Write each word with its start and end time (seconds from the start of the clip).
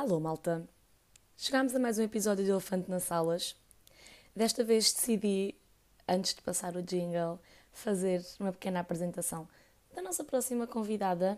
Alô, 0.00 0.20
malta! 0.20 0.64
Chegámos 1.36 1.74
a 1.74 1.78
mais 1.80 1.98
um 1.98 2.04
episódio 2.04 2.44
de 2.44 2.52
Elefante 2.52 2.88
nas 2.88 3.02
Salas. 3.02 3.56
Desta 4.32 4.62
vez 4.62 4.92
decidi, 4.92 5.56
antes 6.06 6.34
de 6.34 6.40
passar 6.40 6.76
o 6.76 6.82
jingle, 6.84 7.36
fazer 7.72 8.24
uma 8.38 8.52
pequena 8.52 8.78
apresentação 8.78 9.48
da 9.92 10.00
nossa 10.00 10.22
próxima 10.22 10.68
convidada, 10.68 11.36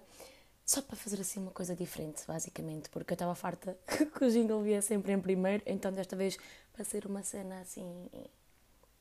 só 0.62 0.82
para 0.82 0.94
fazer 0.94 1.22
assim 1.22 1.40
uma 1.40 1.52
coisa 1.52 1.74
diferente, 1.74 2.22
basicamente, 2.26 2.90
porque 2.90 3.12
eu 3.12 3.14
estava 3.14 3.34
farta 3.34 3.78
que 4.14 4.24
o 4.26 4.30
jingle 4.30 4.60
via 4.60 4.82
sempre 4.82 5.12
em 5.12 5.20
primeiro, 5.22 5.62
então 5.64 5.90
desta 5.90 6.14
vez 6.14 6.36
para 6.70 6.84
ser 6.84 7.06
uma 7.06 7.22
cena 7.22 7.60
assim, 7.60 8.10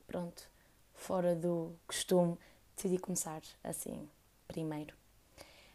pronto, 0.08 0.50
fora 0.94 1.36
do 1.36 1.76
costume, 1.86 2.38
decidi 2.78 2.98
começar 2.98 3.42
assim, 3.62 4.10
primeiro. 4.48 4.96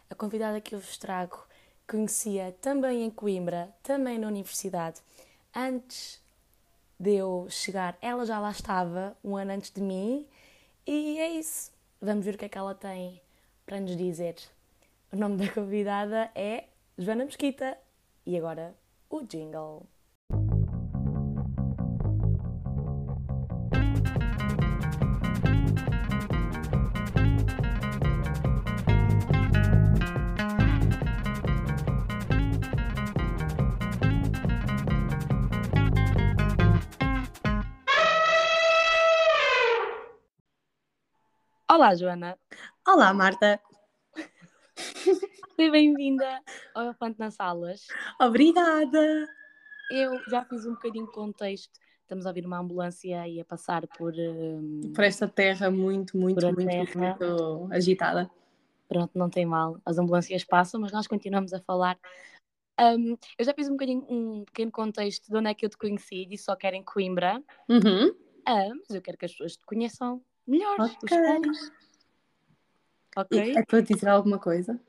A 0.09 0.15
convidada 0.15 0.59
que 0.59 0.75
eu 0.75 0.81
vos 0.81 0.97
trago 0.97 1.47
conhecia 1.89 2.55
também 2.61 3.05
em 3.05 3.11
Coimbra, 3.11 3.75
também 3.83 4.19
na 4.19 4.27
universidade. 4.27 5.01
Antes 5.55 6.23
de 6.99 7.15
eu 7.17 7.47
chegar, 7.51 7.97
ela 8.01 8.25
já 8.25 8.39
lá 8.39 8.51
estava, 8.51 9.17
um 9.23 9.37
ano 9.37 9.53
antes 9.53 9.71
de 9.71 9.81
mim, 9.81 10.27
e 10.87 11.19
é 11.19 11.31
isso. 11.31 11.73
Vamos 12.01 12.25
ver 12.25 12.35
o 12.35 12.39
que 12.39 12.45
é 12.45 12.49
que 12.49 12.59
ela 12.59 12.75
tem 12.75 13.21
para 13.65 13.81
nos 13.81 13.97
dizer. 13.97 14.37
O 15.13 15.17
nome 15.17 15.37
da 15.37 15.53
convidada 15.53 16.31
é 16.35 16.65
Joana 16.99 17.25
Mesquita. 17.25 17.79
E 18.27 18.37
agora 18.37 18.75
o 19.09 19.23
jingle. 19.23 19.87
Olá, 41.75 41.93
Joana. 41.93 42.39
Olá, 42.87 43.13
Marta. 43.13 43.61
Seja 45.57 45.73
bem-vinda 45.73 46.41
ao 46.73 46.85
Elefante 46.85 47.19
nas 47.19 47.35
Salas. 47.35 47.89
Obrigada. 48.21 49.29
Eu 49.91 50.21
já 50.29 50.45
fiz 50.45 50.65
um 50.67 50.75
bocadinho 50.75 51.07
de 51.07 51.11
contexto. 51.11 51.73
Estamos 52.03 52.27
a 52.27 52.29
ouvir 52.29 52.47
uma 52.47 52.61
ambulância 52.61 53.27
e 53.27 53.41
a 53.41 53.45
passar 53.45 53.89
por. 53.89 54.15
Um, 54.17 54.93
Por 54.95 55.03
esta 55.03 55.27
terra 55.27 55.69
muito, 55.69 56.17
muito, 56.17 56.47
muito, 56.47 56.65
terra. 56.65 57.17
muito 57.19 57.69
agitada. 57.73 58.31
Pronto, 58.89 59.11
não 59.19 59.29
tem 59.29 59.45
mal. 59.45 59.77
As 59.85 59.99
ambulâncias 59.99 60.45
passam, 60.45 60.81
mas 60.81 60.93
nós 60.93 61.09
continuamos 61.09 61.53
a 61.53 61.59
falar. 61.59 61.99
Um, 62.81 63.17
eu 63.37 63.45
já 63.45 63.53
fiz 63.53 63.69
um 63.69 63.73
bocadinho, 63.73 64.07
um 64.09 64.45
pequeno 64.45 64.71
contexto 64.71 65.29
de 65.29 65.37
onde 65.37 65.51
é 65.51 65.55
que 65.55 65.67
eu 65.67 65.71
te 65.71 65.77
conheci. 65.77 66.25
Disse 66.25 66.45
só 66.45 66.55
que 66.55 66.69
era 66.69 66.77
em 66.77 66.85
Coimbra. 66.85 67.43
Uhum. 67.69 68.15
Ah, 68.47 68.69
mas 68.69 68.91
eu 68.91 69.03
quero 69.03 69.19
que 69.19 69.25
as 69.25 69.33
pessoas 69.33 69.57
te 69.57 69.67
conheçam 69.67 70.23
melhor. 70.47 70.79
Os 70.81 70.93
Ok. 70.95 71.09
fãs. 71.09 71.73
Ok? 73.17 73.57
É 73.57 73.63
para 73.65 73.81
dizer 73.81 74.09
alguma 74.09 74.39
coisa? 74.39 74.81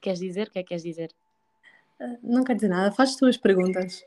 Queres 0.00 0.18
dizer? 0.20 0.48
O 0.48 0.50
que 0.50 0.58
é 0.58 0.62
que 0.62 0.68
queres 0.68 0.82
dizer? 0.82 1.14
Ah, 2.00 2.16
Não 2.22 2.42
quer 2.44 2.54
dizer 2.56 2.68
nada, 2.68 2.92
faz 2.92 3.10
as 3.10 3.16
tuas 3.16 3.36
perguntas. 3.36 4.04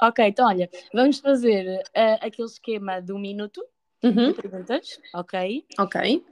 Ok, 0.00 0.24
então 0.24 0.46
olha, 0.46 0.70
vamos 0.92 1.18
fazer 1.18 1.82
ah, 1.94 2.14
aquele 2.26 2.46
esquema 2.48 3.00
do 3.00 3.18
minuto 3.18 3.64
Uhum. 4.02 4.28
de 4.28 4.34
perguntas, 4.34 5.00
ok? 5.14 5.66
Ok. 5.78 6.24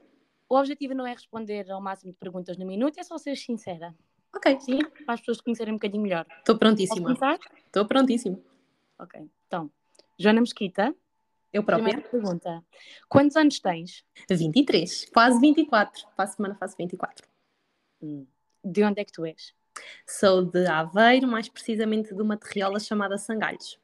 O 0.49 0.57
objetivo 0.57 0.95
não 0.95 1.07
é 1.07 1.13
responder 1.13 1.71
ao 1.71 1.81
máximo 1.81 2.13
de 2.13 2.19
perguntas 2.19 2.57
no 2.59 2.67
minuto, 2.67 2.99
é 2.99 3.03
só 3.03 3.17
ser 3.19 3.37
sincera, 3.37 3.95
Ok. 4.35 4.61
sim? 4.61 4.79
Para 5.05 5.15
as 5.15 5.21
pessoas 5.21 5.39
te 5.39 5.45
conhecerem 5.45 5.73
um 5.73 5.77
bocadinho 5.77 6.03
melhor. 6.03 6.27
Estou 6.39 6.57
prontíssima. 6.59 7.17
Estou 7.67 7.87
prontíssima. 7.87 8.39
Ok, 8.99 9.21
então, 9.47 9.71
Joana 10.19 10.41
Mesquita, 10.41 10.95
Eu 11.53 11.63
própria. 11.63 11.91
primeira 11.91 12.09
pergunta. 12.11 12.65
Quantos 13.09 13.37
anos 13.37 13.61
tens? 13.61 14.05
23, 14.29 15.11
quase 15.13 15.39
24. 15.41 16.07
Para 16.17 16.25
a 16.25 16.29
semana 16.29 16.55
faço 16.55 16.77
24. 16.79 17.27
Hum, 18.03 18.27
De 18.65 18.83
onde 18.83 19.01
é 19.01 19.05
que 19.05 19.13
tu 19.13 19.25
és? 19.27 19.53
Sou 20.07 20.45
de 20.45 20.67
Aveiro, 20.67 21.27
mais 21.27 21.49
precisamente 21.49 22.15
de 22.15 22.23
uma 22.23 22.37
terriola 22.37 22.79
chamada 22.81 23.19
Sangalhos. 23.19 23.79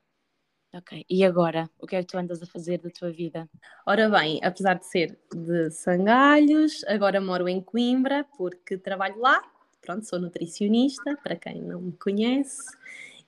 Ok, 0.75 1.05
e 1.09 1.25
agora? 1.25 1.71
O 1.79 1.87
que 1.87 1.97
é 1.97 2.01
que 2.01 2.07
tu 2.07 2.19
andas 2.19 2.43
a 2.43 2.47
fazer 2.47 2.79
da 2.79 2.91
tua 2.91 3.11
vida? 3.11 3.49
Ora 3.87 4.09
bem, 4.11 4.39
apesar 4.43 4.75
de 4.75 4.87
ser 4.87 5.19
de 5.35 5.71
Sangalhos, 5.71 6.85
agora 6.85 7.21
moro 7.23 7.49
em 7.49 7.61
Coimbra 7.61 8.25
porque 8.37 8.77
trabalho 8.77 9.19
lá. 9.19 9.43
Pronto, 9.81 10.05
sou 10.05 10.19
nutricionista, 10.21 11.17
para 11.23 11.37
quem 11.37 11.63
não 11.63 11.81
me 11.81 11.93
conhece. 11.93 12.71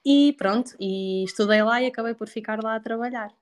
E 0.05 0.35
pronto, 0.35 0.77
e 0.79 1.25
estudei 1.25 1.63
lá 1.63 1.81
e 1.81 1.87
acabei 1.87 2.15
por 2.15 2.29
ficar 2.29 2.63
lá 2.63 2.75
a 2.77 2.81
trabalhar. 2.81 3.33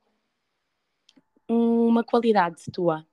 Uma 1.48 2.04
qualidade 2.04 2.62
tua. 2.72 3.06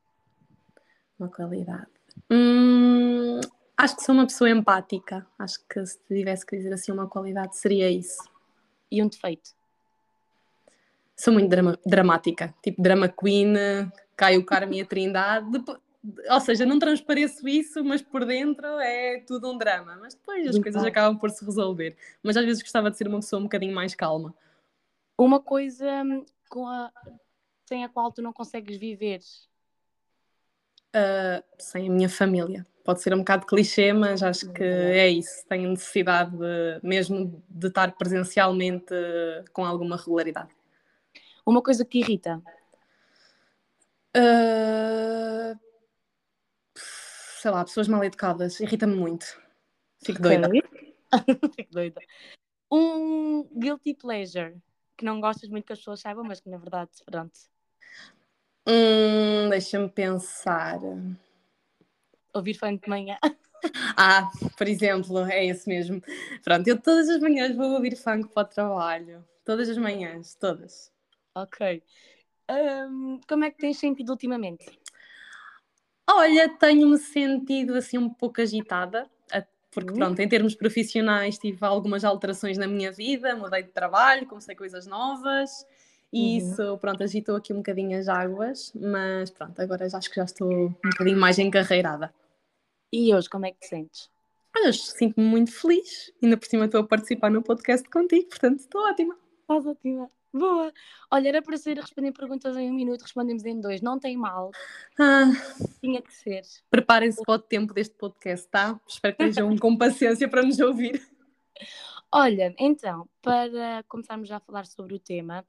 Uma 1.18 1.30
qualidade. 1.30 1.88
Hum, 2.30 3.40
acho 3.78 3.96
que 3.96 4.04
sou 4.04 4.14
uma 4.14 4.26
pessoa 4.26 4.50
empática. 4.50 5.26
Acho 5.40 5.60
que 5.68 5.86
se 5.86 6.00
tivesse 6.08 6.46
que 6.46 6.58
dizer 6.58 6.74
assim 6.74 6.92
uma 6.92 7.08
qualidade 7.08 7.58
seria 7.58 7.90
isso. 7.90 8.22
E 8.92 9.02
um 9.02 9.08
defeito. 9.08 9.52
Sou 11.16 11.34
muito 11.34 11.48
drama- 11.50 11.80
dramática, 11.86 12.54
tipo 12.62 12.82
drama 12.82 13.08
queen, 13.08 13.54
Caio 14.18 14.46
Carme 14.46 14.80
e 14.80 14.82
a 14.82 14.86
Trindade. 14.86 15.50
Depo- 15.50 15.80
ou 16.30 16.40
seja, 16.40 16.66
não 16.66 16.78
transpareço 16.78 17.48
isso, 17.48 17.84
mas 17.84 18.02
por 18.02 18.26
dentro 18.26 18.68
é 18.80 19.22
tudo 19.26 19.50
um 19.52 19.58
drama. 19.58 19.98
Mas 20.00 20.14
depois 20.14 20.48
as 20.48 20.60
coisas 20.60 20.84
acabam 20.84 21.18
por 21.18 21.30
se 21.32 21.44
resolver. 21.44 21.96
Mas 22.22 22.36
às 22.38 22.46
vezes 22.46 22.62
gostava 22.62 22.92
de 22.92 22.98
ser 22.98 23.08
uma 23.08 23.20
pessoa 23.20 23.40
um 23.40 23.44
bocadinho 23.44 23.74
mais 23.74 23.96
calma. 23.96 24.36
Uma 25.18 25.40
coisa 25.40 26.04
hum, 26.04 26.26
com 26.50 26.68
a... 26.68 26.92
sem 27.66 27.84
a 27.84 27.90
qual 27.90 28.12
tu 28.12 28.22
não 28.22 28.32
consegues 28.34 28.78
viver. 28.78 29.20
Ah, 30.94 31.44
sem 31.60 31.88
a 31.90 31.92
minha 31.92 32.10
família. 32.10 32.66
Pode 32.84 33.02
ser 33.02 33.14
um 33.14 33.20
bocado 33.20 33.46
clichê, 33.48 33.92
mas 33.92 34.22
acho 34.22 34.52
que 34.54 34.64
é 34.64 35.10
isso. 35.10 35.44
Tenho 35.48 35.70
necessidade 35.72 36.32
de- 36.38 36.80
mesmo 36.84 37.44
de 37.50 37.68
estar 37.68 37.92
presencialmente 37.98 38.94
com 39.52 39.66
alguma 39.66 39.98
regularidade. 39.98 40.54
Uma 41.46 41.62
coisa 41.64 41.84
que 41.84 41.92
te 41.92 41.98
irrita. 42.00 42.42
Ah, 44.16 45.56
sei 46.76 47.52
lá, 47.52 47.64
pessoas 47.66 47.88
mal 47.88 48.04
educadas. 48.04 48.60
Irrita-me 48.60 48.96
muito. 48.96 49.26
Fico 50.04 50.22
doida. 50.22 50.48
Ok. 50.48 50.96
Fico 51.56 51.72
doida. 51.72 52.02
Um 52.72 53.44
guilty 53.60 53.94
pleasure 53.96 54.56
que 54.98 55.04
não 55.06 55.20
gostas 55.20 55.50
muito 55.50 55.66
que 55.66 55.74
as 55.74 55.80
pessoas 55.80 56.00
saibam, 56.02 56.24
mas 56.24 56.40
que 56.40 56.50
na 56.50 56.58
verdade, 56.58 56.92
pronto, 57.06 57.38
Hum, 58.68 59.50
Deixa-me 59.50 59.90
pensar. 59.90 60.80
ouvir 62.34 62.56
funk 62.56 62.84
de 62.84 62.90
manhã. 62.90 63.18
Ah, 63.98 64.30
por 64.58 64.68
exemplo, 64.68 65.20
é 65.26 65.46
esse 65.46 65.68
mesmo. 65.68 66.02
Pronto, 66.44 66.68
eu 66.68 66.80
todas 66.82 67.10
as 67.10 67.20
manhãs 67.20 67.56
vou 67.56 67.72
ouvir 67.72 67.96
funk 67.96 68.28
para 68.34 68.44
o 68.44 68.46
trabalho. 68.50 69.26
Todas 69.44 69.70
as 69.70 69.78
manhãs, 69.78 70.36
todas. 70.36 70.92
ok. 71.34 71.82
Hum, 72.50 73.20
como 73.28 73.44
é 73.46 73.52
que 73.52 73.58
tens 73.58 73.78
sentido 73.80 74.10
ultimamente? 74.12 74.80
Olha, 76.08 76.50
tenho-me 76.58 76.98
sentido 76.98 77.76
assim 77.76 77.98
um 77.98 78.10
pouco 78.10 78.42
agitada, 78.42 79.10
porque 79.72 79.92
Hum. 79.92 79.96
pronto, 79.96 80.20
em 80.22 80.30
termos 80.30 80.56
profissionais 80.56 81.38
tive 81.38 81.58
algumas 81.66 82.06
alterações 82.06 82.58
na 82.58 82.68
minha 82.68 82.92
vida, 82.92 83.36
mudei 83.36 83.64
de 83.64 83.72
trabalho, 83.72 84.28
comecei 84.28 84.56
coisas 84.56 84.86
novas 84.88 85.66
e 86.18 86.42
Uhum. 86.42 86.52
isso, 86.52 86.78
pronto, 86.78 87.04
agitou 87.04 87.36
aqui 87.36 87.52
um 87.52 87.58
bocadinho 87.58 87.98
as 88.00 88.08
águas, 88.08 88.72
mas 88.74 89.30
pronto, 89.30 89.60
agora 89.62 89.90
já 89.90 89.98
acho 89.98 90.10
que 90.10 90.16
já 90.16 90.24
estou 90.24 90.50
um 90.68 90.70
bocadinho 90.92 91.20
mais 91.20 91.38
encarreirada. 91.38 92.14
E 92.94 93.14
hoje, 93.14 93.30
como 93.30 93.46
é 93.46 93.52
que 93.52 93.60
te 93.60 93.68
sentes? 93.68 94.10
Olha, 94.56 94.72
sinto-me 94.72 95.28
muito 95.28 95.52
feliz, 95.52 96.14
ainda 96.24 96.38
por 96.38 96.46
cima 96.48 96.66
estou 96.66 96.80
a 96.80 96.88
participar 96.88 97.30
no 97.30 97.44
podcast 97.44 97.88
contigo, 97.90 98.30
portanto 98.30 98.60
estou 98.60 98.82
ótima. 98.90 99.18
Estás 99.42 99.66
ótima. 99.66 100.10
Boa. 100.34 100.72
Olha, 101.12 101.30
era 101.30 101.42
para 101.42 101.56
ser 101.58 101.78
responder 101.78 102.12
perguntas 102.12 102.56
em 102.58 102.70
um 102.70 102.74
minuto, 102.74 103.02
respondemos 103.04 103.46
em 103.46 103.60
dois. 103.60 103.82
Não 103.82 103.98
tem 104.00 104.18
mal, 104.18 104.52
Ah, 105.00 105.32
tinha 105.82 106.02
que 106.02 106.14
ser. 106.14 106.42
Preparem-se 106.70 107.22
para 107.24 107.36
o 107.36 107.40
tempo 107.40 107.74
deste 107.74 107.96
podcast, 107.96 108.48
tá? 108.50 108.80
Espero 108.88 109.16
que 109.16 109.24
estejam 109.24 109.56
com 109.60 109.78
paciência 109.78 110.28
para 110.30 110.44
nos 110.44 110.60
ouvir. 110.60 111.02
Olha, 112.12 112.54
então, 112.60 113.08
para 113.22 113.84
começarmos 113.88 114.28
já 114.28 114.38
a 114.38 114.42
falar 114.42 114.66
sobre 114.66 114.96
o 114.96 115.00
tema, 115.00 115.46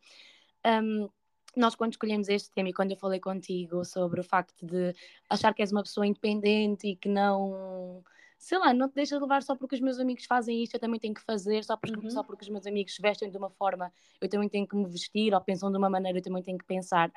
hum, 0.82 1.08
nós 1.56 1.74
quando 1.74 1.92
escolhemos 1.92 2.28
este 2.28 2.50
tema 2.50 2.68
e 2.68 2.72
quando 2.72 2.90
eu 2.90 2.96
falei 2.96 3.18
contigo 3.20 3.84
sobre 3.84 4.20
o 4.20 4.24
facto 4.24 4.66
de 4.66 4.94
achar 5.30 5.54
que 5.54 5.62
és 5.62 5.72
uma 5.72 5.82
pessoa 5.82 6.06
independente 6.06 6.86
e 6.88 6.96
que 6.96 7.08
não, 7.08 8.02
sei 8.38 8.58
lá, 8.58 8.74
não 8.74 8.88
te 8.88 8.94
deixas 8.94 9.20
levar 9.20 9.42
só 9.42 9.56
porque 9.56 9.74
os 9.74 9.80
meus 9.80 9.98
amigos 9.98 10.26
fazem 10.26 10.62
isto, 10.62 10.74
eu 10.74 10.80
também 10.80 11.00
tenho 11.00 11.14
que 11.14 11.22
fazer, 11.22 11.64
só 11.64 11.76
porque, 11.76 11.98
Uhum. 11.98 12.10
só 12.10 12.22
porque 12.22 12.44
os 12.44 12.50
meus 12.50 12.66
amigos 12.66 12.94
se 12.94 13.00
vestem 13.00 13.30
de 13.30 13.38
uma 13.38 13.48
forma, 13.50 13.90
eu 14.20 14.28
também 14.28 14.48
tenho 14.48 14.66
que 14.66 14.76
me 14.76 14.86
vestir, 14.86 15.32
ou 15.32 15.40
pensam 15.40 15.70
de 15.70 15.78
uma 15.78 15.88
maneira, 15.88 16.18
eu 16.18 16.22
também 16.22 16.42
tenho 16.42 16.58
que 16.58 16.66
pensar. 16.66 17.10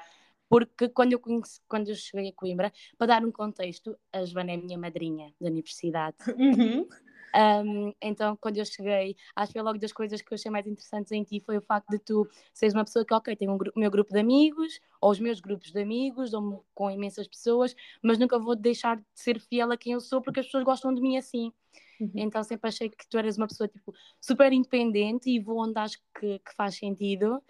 Porque 0.48 0.90
quando 0.90 1.13
eu, 1.13 1.19
conheci, 1.19 1.62
quando 1.68 1.90
eu 1.90 1.95
cheguei 1.95 2.30
a 2.30 2.34
Coimbra, 2.34 2.74
para 2.98 3.07
dar 3.07 3.24
um 3.24 3.31
contexto, 3.31 3.95
a 4.12 4.25
Joana 4.25 4.52
é 4.52 4.56
a 4.56 4.57
minha 4.57 4.80
madrinha 4.80 5.31
da 5.40 5.48
universidade. 5.48 6.18
Uhum. 6.36 6.88
Um, 7.36 7.94
então, 8.02 8.36
quando 8.38 8.58
eu 8.58 8.66
cheguei, 8.66 9.16
acho 9.36 9.48
que 9.48 9.60
foi 9.60 9.62
logo 9.62 9.78
das 9.78 9.92
coisas 9.92 10.22
que 10.22 10.34
eu 10.34 10.36
achei 10.36 10.50
mais 10.50 10.66
interessantes 10.66 11.12
em 11.12 11.24
ti 11.24 11.40
foi 11.40 11.58
o 11.58 11.62
facto 11.62 11.90
de 11.90 12.00
tu 12.00 12.28
seres 12.54 12.74
uma 12.74 12.84
pessoa 12.84 13.06
que, 13.06 13.14
ok, 13.14 13.36
tem 13.36 13.50
um 13.50 13.56
o 13.56 13.80
meu 13.80 13.92
grupo 13.92 14.12
de 14.12 14.20
amigos, 14.20 14.80
ou 15.00 15.12
os 15.12 15.20
meus 15.20 15.40
grupos 15.40 15.72
de 15.72 15.80
amigos, 15.80 16.34
ou 16.34 16.66
com 16.74 16.90
imensas 16.90 17.28
pessoas, 17.28 17.76
mas 18.02 18.18
nunca 18.18 18.40
vou 18.40 18.56
deixar 18.56 18.98
de 18.98 19.06
ser 19.14 19.40
fiel 19.40 19.72
a 19.72 19.78
quem 19.78 19.94
eu 19.94 20.02
sou 20.02 20.22
porque 20.22 20.40
as 20.40 20.46
pessoas 20.48 20.64
gostam 20.64 20.94
de 20.94 21.02
mim 21.02 21.18
assim. 21.18 21.52
Uhum. 22.00 22.12
Então 22.16 22.44
sempre 22.44 22.70
achei 22.70 22.90
que 22.90 23.08
tu 23.10 23.18
eras 23.18 23.38
uma 23.38 23.48
pessoa 23.48 23.68
tipo, 23.68 23.94
super 24.22 24.52
independente 24.54 25.30
e 25.30 25.40
vou 25.40 25.60
onde 25.60 25.78
acho 25.78 25.98
que, 26.20 26.40
que 26.40 26.56
faz 26.56 26.76
sentido. 26.76 27.42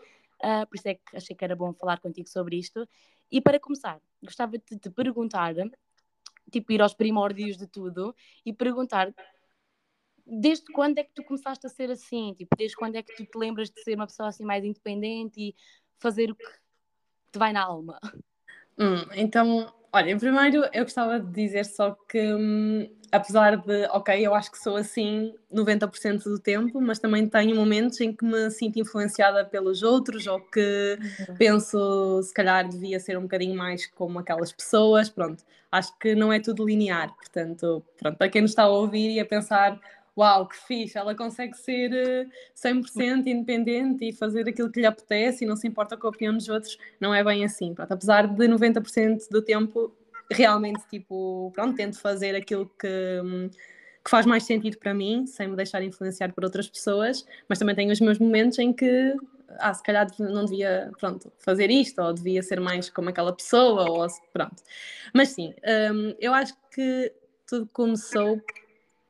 Uh, 0.42 0.66
por 0.68 0.76
isso 0.76 0.88
é 0.88 0.96
que 0.96 1.18
achei 1.18 1.36
que 1.36 1.44
era 1.44 1.56
bom 1.56 1.74
falar 1.74 2.00
contigo 2.00 2.28
sobre 2.28 2.58
isto. 2.58 2.88
E 3.32 3.40
para 3.40 3.60
começar, 3.60 4.02
gostava 4.24 4.58
de 4.58 4.78
te 4.80 4.90
perguntar, 4.90 5.54
tipo, 6.52 6.72
ir 6.72 6.82
aos 6.82 6.94
primórdios 6.94 7.58
de 7.58 7.68
tudo 7.68 8.16
e 8.46 8.52
perguntar 8.52 9.14
desde 10.30 10.66
quando 10.74 10.98
é 10.98 11.04
que 11.04 11.14
tu 11.14 11.24
começaste 11.24 11.66
a 11.66 11.70
ser 11.70 11.92
assim? 11.92 12.34
Tipo, 12.38 12.56
desde 12.58 12.76
quando 12.76 12.96
é 12.96 13.04
que 13.04 13.16
tu 13.16 13.26
te 13.26 13.38
lembras 13.38 13.70
de 13.70 13.82
ser 13.84 13.96
uma 13.96 14.08
pessoa 14.08 14.30
assim 14.30 14.44
mais 14.44 14.64
independente 14.64 15.40
e 15.40 15.56
fazer 16.00 16.32
o 16.32 16.36
que 16.36 16.46
te 17.32 17.40
vai 17.40 17.54
na 17.54 17.64
alma? 17.64 18.00
Hum, 18.78 19.06
então, 19.14 19.74
olha, 19.92 20.18
primeiro 20.18 20.64
eu 20.74 20.84
gostava 20.84 21.20
de 21.20 21.32
dizer 21.32 21.66
só 21.66 21.96
que 22.08 22.34
hum, 22.34 22.90
apesar 23.12 23.58
de, 23.58 23.86
ok, 23.92 24.26
eu 24.26 24.34
acho 24.34 24.52
que 24.52 24.58
sou 24.58 24.76
assim 24.76 25.34
90% 25.52 26.24
do 26.24 26.40
tempo, 26.40 26.80
mas 26.80 27.00
também 27.00 27.28
tenho 27.28 27.56
momentos 27.56 28.00
em 28.02 28.14
que 28.14 28.24
me 28.24 28.50
sinto 28.52 28.80
influenciada 28.80 29.44
pelos 29.46 29.84
outros 29.84 30.28
ou 30.28 30.40
que 30.40 30.98
uhum. 31.00 31.36
penso 31.36 32.22
se 32.24 32.34
calhar 32.34 32.68
devia 32.68 33.00
ser 33.00 33.18
um 33.18 33.24
bocadinho 33.24 33.56
mais 33.56 33.88
como 33.88 34.20
aquelas 34.20 34.52
pessoas, 34.52 35.10
pronto. 35.10 35.44
Acho 35.72 35.98
que 36.00 36.16
não 36.16 36.34
é 36.34 36.40
tudo 36.40 36.66
linear, 36.66 37.14
portanto, 37.16 37.84
pronto, 37.98 38.18
para 38.18 38.30
quem 38.30 38.42
nos 38.42 38.52
está 38.52 38.64
a 38.64 38.70
ouvir 38.70 39.12
e 39.12 39.20
a 39.20 39.26
pensar 39.26 39.80
uau, 40.20 40.48
que 40.48 40.58
fixe, 40.58 40.98
ela 40.98 41.16
consegue 41.16 41.56
ser 41.56 42.30
100% 42.54 43.26
eh, 43.28 43.32
independente 43.32 44.08
e 44.08 44.14
fazer 44.14 44.48
aquilo 44.48 44.70
que 44.70 44.82
lhe 44.82 44.86
apetece 44.86 45.46
e 45.46 45.48
não 45.48 45.56
se 45.56 45.68
importa 45.68 45.96
com 45.96 46.08
a 46.08 46.10
opinião 46.10 46.36
dos 46.36 46.50
outros, 46.50 46.78
não 47.00 47.14
é 47.14 47.24
bem 47.24 47.46
assim. 47.46 47.74
Pronto, 47.74 47.92
apesar 47.92 48.28
de 48.28 48.48
90% 48.48 49.30
do 49.30 49.42
tempo 49.42 49.94
realmente, 50.30 50.86
tipo, 50.90 51.52
pronto, 51.56 51.76
tento 51.76 52.00
fazer 52.00 52.36
aquilo 52.36 52.70
que, 52.80 53.22
hum, 53.24 53.50
que 54.04 54.10
faz 54.10 54.26
mais 54.26 54.44
sentido 54.44 54.78
para 54.78 54.94
mim, 54.94 55.26
sem 55.26 55.48
me 55.48 55.56
deixar 55.56 55.82
influenciar 55.82 56.34
por 56.34 56.44
outras 56.44 56.68
pessoas, 56.68 57.26
mas 57.48 57.58
também 57.58 57.76
tenho 57.76 57.92
os 57.92 58.00
meus 58.00 58.20
momentos 58.20 58.60
em 58.60 58.74
que, 58.74 59.16
ah, 59.60 59.74
se 59.74 59.82
calhar 59.82 60.08
não 60.20 60.46
devia, 60.46 60.92
pronto, 61.00 61.32
fazer 61.40 61.72
isto, 61.72 62.02
ou 62.02 62.14
devia 62.14 62.44
ser 62.44 62.60
mais 62.60 62.90
como 62.90 63.10
aquela 63.10 63.34
pessoa, 63.34 63.90
ou 63.90 64.08
pronto. 64.34 64.62
Mas 65.14 65.30
sim, 65.30 65.54
um, 65.94 66.14
eu 66.20 66.34
acho 66.34 66.54
que 66.72 67.12
tudo 67.48 67.68
começou 67.74 68.40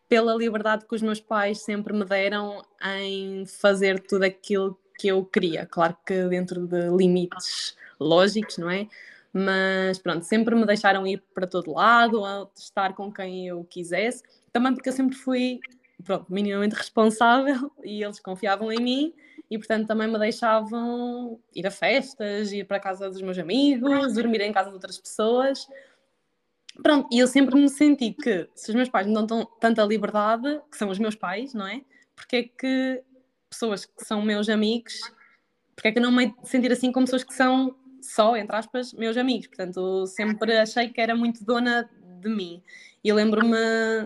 pela 0.09 0.35
liberdade 0.35 0.85
que 0.85 0.95
os 0.95 1.01
meus 1.01 1.21
pais 1.21 1.61
sempre 1.61 1.93
me 1.93 2.03
deram 2.03 2.61
em 2.97 3.45
fazer 3.45 4.01
tudo 4.01 4.23
aquilo 4.23 4.77
que 4.97 5.07
eu 5.07 5.23
queria. 5.23 5.65
Claro 5.65 5.95
que 6.05 6.27
dentro 6.27 6.67
de 6.67 6.89
limites 6.89 7.77
lógicos, 7.99 8.57
não 8.57 8.69
é? 8.69 8.87
mas 9.31 9.99
pronto, 9.99 10.23
sempre 10.23 10.55
me 10.55 10.65
deixaram 10.65 11.05
ir 11.05 11.23
para 11.33 11.45
todo 11.45 11.71
lado, 11.71 12.49
estar 12.57 12.93
com 12.93 13.11
quem 13.11 13.47
eu 13.47 13.63
quisesse, 13.63 14.23
também 14.51 14.73
porque 14.73 14.89
eu 14.89 14.93
sempre 14.93 15.15
fui, 15.15 15.59
pronto, 16.03 16.25
minimamente 16.29 16.75
responsável 16.75 17.71
e 17.83 18.03
eles 18.03 18.19
confiavam 18.19 18.71
em 18.71 18.81
mim 18.81 19.13
e 19.49 19.57
portanto 19.57 19.87
também 19.87 20.07
me 20.07 20.17
deixavam 20.17 21.39
ir 21.55 21.65
a 21.65 21.71
festas, 21.71 22.51
ir 22.51 22.65
para 22.65 22.77
a 22.77 22.79
casa 22.79 23.09
dos 23.09 23.21
meus 23.21 23.37
amigos, 23.37 24.13
dormir 24.13 24.41
em 24.41 24.51
casa 24.51 24.69
de 24.69 24.75
outras 24.75 24.97
pessoas. 24.97 25.67
Pronto, 26.83 27.07
e 27.11 27.19
eu 27.19 27.27
sempre 27.27 27.55
me 27.55 27.69
senti 27.69 28.11
que 28.13 28.49
se 28.55 28.69
os 28.69 28.75
meus 28.75 28.89
pais 28.89 29.07
me 29.07 29.13
dão 29.13 29.27
tão, 29.27 29.45
tanta 29.59 29.83
liberdade, 29.83 30.61
que 30.71 30.77
são 30.77 30.89
os 30.89 30.99
meus 30.99 31.15
pais, 31.15 31.53
não 31.53 31.67
é? 31.67 31.81
Porque 32.15 32.35
é 32.35 32.43
que 32.43 33.03
pessoas 33.49 33.85
que 33.85 34.05
são 34.05 34.21
meus 34.21 34.47
amigos, 34.49 34.99
porque 35.75 35.89
é 35.89 35.91
que 35.91 35.99
não 35.99 36.11
me 36.11 36.33
sentir 36.43 36.71
assim 36.71 36.91
como 36.91 37.05
pessoas 37.05 37.23
que 37.23 37.33
são 37.33 37.75
só, 38.01 38.35
entre 38.35 38.55
aspas, 38.55 38.93
meus 38.93 39.17
amigos. 39.17 39.47
Portanto, 39.47 40.05
sempre 40.07 40.57
achei 40.57 40.89
que 40.89 41.01
era 41.01 41.15
muito 41.15 41.43
dona 41.43 41.89
de 42.19 42.29
mim. 42.29 42.61
E 43.03 43.11
lembro-me, 43.13 43.57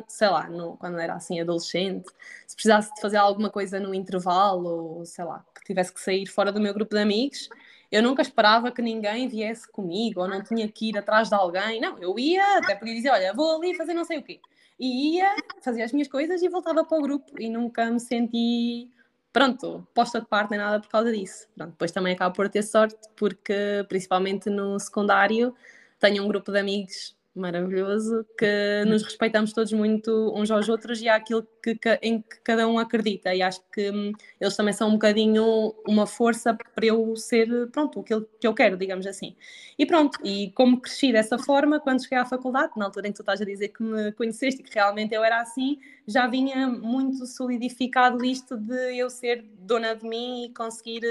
sei 0.08 0.30
lá, 0.30 0.48
no, 0.48 0.78
quando 0.78 1.00
era 1.00 1.16
assim 1.16 1.40
adolescente, 1.40 2.08
se 2.46 2.56
precisasse 2.56 2.94
de 2.94 3.02
fazer 3.02 3.18
alguma 3.18 3.50
coisa 3.50 3.80
no 3.80 3.94
intervalo, 3.94 4.98
ou 4.98 5.06
sei 5.06 5.26
lá, 5.26 5.44
que 5.56 5.64
tivesse 5.66 5.92
que 5.94 6.00
sair 6.00 6.28
fora 6.28 6.52
do 6.52 6.60
meu 6.60 6.74
grupo 6.74 6.94
de 6.96 7.02
amigos, 7.02 7.50
eu 7.94 8.02
nunca 8.02 8.24
esperava 8.24 8.72
que 8.72 8.82
ninguém 8.82 9.28
viesse 9.28 9.72
comigo, 9.72 10.22
ou 10.22 10.28
não 10.28 10.44
tinha 10.44 10.68
que 10.68 10.90
ir 10.90 10.98
atrás 10.98 11.30
de 11.30 11.36
alguém. 11.36 11.80
Não, 11.80 11.96
eu 12.00 12.18
ia, 12.18 12.58
até 12.58 12.74
podia 12.74 12.96
dizer, 12.96 13.12
olha, 13.12 13.32
vou 13.36 13.56
ali 13.56 13.76
fazer 13.76 13.94
não 13.94 14.04
sei 14.04 14.18
o 14.18 14.24
quê. 14.24 14.40
E 14.80 15.18
ia, 15.18 15.36
fazia 15.62 15.86
as 15.86 15.92
minhas 15.92 16.08
coisas 16.08 16.42
e 16.42 16.50
voltava 16.50 16.84
para 16.84 16.98
o 16.98 17.02
grupo. 17.04 17.40
E 17.40 17.48
nunca 17.48 17.86
me 17.92 18.00
senti 18.00 18.90
pronto, 19.32 19.88
posta 19.94 20.20
de 20.20 20.26
parte 20.26 20.50
nem 20.50 20.60
nada 20.60 20.80
por 20.80 20.90
causa 20.90 21.12
disso. 21.12 21.48
Pronto, 21.56 21.70
depois 21.74 21.92
também 21.92 22.14
acabo 22.16 22.36
por 22.36 22.50
ter 22.50 22.64
sorte, 22.64 22.98
porque 23.16 23.86
principalmente 23.88 24.50
no 24.50 24.80
secundário 24.80 25.56
tenho 26.00 26.24
um 26.24 26.28
grupo 26.28 26.52
de 26.52 26.58
amigos 26.58 27.16
maravilhoso, 27.36 28.26
que 28.38 28.84
nos 28.86 29.02
respeitamos 29.02 29.54
todos 29.54 29.74
muito 29.74 30.32
uns 30.36 30.52
aos 30.52 30.70
outros 30.70 31.02
e 31.02 31.10
há 31.10 31.16
aquilo 31.16 31.48
que, 31.62 31.76
que, 31.76 32.00
em 32.02 32.22
que 32.22 32.40
cada 32.44 32.68
um 32.68 32.78
acredita. 32.78 33.34
E 33.34 33.42
acho 33.42 33.60
que 33.72 33.90
hum, 33.90 34.12
eles 34.40 34.56
também 34.56 34.74
são 34.74 34.90
um 34.90 34.94
bocadinho 34.94 35.74
uma 35.88 36.06
força 36.06 36.54
para 36.54 36.86
eu 36.86 37.16
ser, 37.16 37.70
pronto, 37.72 38.02
aquilo 38.02 38.28
que 38.40 38.46
eu 38.46 38.54
quero, 38.54 38.78
digamos 38.78 39.08
assim. 39.08 39.36
E 39.78 39.86
pronto, 39.86 40.20
e 40.24 40.52
como 40.52 40.80
cresci 40.80 41.12
dessa 41.12 41.38
forma, 41.40 41.80
quando 41.80 42.04
cheguei 42.04 42.20
à 42.20 42.26
faculdade, 42.26 42.74
na 42.78 42.86
altura 42.86 43.08
em 43.08 43.12
que 43.12 43.18
tu 43.18 43.24
estás 43.24 43.42
a 43.42 43.46
dizer 43.46 43.70
que 43.70 43.82
me 43.82 44.12
conheceste 44.12 44.62
e 44.62 44.64
que 44.64 44.74
realmente 44.74 45.16
eu 45.16 45.24
era 45.24 45.42
assim, 45.42 45.80
já 46.08 46.28
vinha 46.28 46.68
muito 46.68 47.26
solidificado 47.26 48.24
isto 48.24 48.56
de 48.58 48.98
eu 48.98 49.10
ser 49.10 49.44
dona 49.60 49.96
de 49.96 50.08
mim 50.08 50.46
e 50.46 50.50
conseguir 50.54 51.02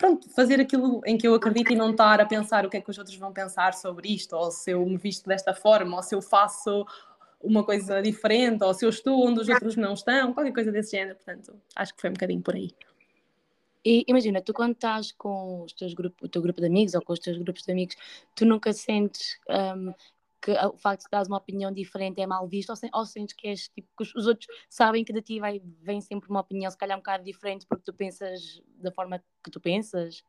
pronto, 0.00 0.30
fazer 0.30 0.58
aquilo 0.58 1.02
em 1.04 1.18
que 1.18 1.28
eu 1.28 1.34
acredito 1.34 1.70
e 1.72 1.76
não 1.76 1.90
estar 1.90 2.22
a 2.22 2.26
pensar 2.26 2.64
o 2.64 2.70
que 2.70 2.78
é 2.78 2.80
que 2.80 2.90
os 2.90 2.96
outros 2.96 3.16
vão 3.16 3.30
pensar 3.34 3.74
sobre 3.74 4.08
isto, 4.08 4.34
ou 4.34 4.50
se 4.50 4.70
eu 4.70 4.84
me 4.86 4.96
visto 4.96 5.28
desta 5.28 5.52
forma, 5.52 5.98
ou 5.98 6.02
se 6.02 6.14
eu 6.14 6.22
faço 6.22 6.86
uma 7.38 7.62
coisa 7.62 8.00
diferente, 8.00 8.64
ou 8.64 8.72
se 8.72 8.84
eu 8.84 8.88
estou 8.88 9.26
onde 9.26 9.40
os 9.40 9.48
outros 9.50 9.76
não 9.76 9.92
estão, 9.92 10.32
qualquer 10.32 10.54
coisa 10.54 10.72
desse 10.72 10.92
género. 10.96 11.16
Portanto, 11.16 11.54
acho 11.76 11.94
que 11.94 12.00
foi 12.00 12.08
um 12.08 12.14
bocadinho 12.14 12.40
por 12.40 12.54
aí. 12.54 12.70
E 13.84 14.04
imagina, 14.08 14.40
tu 14.40 14.54
quando 14.54 14.72
estás 14.72 15.12
com 15.12 15.64
os 15.64 15.72
teus 15.74 15.92
grupo, 15.92 16.24
o 16.24 16.28
teu 16.28 16.40
grupo 16.40 16.60
de 16.62 16.66
amigos 16.66 16.94
ou 16.94 17.02
com 17.02 17.12
os 17.12 17.18
teus 17.18 17.36
grupos 17.36 17.62
de 17.62 17.70
amigos, 17.70 17.96
tu 18.34 18.46
nunca 18.46 18.72
sentes 18.72 19.38
um, 19.48 19.92
que 20.40 20.52
o 20.52 20.78
facto 20.78 21.04
de 21.04 21.10
dar 21.10 21.26
uma 21.26 21.36
opinião 21.36 21.70
diferente 21.70 22.20
é 22.20 22.26
mal 22.26 22.46
visto, 22.48 22.70
ou, 22.70 22.76
se, 22.76 22.88
ou 22.92 23.04
sentes 23.04 23.34
que 23.36 23.48
és 23.48 23.68
tipo 23.68 23.88
que 23.96 24.02
os, 24.02 24.26
outros 24.26 24.46
sabem 24.68 25.04
que 25.04 25.12
de 25.12 25.20
ti 25.20 25.38
vai, 25.38 25.60
vem 25.82 26.00
sempre 26.00 26.30
uma 26.30 26.40
opinião, 26.40 26.70
se 26.70 26.78
calhar 26.78 26.96
um 26.96 27.00
bocado 27.00 27.24
diferente, 27.24 27.66
porque 27.66 27.84
tu 27.84 27.92
pensas 27.92 28.62
da 28.76 28.90
forma 28.90 29.22
que 29.44 29.50
tu 29.50 29.60
pensas? 29.60 30.24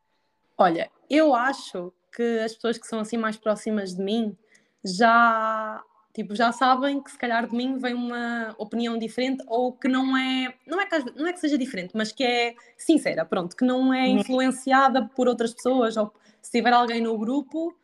Olha, 0.58 0.90
eu 1.08 1.34
acho 1.34 1.92
que 2.14 2.40
as 2.40 2.54
pessoas 2.54 2.76
que 2.76 2.86
são 2.86 3.00
assim 3.00 3.16
mais 3.16 3.36
próximas 3.36 3.94
de 3.94 4.02
mim 4.02 4.36
já 4.84 5.82
tipo 6.12 6.34
já 6.34 6.52
sabem 6.52 7.02
que 7.02 7.10
se 7.10 7.16
calhar 7.16 7.48
de 7.48 7.56
mim 7.56 7.78
vem 7.78 7.94
uma 7.94 8.54
opinião 8.58 8.98
diferente 8.98 9.42
ou 9.46 9.72
que 9.72 9.88
não 9.88 10.14
é 10.14 10.54
não 10.66 10.78
é 10.78 10.84
que, 10.84 10.98
não 11.18 11.26
é 11.26 11.32
que 11.32 11.40
seja 11.40 11.56
diferente 11.56 11.92
mas 11.94 12.12
que 12.12 12.22
é 12.22 12.54
sincera 12.76 13.24
pronto 13.24 13.56
que 13.56 13.64
não 13.64 13.94
é 13.94 14.02
uhum. 14.02 14.18
influenciada 14.18 15.08
por 15.16 15.26
outras 15.26 15.54
pessoas 15.54 15.96
ou 15.96 16.12
se 16.42 16.50
tiver 16.50 16.72
alguém 16.72 17.00
no 17.00 17.16
grupo 17.16 17.74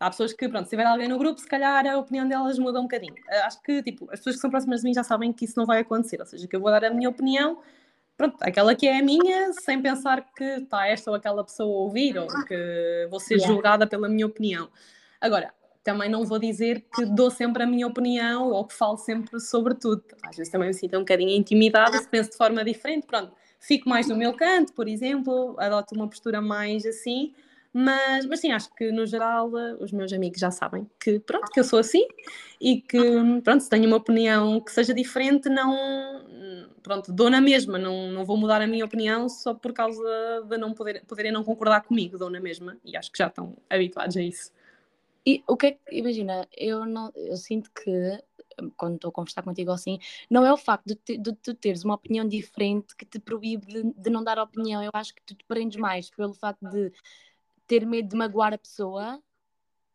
Há 0.00 0.10
pessoas 0.10 0.32
que, 0.32 0.48
pronto, 0.48 0.64
se 0.64 0.70
tiver 0.70 0.84
alguém 0.84 1.08
no 1.08 1.18
grupo, 1.18 1.40
se 1.40 1.46
calhar 1.46 1.84
a 1.86 1.98
opinião 1.98 2.28
delas 2.28 2.58
muda 2.58 2.78
um 2.78 2.84
bocadinho. 2.84 3.16
Eh, 3.28 3.40
acho 3.40 3.60
que, 3.62 3.82
tipo, 3.82 4.04
as 4.12 4.20
pessoas 4.20 4.36
que 4.36 4.40
são 4.40 4.50
próximas 4.50 4.80
de 4.80 4.88
mim 4.88 4.94
já 4.94 5.02
sabem 5.02 5.32
que 5.32 5.44
isso 5.44 5.54
não 5.56 5.66
vai 5.66 5.80
acontecer, 5.80 6.20
ou 6.20 6.26
seja, 6.26 6.46
que 6.46 6.54
eu 6.54 6.60
vou 6.60 6.70
dar 6.70 6.84
a 6.84 6.90
minha 6.90 7.08
opinião, 7.08 7.58
pronto, 8.16 8.36
aquela 8.40 8.76
que 8.76 8.86
é 8.86 8.98
a 8.98 9.02
minha, 9.02 9.52
sem 9.54 9.82
pensar 9.82 10.24
que 10.36 10.44
está 10.44 10.86
esta 10.86 11.10
ou 11.10 11.16
aquela 11.16 11.42
pessoa 11.42 11.68
a 11.68 11.80
ouvir, 11.80 12.16
ou 12.16 12.28
que 12.46 13.08
vou 13.10 13.18
ser 13.18 13.40
julgada 13.40 13.86
pela 13.88 14.08
minha 14.08 14.26
opinião. 14.26 14.68
Agora, 15.20 15.52
também 15.82 16.10
não 16.10 16.24
vou 16.24 16.38
dizer 16.38 16.84
que 16.94 17.04
dou 17.06 17.30
sempre 17.30 17.62
a 17.62 17.66
minha 17.66 17.86
opinião 17.86 18.50
ou 18.50 18.64
que 18.64 18.74
falo 18.74 18.98
sempre 18.98 19.40
sobre 19.40 19.74
tudo. 19.74 20.04
Às 20.22 20.36
vezes 20.36 20.52
também 20.52 20.68
me 20.68 20.74
sinto 20.74 20.96
um 20.96 21.00
bocadinho 21.00 21.30
intimidada 21.30 21.96
se 21.98 22.06
penso 22.06 22.30
de 22.30 22.36
forma 22.36 22.62
diferente, 22.62 23.06
pronto. 23.06 23.32
Fico 23.58 23.88
mais 23.88 24.06
no 24.06 24.14
meu 24.14 24.34
canto, 24.34 24.72
por 24.74 24.86
exemplo, 24.86 25.56
adoto 25.58 25.94
uma 25.94 26.06
postura 26.06 26.40
mais 26.40 26.84
assim, 26.84 27.34
mas, 27.80 28.26
mas 28.26 28.40
sim, 28.40 28.50
acho 28.50 28.74
que 28.74 28.90
no 28.90 29.06
geral 29.06 29.56
eh, 29.56 29.76
os 29.80 29.92
meus 29.92 30.12
amigos 30.12 30.40
já 30.40 30.50
sabem 30.50 30.88
que 30.98 31.20
pronto, 31.20 31.50
que 31.52 31.60
eu 31.60 31.64
sou 31.64 31.78
assim 31.78 32.04
e 32.60 32.80
que 32.80 32.98
pronto, 33.44 33.62
se 33.62 33.70
tenho 33.70 33.86
uma 33.86 33.96
opinião 33.96 34.60
que 34.60 34.72
seja 34.72 34.92
diferente, 34.92 35.48
não 35.48 35.76
pronto, 36.82 37.12
dou 37.12 37.30
na 37.30 37.40
mesma, 37.40 37.78
não, 37.78 38.10
não 38.10 38.24
vou 38.24 38.36
mudar 38.36 38.60
a 38.60 38.66
minha 38.66 38.84
opinião 38.84 39.28
só 39.28 39.54
por 39.54 39.72
causa 39.72 40.02
de 40.48 40.56
não 40.56 40.72
poder, 40.72 41.04
poderem 41.06 41.30
não 41.30 41.44
concordar 41.44 41.82
comigo, 41.82 42.18
dou 42.18 42.30
na 42.30 42.40
mesma, 42.40 42.76
e 42.84 42.96
acho 42.96 43.12
que 43.12 43.18
já 43.18 43.28
estão 43.28 43.56
habituados 43.70 44.16
a 44.16 44.22
isso. 44.22 44.50
E 45.24 45.44
o 45.46 45.56
que 45.56 45.66
é 45.66 45.70
que, 45.72 45.78
imagina, 45.92 46.48
eu, 46.56 46.84
não, 46.84 47.12
eu 47.14 47.36
sinto 47.36 47.70
que 47.70 48.18
quando 48.76 48.96
estou 48.96 49.10
a 49.10 49.12
conversar 49.12 49.42
contigo 49.42 49.70
assim, 49.70 49.98
não 50.28 50.44
é 50.44 50.52
o 50.52 50.56
facto 50.56 50.86
de, 50.86 50.96
te, 50.96 51.16
de 51.16 51.54
teres 51.54 51.84
uma 51.84 51.94
opinião 51.94 52.26
diferente 52.26 52.96
que 52.96 53.04
te 53.04 53.20
proíbe 53.20 53.66
de, 53.66 53.82
de, 53.92 54.10
não 54.10 54.24
dar 54.24 54.38
opinião. 54.38 54.82
Eu 54.82 54.90
acho 54.94 55.14
que 55.14 55.22
tu 55.22 55.34
te 55.34 55.44
prendes 55.44 55.78
mais 55.78 56.10
pelo 56.10 56.34
facto 56.34 56.68
de 56.68 56.92
ter 57.68 57.86
medo 57.86 58.08
de 58.08 58.16
magoar 58.16 58.54
a 58.54 58.58
pessoa 58.58 59.22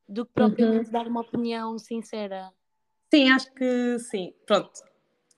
do 0.07 0.25
que 0.25 0.31
propriamente 0.31 0.85
uhum. 0.85 0.91
dar 0.91 1.07
uma 1.07 1.21
opinião 1.21 1.77
sincera. 1.79 2.51
Sim, 3.13 3.31
acho 3.31 3.51
que 3.53 3.99
sim. 3.99 4.33
Pronto. 4.45 4.71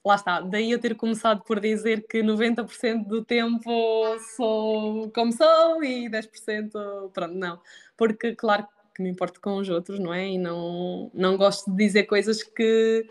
lá 0.06 0.16
está, 0.16 0.42
daí 0.42 0.72
eu 0.72 0.80
ter 0.80 0.96
começado 0.96 1.44
por 1.44 1.60
dizer 1.60 2.06
que 2.08 2.22
90% 2.22 3.08
do 3.08 3.24
tempo 3.24 4.20
sou 4.36 5.10
como 5.12 5.32
sou 5.32 5.84
e 5.84 6.10
10% 6.10 7.12
pronto, 7.12 7.34
não. 7.34 7.60
Porque 7.98 8.36
claro 8.36 8.68
que 8.94 9.02
me 9.02 9.10
importo 9.10 9.42
com 9.42 9.58
os 9.58 9.70
outros, 9.70 10.00
não 10.00 10.14
é? 10.14 10.30
E 10.30 10.38
não, 10.38 11.10
não 11.14 11.38
gosto 11.38 11.70
de 11.72 11.78
dizer 11.78 12.04
coisas 12.04 12.44
que 12.44 13.08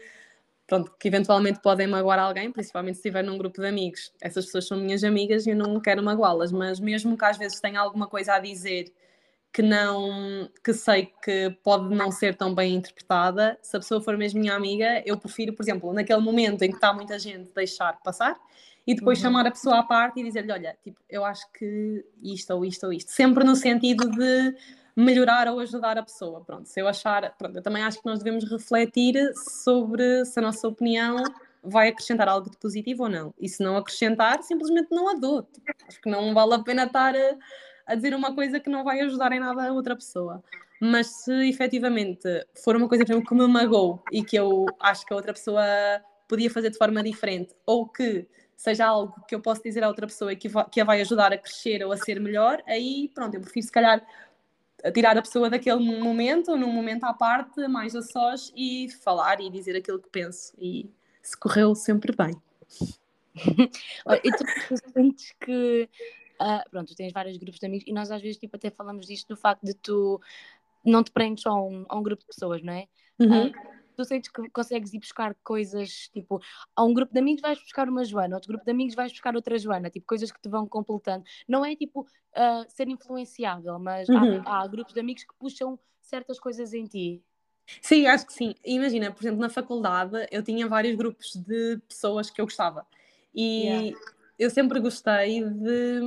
pronto, 0.67 0.95
que 0.99 1.09
eventualmente 1.09 1.61
podem 1.61 1.87
magoar 1.87 2.19
alguém, 2.19 2.51
principalmente 2.51 2.95
se 2.95 3.01
estiver 3.01 3.23
num 3.23 3.37
grupo 3.37 3.61
de 3.61 3.67
amigos. 3.67 4.13
Essas 4.21 4.47
pessoas 4.47 4.67
são 4.67 4.79
minhas 4.79 5.05
amigas 5.05 5.47
e 5.47 5.51
eu 5.51 5.57
não 5.57 5.79
quero 5.81 6.03
magoá-las, 6.03 6.53
mas 6.53 6.81
mesmo 6.81 7.17
que 7.17 7.25
às 7.25 7.37
vezes 7.37 7.61
tenha 7.61 7.81
alguma 7.81 8.07
coisa 8.07 8.35
a 8.35 8.39
dizer 8.39 8.93
que 9.55 9.63
não 9.63 10.51
que 10.65 10.75
sei 10.75 11.13
que 11.23 11.57
pode 11.63 11.95
não 11.95 12.11
ser 12.11 12.35
tão 12.35 12.53
bem 12.53 12.75
interpretada, 12.75 13.57
se 13.63 13.77
a 13.77 13.79
pessoa 13.79 14.01
for 14.01 14.19
mesmo 14.19 14.41
minha 14.41 14.53
amiga, 14.53 15.01
eu 15.07 15.17
prefiro, 15.17 15.53
por 15.53 15.63
exemplo, 15.63 15.93
naquele 15.93 16.21
momento 16.21 16.63
em 16.63 16.71
que 16.71 16.75
está 16.75 16.93
muita 16.93 17.17
gente, 17.21 17.53
deixar 17.55 18.03
passar 18.03 18.37
e 18.85 18.97
depois 18.97 19.17
uhum. 19.19 19.23
chamar 19.23 19.47
a 19.47 19.53
pessoa 19.53 19.79
à 19.79 19.83
parte 19.85 20.19
e 20.19 20.25
dizer-lhe, 20.25 20.51
olha, 20.51 20.77
tipo, 20.83 21.01
eu 21.09 21.25
acho 21.25 21.49
que 21.53 22.05
isto 22.21 22.53
ou 22.53 22.65
isto 22.65 22.85
ou 22.85 22.93
isto, 22.93 23.13
sempre 23.13 23.45
no 23.45 23.55
sentido 23.55 24.11
de 24.11 24.57
melhorar 24.97 25.47
ou 25.47 25.61
ajudar 25.61 25.97
a 25.99 26.03
pessoa. 26.03 26.41
Pronto, 26.41 26.69
se 26.69 26.81
eu 26.81 26.89
achar, 26.89 27.33
pronto, 27.39 27.57
eu 27.57 27.63
também 27.63 27.85
acho 27.85 28.01
que 28.01 28.07
nós 28.07 28.19
devemos 28.19 28.43
refletir 28.51 29.15
sobre 29.37 30.25
se 30.25 30.37
a 30.37 30.43
nossa 30.43 30.67
opinião 30.67 31.23
vai 31.63 31.89
acrescentar 31.89 32.29
algo 32.29 32.51
de 32.51 32.59
positivo 32.59 33.05
ou 33.05 33.09
não. 33.09 33.33
E 33.39 33.49
se 33.49 33.63
não 33.63 33.77
acrescentar, 33.77 34.43
simplesmente 34.43 34.89
não 34.91 35.09
adote. 35.09 35.63
Acho 35.87 36.01
que 36.01 36.11
não 36.11 36.35
vale 36.35 36.55
a 36.55 36.59
pena 36.59 36.85
estar 36.85 37.15
a, 37.15 37.37
a 37.87 37.95
dizer 37.95 38.15
uma 38.15 38.35
coisa 38.35 38.61
que 38.61 38.71
não 38.71 38.85
vai 38.85 39.01
ajudar 39.01 39.33
em 39.33 39.41
nada 39.41 39.69
a 39.69 39.73
outra 39.73 39.95
pessoa. 39.95 40.43
Mas 40.81 41.07
se 41.07 41.49
efetivamente 41.49 42.29
for 42.63 42.77
uma 42.77 42.89
coisa 42.89 43.05
que 43.05 43.15
me 43.35 43.47
magoou 43.47 44.03
e 44.13 44.23
que 44.23 44.37
eu 44.37 44.67
acho 44.81 45.07
que 45.07 45.13
a 45.13 45.17
outra 45.17 45.33
pessoa 45.33 45.65
podia 46.29 46.51
fazer 46.51 46.71
de 46.71 46.79
forma 46.79 47.03
diferente, 47.03 47.55
ou 47.65 47.87
que 47.87 48.27
seja 48.57 48.87
algo 48.87 49.15
que 49.27 49.35
eu 49.35 49.41
posso 49.41 49.63
dizer 49.63 49.85
à 49.85 49.89
outra 49.89 50.07
pessoa 50.07 50.33
e 50.33 50.37
que, 50.37 50.49
que 50.71 50.81
a 50.81 50.85
vai 50.85 51.01
ajudar 51.01 51.33
a 51.33 51.39
crescer 51.39 51.85
ou 51.85 51.93
a 51.93 51.97
ser 51.97 52.21
melhor, 52.21 52.63
aí 52.67 53.11
pronto, 53.15 53.35
eu 53.35 53.41
prefiro 53.41 53.67
se 53.67 53.73
calhar 53.73 54.05
tirar 54.93 55.17
a 55.17 55.23
pessoa 55.23 55.49
daquele 55.49 55.81
momento, 55.81 56.57
num 56.57 56.73
momento 56.73 57.05
à 57.05 57.15
parte, 57.15 57.67
mais 57.69 57.95
a 57.95 58.03
sós, 58.03 58.53
e 58.55 58.89
falar 59.03 59.41
e 59.41 59.49
dizer 59.49 59.77
aquilo 59.77 59.99
que 59.99 60.09
penso. 60.11 60.53
E 60.59 60.91
se 61.23 61.37
correu 61.39 61.75
sempre 61.75 62.15
bem. 62.15 62.35
e 64.23 64.31
tu, 64.31 64.45
sentes 64.93 65.35
que. 65.41 65.89
Uh, 66.41 66.69
pronto, 66.71 66.89
tu 66.89 66.97
tens 66.97 67.13
vários 67.13 67.37
grupos 67.37 67.61
de 67.61 67.67
amigos 67.67 67.87
e 67.87 67.93
nós 67.93 68.11
às 68.11 68.21
vezes 68.21 68.37
tipo, 68.37 68.57
até 68.57 68.71
falamos 68.71 69.07
disto 69.07 69.29
do 69.29 69.37
facto 69.37 69.63
de 69.65 69.75
tu 69.75 70.21
não 70.85 71.03
te 71.03 71.11
prendes 71.11 71.43
só 71.43 71.51
a 71.51 71.63
um, 71.63 71.87
a 71.89 71.97
um 71.97 72.03
grupo 72.03 72.21
de 72.23 72.27
pessoas, 72.27 72.63
não 72.63 72.73
é? 72.73 72.89
Uhum. 73.19 73.49
Uh, 73.49 73.53
tu 73.97 74.05
sentes 74.05 74.31
que 74.31 74.49
consegues 74.51 74.93
ir 74.93 74.99
buscar 74.99 75.35
coisas, 75.43 76.09
tipo, 76.13 76.41
a 76.75 76.85
um 76.85 76.93
grupo 76.93 77.13
de 77.13 77.21
amigos 77.21 77.41
vais 77.41 77.59
buscar 77.61 77.89
uma 77.89 78.05
Joana, 78.05 78.37
outro 78.37 78.49
grupo 78.49 78.65
de 78.65 78.71
amigos 78.71 78.95
vais 78.95 79.13
buscar 79.13 79.35
outra 79.37 79.57
Joana, 79.57 79.89
tipo, 79.89 80.07
coisas 80.07 80.31
que 80.31 80.41
te 80.41 80.49
vão 80.49 80.67
completando. 80.67 81.25
Não 81.49 81.65
é 81.65 81.75
tipo 81.77 82.01
uh, 82.01 82.65
ser 82.69 82.89
influenciável, 82.89 83.79
mas 83.79 84.09
uhum. 84.09 84.43
há, 84.45 84.63
há 84.63 84.67
grupos 84.67 84.93
de 84.93 85.01
amigos 85.01 85.25
que 85.25 85.35
puxam 85.39 85.79
certas 86.01 86.39
coisas 86.39 86.75
em 86.75 86.85
ti. 86.85 87.23
Sim, 87.81 88.07
acho 88.07 88.27
que 88.27 88.33
sim. 88.33 88.55
Imagina, 88.65 89.11
por 89.11 89.23
exemplo, 89.23 89.41
na 89.41 89.49
faculdade 89.49 90.27
eu 90.31 90.43
tinha 90.43 90.69
vários 90.69 90.97
grupos 90.97 91.35
de 91.37 91.79
pessoas 91.89 92.29
que 92.29 92.41
eu 92.41 92.45
gostava 92.45 92.87
e 93.35 93.65
yeah. 93.65 93.99
Eu 94.39 94.51
sempre 94.51 94.81
gostei 94.81 95.45
de, 95.45 96.01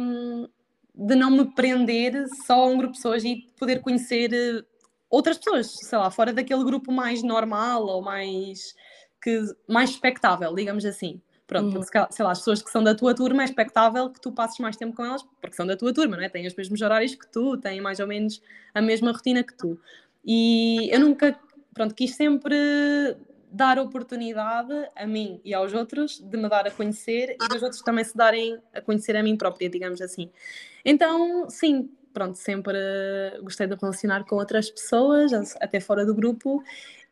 de 0.93 1.15
não 1.15 1.31
me 1.31 1.45
prender 1.53 2.27
só 2.45 2.63
a 2.63 2.67
um 2.67 2.77
grupo 2.77 2.93
de 2.93 2.99
pessoas 2.99 3.23
e 3.23 3.47
poder 3.57 3.81
conhecer 3.81 4.65
outras 5.09 5.37
pessoas, 5.37 5.71
sei 5.71 5.97
lá, 5.97 6.11
fora 6.11 6.33
daquele 6.33 6.63
grupo 6.63 6.91
mais 6.91 7.23
normal 7.23 7.85
ou 7.85 8.01
mais, 8.01 8.75
que, 9.21 9.41
mais 9.67 9.91
expectável, 9.91 10.53
digamos 10.53 10.85
assim. 10.85 11.21
Pronto, 11.47 11.77
uhum. 11.77 11.81
porque, 11.81 12.13
sei 12.13 12.25
lá, 12.25 12.31
as 12.31 12.39
pessoas 12.39 12.61
que 12.61 12.69
são 12.69 12.83
da 12.83 12.93
tua 12.93 13.15
turma 13.15 13.41
é 13.41 13.45
expectável 13.45 14.09
que 14.09 14.19
tu 14.19 14.33
passes 14.33 14.59
mais 14.59 14.75
tempo 14.75 14.93
com 14.93 15.05
elas, 15.05 15.23
porque 15.39 15.55
são 15.55 15.65
da 15.65 15.77
tua 15.77 15.93
turma, 15.93 16.17
não 16.17 16.23
é? 16.23 16.27
Têm 16.27 16.45
os 16.45 16.53
mesmos 16.53 16.81
horários 16.81 17.15
que 17.15 17.25
tu, 17.31 17.55
têm 17.55 17.79
mais 17.79 18.01
ou 18.01 18.07
menos 18.07 18.41
a 18.73 18.81
mesma 18.81 19.13
rotina 19.13 19.41
que 19.41 19.53
tu. 19.53 19.79
E 20.25 20.89
eu 20.91 20.99
nunca, 20.99 21.39
pronto, 21.73 21.95
quis 21.95 22.15
sempre 22.15 22.53
dar 23.57 23.79
oportunidade 23.79 24.73
a 24.95 25.05
mim 25.07 25.41
e 25.43 25.53
aos 25.53 25.73
outros 25.73 26.19
de 26.19 26.37
me 26.37 26.47
dar 26.47 26.67
a 26.67 26.71
conhecer 26.71 27.35
e 27.41 27.47
dos 27.49 27.63
outros 27.63 27.81
também 27.81 28.03
se 28.03 28.15
darem 28.15 28.61
a 28.73 28.79
conhecer 28.79 29.15
a 29.15 29.23
mim 29.23 29.35
própria, 29.35 29.67
digamos 29.67 29.99
assim. 29.99 30.29
Então, 30.85 31.49
sim, 31.49 31.89
pronto, 32.13 32.37
sempre 32.37 32.77
gostei 33.41 33.65
de 33.65 33.75
relacionar 33.75 34.23
com 34.25 34.35
outras 34.35 34.69
pessoas, 34.69 35.31
até 35.59 35.79
fora 35.79 36.05
do 36.05 36.13
grupo, 36.13 36.63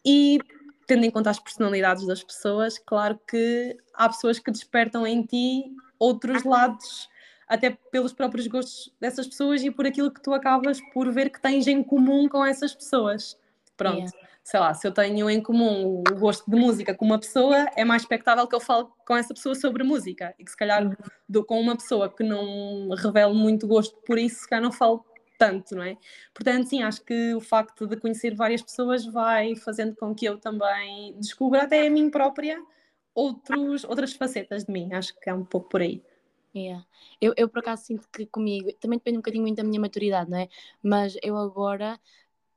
e 0.05 0.39
tendo 0.85 1.03
em 1.03 1.09
conta 1.09 1.31
as 1.31 1.39
personalidades 1.39 2.05
das 2.05 2.23
pessoas, 2.23 2.77
claro 2.77 3.19
que 3.27 3.75
há 3.93 4.07
pessoas 4.07 4.37
que 4.37 4.51
despertam 4.51 5.05
em 5.05 5.23
ti 5.23 5.75
outros 5.97 6.43
lados, 6.43 7.09
até 7.47 7.75
pelos 7.91 8.13
próprios 8.13 8.45
gostos 8.45 8.93
dessas 8.99 9.27
pessoas 9.27 9.63
e 9.63 9.71
por 9.71 9.85
aquilo 9.85 10.11
que 10.11 10.21
tu 10.21 10.33
acabas 10.33 10.79
por 10.93 11.11
ver 11.11 11.31
que 11.31 11.41
tens 11.41 11.65
em 11.67 11.81
comum 11.81 12.29
com 12.29 12.45
essas 12.45 12.73
pessoas. 12.73 13.35
Pronto. 13.77 13.98
Yeah 13.98 14.36
sei 14.46 14.60
lá, 14.60 14.75
se 14.75 14.88
eu 14.88 14.91
tenho 14.91 15.27
em 15.27 15.41
comum 15.41 16.03
o 16.08 16.15
gosto 16.20 16.50
de 16.50 16.55
música 16.55 16.94
com 16.94 17.03
uma 17.03 17.20
pessoa, 17.20 17.67
é 17.75 17.84
mais 17.84 18.03
expectável 18.03 18.48
que 18.48 18.55
eu 18.55 18.60
fale 18.60 18.88
com 19.05 19.17
essa 19.17 19.34
pessoa 19.34 19.55
sobre 19.55 19.84
música. 19.84 20.36
E 20.38 20.46
que 20.46 20.51
se 20.51 20.55
calhar 20.55 20.86
uhum. 20.86 20.94
do, 21.27 21.44
com 21.44 21.60
uma 21.60 21.75
pessoa 21.75 22.15
que 22.15 22.24
não 22.24 22.89
revela 22.89 23.34
muito 23.34 23.67
gosto 23.67 23.98
por 24.05 24.20
isso, 24.20 24.41
se 24.41 24.48
calhar 24.48 24.63
não 24.63 24.72
falo 24.72 25.03
tanto, 25.39 25.75
não 25.75 25.82
é? 25.82 25.98
Portanto, 26.32 26.70
sim, 26.70 26.84
acho 26.84 27.03
que 27.03 27.34
o 27.34 27.41
facto 27.41 27.88
de 27.88 27.98
conhecer 27.98 28.36
várias 28.36 28.62
pessoas 28.62 29.03
vai 29.03 29.55
fazendo 29.55 29.96
com 29.96 30.13
que 30.13 30.25
eu 30.25 30.38
também 30.38 31.17
descubra 31.20 31.63
até 31.63 31.88
a 31.88 31.89
mim 31.89 32.12
própria 32.12 32.63
outros, 33.15 33.84
outras 33.84 34.13
facetas 34.13 34.63
de 34.63 34.72
mim. 34.72 34.94
Acho 34.94 35.20
que 35.20 35.27
é 35.27 35.34
um 35.34 35.44
pouco 35.44 35.70
por 35.70 35.82
aí. 35.82 36.03
Yeah. 36.55 36.86
Eu, 37.20 37.34
eu, 37.36 37.50
por 37.50 37.60
acaso, 37.60 37.84
sinto 37.84 38.08
que 38.13 38.27
comigo, 38.27 38.72
também 38.79 39.00
depende 39.00 39.17
um 39.17 39.22
bocadinho 39.22 39.44
muito 39.44 39.58
da 39.58 39.63
minha 39.63 39.82
maturidade, 39.82 40.29
não 40.29 40.38
é? 40.38 40.48
Mas 40.82 41.17
eu 41.22 41.36
agora 41.36 42.00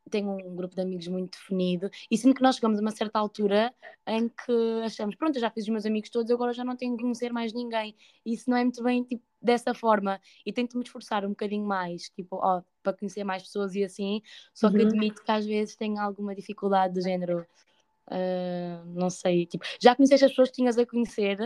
tenho 0.09 0.31
um 0.31 0.57
grupo 0.57 0.75
de 0.75 0.81
amigos 0.81 1.07
muito 1.09 1.39
definido 1.39 1.91
e 2.11 2.17
sinto 2.17 2.35
que 2.35 2.43
nós 2.43 2.57
chegamos 2.57 2.79
a 2.79 2.83
uma 2.83 2.91
certa 2.91 3.19
altura 3.19 3.73
em 4.07 4.29
que 4.29 4.83
achamos, 4.85 5.15
pronto, 5.17 5.37
eu 5.37 5.41
já 5.41 5.51
fiz 5.51 5.65
os 5.65 5.71
meus 5.71 5.87
amigos 5.87 6.11
todos, 6.11 6.31
agora 6.31 6.53
já 6.53 6.65
não 6.65 6.77
tenho 6.77 6.97
que 6.97 7.03
conhecer 7.03 7.33
mais 7.33 7.53
ninguém. 7.53 7.95
E 8.25 8.35
isso 8.35 8.49
não 8.49 8.57
é 8.57 8.63
muito 8.63 8.83
bem 8.83 9.03
tipo, 9.05 9.23
dessa 9.41 9.75
forma. 9.75 10.21
E 10.45 10.53
tento 10.53 10.77
me 10.77 10.85
esforçar 10.85 11.25
um 11.25 11.31
bocadinho 11.31 11.67
mais, 11.67 12.11
tipo, 12.11 12.37
ó, 12.37 12.63
para 12.83 12.97
conhecer 12.97 13.25
mais 13.25 13.43
pessoas 13.43 13.75
e 13.75 13.85
assim, 13.85 14.23
só 14.55 14.71
que 14.71 14.79
uhum. 14.79 14.87
admito 14.87 15.23
que 15.23 15.31
às 15.31 15.47
vezes 15.47 15.77
tenho 15.77 15.99
alguma 16.01 16.35
dificuldade 16.35 16.95
de 16.95 17.03
género. 17.03 17.47
Uh, 18.07 18.87
não 18.87 19.11
sei, 19.11 19.45
tipo, 19.45 19.65
já 19.79 19.95
conheceste 19.95 20.25
as 20.25 20.31
pessoas 20.31 20.49
que 20.49 20.57
tinhas 20.57 20.79
a 20.79 20.87
conhecer? 20.87 21.39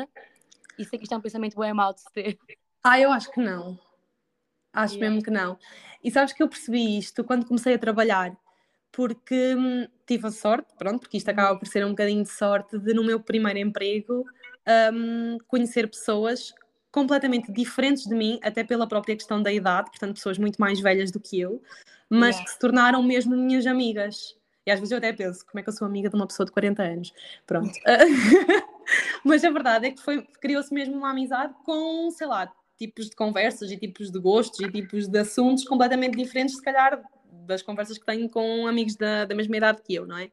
E 0.79 0.85
sei 0.85 0.99
que 0.99 1.05
isto 1.05 1.13
é 1.13 1.19
um 1.19 1.21
pensamento 1.21 1.59
bem 1.59 1.73
mau 1.73 1.93
de 1.93 2.01
se 2.01 2.13
ter. 2.13 2.39
Ah, 2.85 3.01
eu 3.01 3.11
acho 3.11 3.31
que 3.31 3.41
não. 3.41 3.79
Acho 4.73 4.95
yeah. 4.95 5.11
mesmo 5.11 5.25
que 5.25 5.31
não. 5.31 5.59
E 6.03 6.11
sabes 6.11 6.33
que 6.33 6.43
eu 6.43 6.49
percebi 6.49 6.99
isto 6.99 7.23
quando 7.23 7.47
comecei 7.47 7.75
a 7.75 7.79
trabalhar 7.79 8.37
porque 8.93 9.55
hum, 9.57 9.89
tive 10.07 10.27
a 10.27 10.31
sorte, 10.31 10.69
pronto, 10.79 11.01
porque 11.01 11.17
isto 11.17 11.29
acaba 11.31 11.59
por 11.59 11.67
ser 11.67 11.85
um 11.85 11.91
bocadinho 11.91 12.23
de 12.23 12.31
sorte, 12.31 12.79
de 12.79 12.93
no 12.93 13.03
meu 13.03 13.19
primeiro 13.19 13.59
emprego 13.59 14.25
um, 14.93 15.39
conhecer 15.49 15.89
pessoas 15.89 16.55
completamente 16.91 17.51
diferentes 17.51 18.05
de 18.05 18.15
mim, 18.15 18.39
até 18.43 18.63
pela 18.63 18.87
própria 18.87 19.17
questão 19.17 19.43
da 19.43 19.51
idade, 19.51 19.91
portanto, 19.91 20.15
pessoas 20.15 20.37
muito 20.37 20.59
mais 20.59 20.79
velhas 20.79 21.11
do 21.11 21.19
que 21.19 21.41
eu, 21.41 21.63
mas 22.09 22.37
yeah. 22.37 22.45
que 22.45 22.51
se 22.51 22.59
tornaram 22.59 23.03
mesmo 23.03 23.35
minhas 23.35 23.67
amigas. 23.67 24.37
E 24.67 24.71
às 24.71 24.79
vezes 24.79 24.93
eu 24.93 24.99
até 24.99 25.13
penso, 25.13 25.45
como 25.47 25.59
é 25.59 25.63
que 25.63 25.71
eu 25.71 25.73
sou 25.73 25.87
amiga 25.87 26.11
de 26.11 26.15
uma 26.15 26.27
pessoa 26.27 26.45
de 26.45 26.53
40 26.53 26.83
anos? 26.83 27.13
Pronto. 27.47 27.73
mas 29.25 29.43
a 29.43 29.51
verdade 29.51 29.87
é 29.87 29.91
que 29.91 30.23
criou-se 30.41 30.73
mesmo 30.73 30.95
uma 30.95 31.11
amizade 31.11 31.55
com, 31.65 32.11
sei 32.11 32.27
lá, 32.27 32.53
tipos 32.77 33.09
de 33.09 33.17
conversas 33.17 33.71
e 33.71 33.77
tipos 33.77 34.11
de 34.11 34.19
gostos 34.21 34.61
e 34.61 34.71
tipos 34.71 35.09
de 35.09 35.19
assuntos 35.19 35.65
completamente 35.65 36.17
diferentes, 36.17 36.57
se 36.57 36.63
calhar 36.63 37.03
das 37.47 37.63
conversas 37.63 37.99
que 37.99 38.07
tenho 38.07 38.29
com 38.29 38.67
amigos 38.67 38.97
da, 38.97 39.25
da 39.25 39.35
mesma 39.35 39.57
idade 39.57 39.83
que 39.83 39.95
eu, 39.95 40.07
não 40.07 40.19
é? 40.19 40.31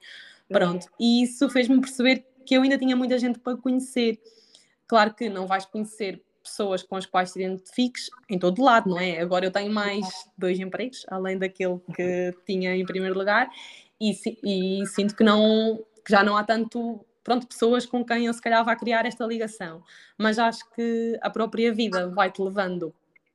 Pronto, 0.48 0.88
e 1.00 1.24
isso 1.24 1.50
fez-me 1.50 1.80
perceber 1.80 2.26
que 2.46 2.56
eu 2.56 2.62
ainda 2.62 2.78
tinha 2.78 2.96
muita 2.96 3.18
gente 3.20 3.40
para 3.40 3.56
conhecer. 3.56 4.20
Claro 4.88 5.14
que 5.14 5.30
não 5.30 5.46
vais 5.46 5.66
conhecer 5.66 6.22
pessoas 6.44 6.82
com 6.82 6.96
as 6.96 7.06
quais 7.06 7.32
te 7.32 7.40
identifiques 7.40 8.10
em 8.28 8.40
todo 8.40 8.64
lado, 8.64 8.90
não 8.90 9.00
é? 9.00 9.20
Agora 9.20 9.46
eu 9.46 9.52
tenho 9.52 9.72
mais 9.72 10.06
dois 10.38 10.60
empregos, 10.60 11.06
além 11.10 11.38
daquele 11.38 11.80
que 11.96 12.36
tinha 12.46 12.76
em 12.76 12.86
primeiro 12.86 13.18
lugar, 13.18 13.50
e, 14.02 14.12
e 14.44 14.86
sinto 14.88 15.16
que 15.16 15.24
não 15.24 15.84
que 16.04 16.12
já 16.12 16.24
não 16.24 16.36
há 16.36 16.44
tanto 16.44 17.06
pronto, 17.24 17.46
pessoas 17.46 17.86
com 17.86 18.04
quem 18.04 18.26
eu 18.26 18.34
se 18.34 18.42
calhar 18.42 18.66
vá 18.66 18.76
criar 18.76 19.06
esta 19.06 19.26
ligação. 19.26 19.84
Mas 20.18 20.40
acho 20.40 20.68
que 20.72 21.20
a 21.22 21.30
própria 21.30 21.72
vida 21.72 22.10
vai-te 22.10 22.42
levando 22.42 22.94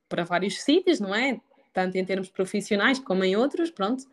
para 0.09 0.25
vários 0.25 0.61
sítios, 0.61 0.99
não 0.99 1.15
é? 1.15 1.39
Tanto 1.75 1.97
em 1.97 2.05
termos 2.05 2.29
profissionais 2.29 2.97
como 2.99 3.25
em 3.25 3.35
outros, 3.35 3.69
pronto. 3.69 4.03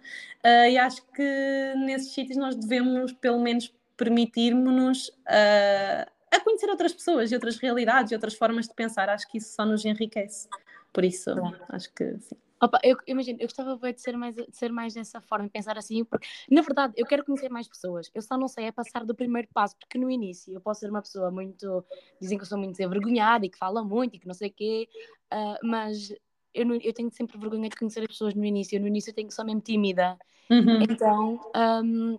Uh, 0.45 0.69
e 0.69 0.77
acho 0.77 1.01
que 1.15 1.75
nesses 1.77 2.13
sítios 2.13 2.37
nós 2.37 2.57
devemos, 2.57 3.13
pelo 3.13 3.41
menos, 3.41 3.73
permitir-nos 3.97 5.09
uh, 5.09 6.11
a 6.29 6.41
conhecer 6.41 6.69
outras 6.69 6.93
pessoas 6.93 7.31
e 7.31 7.35
outras 7.37 7.57
realidades 7.59 8.11
e 8.11 8.15
outras 8.17 8.35
formas 8.35 8.67
de 8.67 8.75
pensar. 8.75 9.09
Acho 9.09 9.29
que 9.31 9.39
isso 9.39 9.55
só 9.55 9.65
nos 9.65 9.85
enriquece. 9.85 10.49
Por 10.93 11.05
isso, 11.05 11.31
acho 11.69 11.91
que 11.95 12.19
sim. 12.19 12.37
Opa, 12.61 12.79
eu 12.85 12.97
imagino, 13.09 13.41
eu 13.41 13.47
gostava 13.47 13.77
de 13.93 14.01
ser, 14.01 14.17
mais, 14.17 14.37
de 14.37 14.47
ser 14.53 14.71
mais 14.71 14.95
dessa 14.95 15.21
forma, 15.21 15.49
pensar 15.49 15.77
assim, 15.77 16.05
porque 16.05 16.29
na 16.49 16.63
verdade 16.63 16.95
eu 16.97 17.05
quero 17.05 17.25
conhecer 17.25 17.49
mais 17.49 17.67
pessoas. 17.67 18.09
Eu 18.15 18.23
só 18.23 18.39
não 18.39 18.47
sei 18.47 18.67
é 18.67 18.73
passar 18.73 19.05
do 19.05 19.17
primeiro 19.17 19.49
passo, 19.53 19.77
porque 19.77 19.99
no 19.99 20.09
início 20.09 20.55
eu 20.55 20.61
posso 20.61 20.81
ser 20.81 20.91
uma 20.91 21.03
pessoa 21.03 21.29
muito. 21.31 21.85
Dizem 22.21 22.39
que 22.39 22.43
eu 22.43 22.49
sou 22.49 22.57
muito 22.59 22.73
desenvergonhada 22.73 23.47
e 23.47 23.51
que 23.51 23.59
fala 23.59 23.83
muito 23.83 24.15
e 24.15 24.19
que 24.21 24.29
não 24.29 24.35
sei 24.35 24.49
o 24.49 24.53
quê, 24.53 24.89
uh, 25.33 25.67
mas 25.67 26.15
eu, 26.55 26.75
eu 26.75 26.93
tenho 26.93 27.11
sempre 27.11 27.39
vergonha 27.39 27.69
de 27.69 27.77
conhecer 27.77 28.01
as 28.01 28.07
pessoas 28.07 28.35
no 28.35 28.45
início. 28.45 28.81
No 28.81 28.87
início 28.87 29.11
eu 29.11 29.15
tenho 29.15 29.29
que 29.29 29.35
ser 29.35 29.45
mesmo 29.45 29.61
tímida. 29.61 30.19
Uhum. 30.51 30.83
Então. 30.83 31.41
Um, 31.57 32.19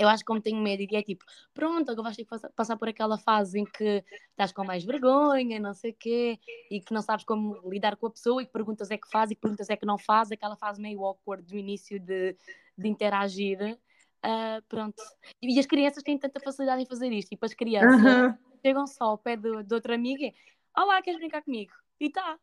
eu 0.00 0.08
acho 0.08 0.22
que 0.22 0.28
como 0.28 0.40
tenho 0.40 0.56
medo, 0.56 0.82
e 0.82 0.96
é 0.96 1.02
tipo, 1.02 1.22
pronto, 1.52 1.90
agora 1.90 2.04
vais 2.04 2.16
ter 2.16 2.24
que 2.24 2.48
passar 2.56 2.74
por 2.78 2.88
aquela 2.88 3.18
fase 3.18 3.60
em 3.60 3.66
que 3.66 4.02
estás 4.30 4.50
com 4.50 4.64
mais 4.64 4.82
vergonha, 4.82 5.60
não 5.60 5.74
sei 5.74 5.90
o 5.90 5.94
quê, 5.94 6.38
e 6.70 6.80
que 6.80 6.94
não 6.94 7.02
sabes 7.02 7.22
como 7.22 7.60
lidar 7.68 7.96
com 7.96 8.06
a 8.06 8.10
pessoa, 8.10 8.42
e 8.42 8.46
que 8.46 8.52
perguntas 8.52 8.90
é 8.90 8.96
que 8.96 9.06
faz 9.10 9.30
e 9.30 9.34
que 9.34 9.42
perguntas 9.42 9.68
é 9.68 9.76
que 9.76 9.84
não 9.84 9.98
faz, 9.98 10.32
aquela 10.32 10.56
fase 10.56 10.80
meio 10.80 11.04
awkward 11.04 11.46
do 11.46 11.54
início 11.54 12.00
de, 12.00 12.34
de 12.78 12.88
interagir. 12.88 13.78
Uh, 14.24 14.62
pronto. 14.70 15.02
E 15.42 15.58
as 15.58 15.66
crianças 15.66 16.02
têm 16.02 16.18
tanta 16.18 16.40
facilidade 16.40 16.80
em 16.80 16.86
fazer 16.86 17.12
isto, 17.12 17.28
tipo, 17.28 17.44
as 17.44 17.52
crianças 17.52 18.02
uhum. 18.02 18.34
chegam 18.64 18.86
só 18.86 19.04
ao 19.04 19.18
pé 19.18 19.36
de, 19.36 19.62
de 19.64 19.74
outra 19.74 19.94
amiga 19.94 20.24
e, 20.24 20.34
olá, 20.74 21.02
queres 21.02 21.20
brincar 21.20 21.42
comigo? 21.42 21.72
E 22.00 22.08
tá. 22.08 22.38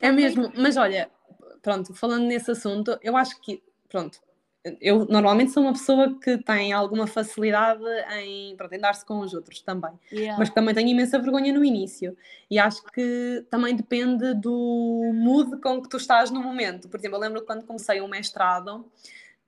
É 0.00 0.10
mesmo, 0.10 0.50
mas 0.56 0.76
olha, 0.76 1.10
pronto, 1.62 1.94
falando 1.94 2.24
nesse 2.24 2.50
assunto, 2.50 2.98
eu 3.02 3.16
acho 3.16 3.40
que, 3.40 3.62
pronto, 3.88 4.18
eu 4.80 5.06
normalmente 5.06 5.52
sou 5.52 5.62
uma 5.62 5.72
pessoa 5.72 6.18
que 6.20 6.36
tem 6.38 6.72
alguma 6.72 7.06
facilidade 7.06 7.82
em, 8.18 8.54
pronto, 8.56 8.72
em 8.74 8.78
dar-se 8.78 9.04
com 9.06 9.20
os 9.20 9.32
outros 9.32 9.60
também, 9.62 9.92
yeah. 10.12 10.38
mas 10.38 10.50
também 10.50 10.74
tenho 10.74 10.88
imensa 10.88 11.18
vergonha 11.18 11.52
no 11.52 11.64
início 11.64 12.16
e 12.50 12.58
acho 12.58 12.82
que 12.84 13.44
também 13.50 13.74
depende 13.74 14.34
do 14.34 15.12
mood 15.14 15.58
com 15.60 15.80
que 15.80 15.88
tu 15.88 15.96
estás 15.96 16.30
no 16.30 16.42
momento. 16.42 16.88
Por 16.88 17.00
exemplo, 17.00 17.16
eu 17.16 17.20
lembro 17.20 17.42
quando 17.46 17.64
comecei 17.64 18.00
o 18.00 18.04
um 18.04 18.08
mestrado 18.08 18.84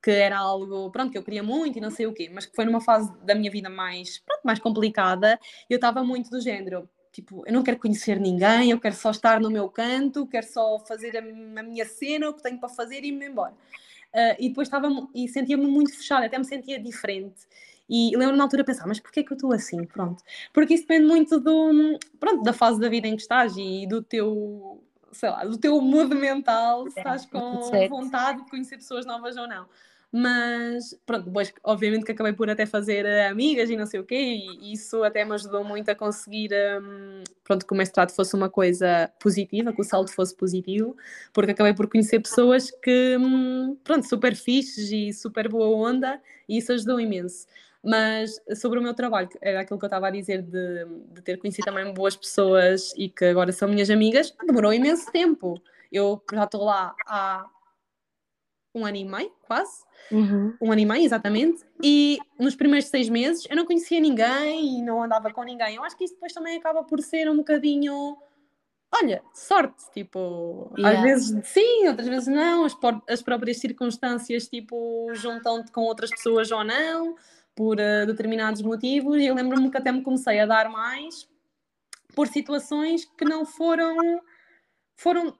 que 0.01 0.11
era 0.11 0.37
algo, 0.37 0.91
pronto, 0.91 1.11
que 1.11 1.17
eu 1.17 1.23
queria 1.23 1.43
muito 1.43 1.77
e 1.77 1.81
não 1.81 1.91
sei 1.91 2.07
o 2.07 2.13
quê, 2.13 2.29
mas 2.33 2.45
que 2.45 2.55
foi 2.55 2.65
numa 2.65 2.81
fase 2.81 3.11
da 3.23 3.35
minha 3.35 3.51
vida 3.51 3.69
mais, 3.69 4.19
pronto, 4.19 4.41
mais 4.43 4.59
complicada 4.59 5.39
eu 5.69 5.75
estava 5.75 6.03
muito 6.03 6.29
do 6.29 6.41
género, 6.41 6.89
tipo, 7.13 7.43
eu 7.45 7.53
não 7.53 7.63
quero 7.63 7.77
conhecer 7.77 8.19
ninguém, 8.19 8.71
eu 8.71 8.79
quero 8.79 8.95
só 8.95 9.11
estar 9.11 9.39
no 9.39 9.49
meu 9.49 9.69
canto, 9.69 10.25
quero 10.25 10.47
só 10.47 10.79
fazer 10.79 11.15
a, 11.15 11.19
a 11.19 11.63
minha 11.63 11.85
cena, 11.85 12.27
o 12.29 12.33
que 12.33 12.41
tenho 12.41 12.59
para 12.59 12.67
fazer 12.67 13.03
e 13.03 13.09
ir-me 13.09 13.27
embora. 13.27 13.53
Uh, 14.13 14.35
e 14.39 14.49
depois 14.49 14.67
estava 14.67 14.89
e 15.13 15.27
sentia-me 15.27 15.65
muito 15.65 15.95
fechada, 15.95 16.25
até 16.25 16.37
me 16.37 16.45
sentia 16.45 16.79
diferente. 16.79 17.47
E 17.87 18.15
lembro 18.17 18.35
na 18.35 18.43
altura 18.43 18.63
pensar, 18.63 18.87
mas 18.87 18.99
porquê 18.99 19.23
que 19.23 19.31
eu 19.31 19.35
estou 19.35 19.53
assim? 19.53 19.85
Pronto. 19.85 20.23
Porque 20.51 20.73
isso 20.73 20.83
depende 20.83 21.05
muito 21.05 21.39
do, 21.39 21.99
pronto, 22.19 22.41
da 22.41 22.53
fase 22.53 22.79
da 22.79 22.89
vida 22.89 23.07
em 23.07 23.15
que 23.15 23.21
estás 23.21 23.55
e 23.57 23.85
do 23.87 24.01
teu, 24.01 24.83
sei 25.11 25.29
lá, 25.29 25.43
do 25.43 25.57
teu 25.57 25.79
mood 25.79 26.15
mental, 26.15 26.89
se 26.89 26.99
estás 26.99 27.25
com 27.25 27.59
vontade 27.89 28.43
de 28.43 28.49
conhecer 28.49 28.77
pessoas 28.77 29.05
novas 29.05 29.37
ou 29.37 29.47
não. 29.47 29.67
Mas 30.15 30.95
pronto, 31.07 31.25
depois 31.25 31.51
obviamente 31.63 32.05
que 32.05 32.11
acabei 32.11 32.33
por 32.33 32.47
até 32.47 32.67
fazer 32.67 33.03
eh, 33.03 33.27
amigas 33.27 33.67
e 33.71 33.75
não 33.75 33.87
sei 33.87 33.99
o 33.99 34.03
quê, 34.03 34.15
e 34.15 34.71
isso 34.71 35.03
até 35.03 35.25
me 35.25 35.33
ajudou 35.33 35.63
muito 35.63 35.89
a 35.89 35.95
conseguir 35.95 36.51
um, 36.79 37.23
pronto, 37.43 37.65
que 37.65 37.73
o 37.73 37.75
mestrado 37.75 38.11
fosse 38.11 38.35
uma 38.35 38.47
coisa 38.47 39.11
positiva, 39.19 39.73
que 39.73 39.81
o 39.81 39.83
saldo 39.83 40.11
fosse 40.11 40.35
positivo, 40.35 40.95
porque 41.33 41.49
acabei 41.49 41.73
por 41.73 41.89
conhecer 41.89 42.19
pessoas 42.19 42.69
que, 42.69 43.17
hum, 43.17 43.75
pronto, 43.83 44.07
super 44.07 44.35
fixes 44.35 44.91
e 44.91 45.11
super 45.11 45.49
boa 45.49 45.89
onda, 45.89 46.21
e 46.47 46.59
isso 46.59 46.71
ajudou 46.73 46.99
imenso. 46.99 47.47
Mas 47.83 48.39
sobre 48.55 48.77
o 48.77 48.83
meu 48.83 48.93
trabalho, 48.93 49.29
era 49.41 49.61
aquilo 49.61 49.79
que 49.79 49.85
eu 49.85 49.87
estava 49.87 50.09
a 50.09 50.11
dizer 50.11 50.43
de, 50.43 50.85
de 51.11 51.21
ter 51.23 51.37
conhecido 51.37 51.65
também 51.65 51.91
boas 51.91 52.15
pessoas 52.15 52.93
e 52.95 53.09
que 53.09 53.25
agora 53.25 53.51
são 53.51 53.67
minhas 53.67 53.89
amigas, 53.89 54.31
demorou 54.45 54.71
imenso 54.71 55.11
tempo. 55.11 55.59
Eu 55.91 56.21
já 56.31 56.43
estou 56.43 56.63
lá 56.65 56.95
há 57.07 57.47
um 58.73 58.85
ano 58.85 58.97
e 58.97 59.05
meio, 59.05 59.31
quase. 59.43 59.83
Uhum. 60.11 60.55
Um 60.61 60.71
ano 60.71 60.81
e 60.81 60.85
meio, 60.85 61.05
exatamente. 61.05 61.63
E 61.81 62.17
nos 62.39 62.55
primeiros 62.55 62.89
seis 62.89 63.07
meses 63.09 63.45
eu 63.49 63.55
não 63.55 63.65
conhecia 63.65 63.99
ninguém 63.99 64.79
e 64.79 64.81
não 64.81 65.03
andava 65.03 65.31
com 65.31 65.43
ninguém. 65.43 65.75
Eu 65.75 65.83
acho 65.83 65.95
que 65.95 66.03
isso 66.03 66.13
depois 66.13 66.33
também 66.33 66.57
acaba 66.57 66.83
por 66.83 67.01
ser 67.01 67.29
um 67.29 67.37
bocadinho. 67.37 68.17
Olha, 68.95 69.23
sorte, 69.33 69.89
tipo, 69.91 70.71
yeah. 70.77 70.97
às 70.97 71.03
vezes 71.03 71.47
sim, 71.47 71.87
outras 71.87 72.07
vezes 72.07 72.27
não, 72.27 72.63
as, 72.63 72.77
as 73.09 73.23
próprias 73.23 73.57
circunstâncias, 73.57 74.47
tipo, 74.47 75.07
juntam-te 75.13 75.71
com 75.71 75.81
outras 75.81 76.11
pessoas 76.11 76.51
ou 76.51 76.63
não, 76.63 77.15
por 77.55 77.77
uh, 77.77 78.05
determinados 78.05 78.61
motivos, 78.61 79.17
e 79.17 79.25
eu 79.25 79.33
lembro-me 79.33 79.71
que 79.71 79.77
até 79.77 79.91
me 79.91 80.03
comecei 80.03 80.39
a 80.39 80.45
dar 80.45 80.69
mais 80.69 81.27
por 82.15 82.27
situações 82.27 83.05
que 83.17 83.25
não 83.25 83.47
foram, 83.47 84.21
foram 84.95 85.35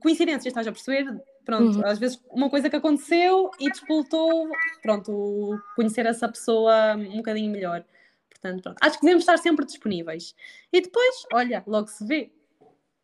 coincidências, 0.00 0.46
estás 0.46 0.68
a 0.68 0.72
perceber? 0.72 1.20
Pronto, 1.44 1.78
uhum. 1.78 1.86
às 1.86 1.98
vezes 1.98 2.22
uma 2.30 2.48
coisa 2.48 2.70
que 2.70 2.76
aconteceu 2.76 3.50
e 3.58 3.68
despoltou, 3.70 4.48
pronto, 4.80 5.58
conhecer 5.74 6.06
essa 6.06 6.28
pessoa 6.28 6.94
um 6.94 7.16
bocadinho 7.16 7.50
melhor. 7.50 7.84
Portanto, 8.30 8.62
pronto, 8.62 8.78
acho 8.80 8.98
que 8.98 9.02
devemos 9.02 9.22
estar 9.22 9.36
sempre 9.38 9.66
disponíveis. 9.66 10.34
E 10.72 10.80
depois, 10.80 11.26
olha, 11.32 11.62
logo 11.66 11.88
se 11.88 12.04
vê. 12.06 12.32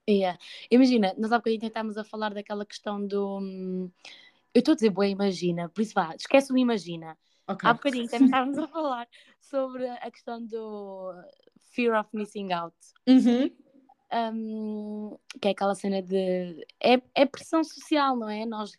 Yeah. 0.08 0.38
Imagina, 0.70 1.14
nós 1.18 1.32
há 1.32 1.38
bocadinho 1.38 1.60
tentámos 1.60 1.98
a 1.98 2.04
falar 2.04 2.32
daquela 2.32 2.64
questão 2.64 3.04
do. 3.04 3.38
Hum, 3.38 3.90
eu 4.54 4.60
estou 4.60 4.72
a 4.72 4.74
dizer, 4.76 4.90
boa, 4.90 5.06
imagina, 5.06 5.68
por 5.68 5.82
isso 5.82 5.94
vá, 5.94 6.14
esquece 6.14 6.52
o 6.52 6.58
imagina. 6.58 7.18
Okay. 7.46 7.68
Há 7.68 7.74
bocadinho 7.74 8.08
também 8.08 8.26
estávamos 8.26 8.58
a 8.58 8.68
falar 8.68 9.08
sobre 9.40 9.88
a 9.88 10.10
questão 10.10 10.44
do 10.44 11.12
fear 11.70 11.98
of 11.98 12.08
missing 12.12 12.52
out. 12.52 12.76
Uhum 13.06 13.50
um, 14.12 15.16
que 15.40 15.48
é 15.48 15.50
aquela 15.50 15.74
cena 15.74 16.02
de. 16.02 16.66
É, 16.80 17.00
é 17.14 17.26
pressão 17.26 17.62
social, 17.62 18.16
não 18.16 18.28
é? 18.28 18.46
Nós 18.46 18.72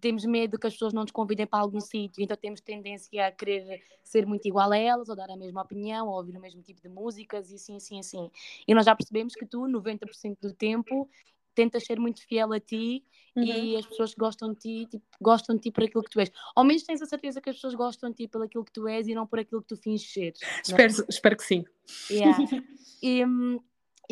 temos 0.00 0.24
medo 0.24 0.58
que 0.58 0.66
as 0.66 0.74
pessoas 0.74 0.92
não 0.92 1.02
nos 1.02 1.10
convidem 1.10 1.46
para 1.46 1.60
algum 1.60 1.80
sítio, 1.80 2.22
então 2.22 2.36
temos 2.36 2.60
tendência 2.60 3.26
a 3.26 3.32
querer 3.32 3.82
ser 4.04 4.26
muito 4.26 4.46
igual 4.46 4.70
a 4.72 4.76
elas, 4.76 5.08
ou 5.08 5.16
dar 5.16 5.30
a 5.30 5.36
mesma 5.36 5.62
opinião, 5.62 6.08
ou 6.08 6.16
ouvir 6.16 6.36
o 6.36 6.40
mesmo 6.40 6.62
tipo 6.62 6.80
de 6.80 6.88
músicas, 6.88 7.50
e 7.50 7.54
assim, 7.54 7.76
assim, 7.76 7.98
assim. 7.98 8.30
E 8.66 8.74
nós 8.74 8.84
já 8.84 8.94
percebemos 8.94 9.34
que 9.34 9.46
tu, 9.46 9.60
90% 9.62 10.36
do 10.40 10.52
tempo, 10.52 11.08
tentas 11.54 11.84
ser 11.84 11.98
muito 11.98 12.24
fiel 12.26 12.52
a 12.52 12.60
ti 12.60 13.04
uhum. 13.36 13.44
e 13.44 13.76
as 13.76 13.86
pessoas 13.86 14.14
gostam 14.14 14.52
de 14.52 14.58
ti, 14.58 14.86
tipo, 14.90 15.04
gostam 15.20 15.56
de 15.56 15.62
ti 15.62 15.70
por 15.70 15.84
aquilo 15.84 16.02
que 16.02 16.10
tu 16.10 16.20
és. 16.20 16.30
Ao 16.54 16.64
menos 16.64 16.82
tens 16.82 17.02
a 17.02 17.06
certeza 17.06 17.40
que 17.40 17.50
as 17.50 17.56
pessoas 17.56 17.74
gostam 17.74 18.10
de 18.10 18.16
ti 18.16 18.28
por 18.28 18.42
aquilo 18.42 18.64
que 18.64 18.72
tu 18.72 18.86
és 18.86 19.08
e 19.08 19.14
não 19.14 19.26
por 19.26 19.38
aquilo 19.38 19.62
que 19.62 19.68
tu 19.68 19.76
finges 19.76 20.10
ser. 20.12 20.32
É? 20.42 20.60
Espero, 20.62 20.92
é? 20.92 21.06
espero 21.08 21.36
que 21.36 21.44
sim. 21.44 21.64
Yeah. 22.10 22.38
e, 23.02 23.24
hum, 23.24 23.60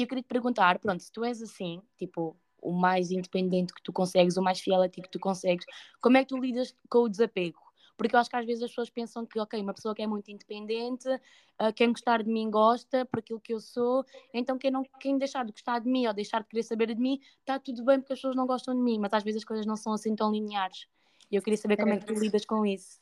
eu 0.03 0.07
queria 0.09 0.23
te 0.23 0.29
perguntar, 0.29 0.79
pronto, 0.79 1.03
se 1.03 1.11
tu 1.13 1.25
és 1.25 1.43
assim, 1.43 1.83
tipo, 1.97 2.37
o 2.61 2.73
mais 2.73 3.11
independente 3.11 3.73
que 3.73 3.83
tu 3.83 3.93
consegues, 3.93 4.37
o 4.37 4.43
mais 4.43 4.61
fiel 4.61 4.83
a 4.83 4.89
ti 4.89 5.01
que 5.01 5.11
tu 5.11 5.19
consegues, 5.19 5.65
como 6.01 6.17
é 6.17 6.23
que 6.23 6.29
tu 6.29 6.39
lidas 6.39 6.75
com 6.89 7.01
o 7.01 7.09
desapego? 7.09 7.59
Porque 7.97 8.15
eu 8.15 8.21
acho 8.21 8.31
que 8.31 8.37
às 8.37 8.47
vezes 8.47 8.63
as 8.63 8.71
pessoas 8.71 8.91
pensam 8.91 9.27
que, 9.27 9.41
ok, 9.41 9.61
uma 9.61 9.75
pessoa 9.75 9.93
que 9.93 10.01
é 10.01 10.07
muito 10.07 10.31
independente, 10.31 11.09
uh, 11.09 11.73
quem 11.75 11.91
gostar 11.91 12.23
de 12.23 12.31
mim 12.31 12.49
gosta 12.49 13.05
por 13.05 13.19
aquilo 13.19 13.41
que 13.41 13.53
eu 13.53 13.61
sou, 13.61 14.05
então 14.33 14.57
quem, 14.57 14.71
não, 14.71 14.85
quem 15.01 15.19
deixar 15.19 15.45
de 15.45 15.51
gostar 15.51 15.81
de 15.81 15.89
mim 15.89 16.07
ou 16.07 16.15
deixar 16.15 16.43
de 16.43 16.49
querer 16.49 16.63
saber 16.63 16.95
de 16.95 17.01
mim, 17.01 17.19
está 17.41 17.59
tudo 17.59 17.85
bem 17.85 17.99
porque 17.99 18.13
as 18.13 18.21
pessoas 18.21 18.37
não 18.37 18.47
gostam 18.47 18.75
de 18.75 18.81
mim, 18.81 19.01
mas 19.01 19.13
às 19.13 19.25
vezes 19.25 19.43
as 19.43 19.45
coisas 19.45 19.67
não 19.67 19.77
são 19.77 19.93
assim 19.93 20.15
tão 20.15 20.31
lineares. 20.31 20.87
E 21.29 21.35
eu 21.35 21.43
queria 21.43 21.57
saber 21.57 21.77
como 21.77 21.93
é 21.93 21.99
que 21.99 22.07
tu 22.07 22.15
lidas 22.15 22.47
com 22.47 22.65
isso. 22.65 23.01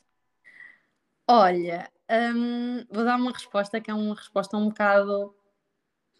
Olha, 1.27 1.91
hum, 2.09 2.83
vou 2.89 3.03
dar 3.03 3.17
uma 3.17 3.31
resposta 3.31 3.79
que 3.79 3.91
é 3.91 3.93
uma 3.93 4.15
resposta 4.15 4.57
um 4.57 4.69
bocado 4.69 5.35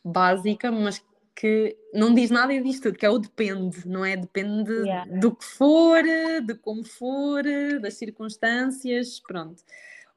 básica, 0.07 0.71
mas 0.71 1.03
que 1.35 1.77
não 1.93 2.13
diz 2.13 2.31
nada 2.31 2.51
e 2.51 2.61
diz 2.61 2.79
tudo, 2.79 2.97
que 2.97 3.05
é 3.05 3.09
o 3.09 3.19
depende, 3.19 3.87
não 3.87 4.03
é? 4.03 4.17
Depende 4.17 4.73
yeah. 4.73 5.05
do 5.19 5.35
que 5.35 5.45
for, 5.45 6.01
de 6.43 6.55
como 6.55 6.83
for, 6.83 7.43
das 7.79 7.93
circunstâncias, 7.93 9.19
pronto. 9.19 9.61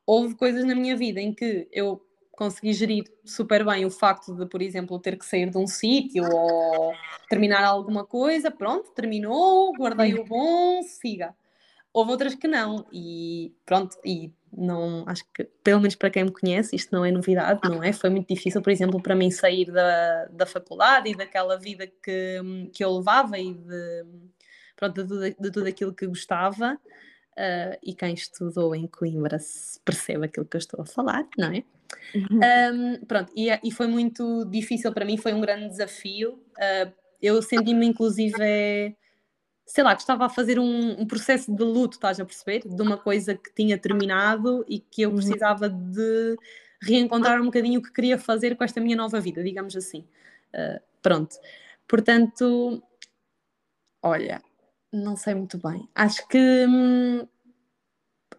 Houve 0.07 0.35
coisas 0.35 0.64
na 0.64 0.74
minha 0.74 0.96
vida 0.96 1.20
em 1.20 1.35
que 1.35 1.68
eu 1.70 2.03
consegui 2.33 2.72
gerir 2.72 3.05
super 3.22 3.66
bem 3.66 3.85
o 3.85 3.90
facto 3.90 4.35
de, 4.35 4.46
por 4.46 4.62
exemplo, 4.62 4.98
ter 4.98 5.18
que 5.18 5.26
sair 5.26 5.50
de 5.50 5.59
um 5.59 5.66
sítio 5.66 6.24
ou 6.24 6.94
terminar 7.29 7.62
alguma 7.64 8.03
coisa, 8.03 8.50
pronto, 8.50 8.90
terminou, 8.92 9.74
guardei 9.74 10.14
o 10.14 10.24
bom, 10.24 10.83
siga. 10.83 11.37
Houve 11.92 12.12
outras 12.12 12.35
que 12.35 12.48
não, 12.48 12.87
e 12.90 13.53
pronto, 13.66 13.98
e 14.07 14.33
não 14.52 15.04
acho 15.06 15.24
que 15.32 15.44
pelo 15.62 15.80
menos 15.80 15.94
para 15.94 16.10
quem 16.10 16.24
me 16.24 16.32
conhece 16.32 16.74
isto 16.74 16.94
não 16.94 17.04
é 17.04 17.10
novidade 17.10 17.60
não 17.64 17.82
é? 17.82 17.92
Foi 17.92 18.10
muito 18.10 18.28
difícil 18.28 18.60
por 18.60 18.70
exemplo 18.70 19.00
para 19.00 19.14
mim 19.14 19.30
sair 19.30 19.70
da, 19.70 20.26
da 20.26 20.46
faculdade 20.46 21.10
e 21.10 21.14
daquela 21.14 21.56
vida 21.56 21.86
que, 21.86 22.40
que 22.72 22.84
eu 22.84 22.96
levava 22.96 23.38
e 23.38 23.54
de 23.54 24.04
pronto 24.76 25.04
de, 25.04 25.36
de 25.38 25.50
tudo 25.50 25.66
aquilo 25.66 25.94
que 25.94 26.06
gostava 26.06 26.74
uh, 26.74 27.78
e 27.82 27.94
quem 27.94 28.14
estudou 28.14 28.74
em 28.74 28.86
Coimbra 28.86 29.38
percebe 29.84 30.26
aquilo 30.26 30.46
que 30.46 30.56
eu 30.56 30.60
estou 30.60 30.82
a 30.82 30.86
falar 30.86 31.26
não 31.38 31.52
é? 31.52 31.62
Uhum. 32.14 32.40
um, 32.72 33.04
pronto 33.06 33.32
e, 33.36 33.48
e 33.62 33.70
foi 33.70 33.86
muito 33.86 34.44
difícil 34.46 34.92
para 34.92 35.04
mim 35.04 35.16
foi 35.16 35.32
um 35.32 35.40
grande 35.40 35.68
desafio. 35.68 36.34
Uh, 36.56 36.92
eu 37.22 37.40
senti-me 37.42 37.86
inclusive 37.86 38.96
sei 39.70 39.85
lá, 39.85 39.94
que 39.94 40.02
estava 40.02 40.26
a 40.26 40.28
fazer 40.28 40.59
um, 40.59 41.00
um, 41.00 41.06
processo 41.06 41.54
de 41.54 41.62
luto, 41.62 41.94
estás 41.94 42.18
a 42.18 42.24
perceber? 42.24 42.62
De 42.66 42.83
uma 42.83 42.96
coisa 42.98 43.37
que 43.37 43.54
tinha 43.54 43.78
terminado 43.78 44.64
e 44.68 44.80
que 44.80 45.02
eu 45.02 45.11
uhum. 45.11 45.16
precisava 45.16 45.68
de 45.68 46.37
reencontrar 46.83 47.40
um 47.40 47.44
bocadinho 47.44 47.78
o 47.78 47.83
que 47.83 47.92
queria 47.92 48.18
fazer 48.18 48.56
com 48.56 48.64
esta 48.64 48.80
minha 48.80 48.96
nova 48.96 49.20
vida, 49.20 49.44
digamos 49.44 49.76
assim. 49.76 50.00
Uh, 50.52 50.80
pronto. 51.00 51.37
Portanto, 51.87 52.83
olha, 54.02 54.42
Não 54.92 55.14
sei 55.16 55.35
muito 55.35 55.56
bem. 55.56 55.88
Acho 55.94 56.26
que. 56.26 56.66
Hum, 56.66 57.28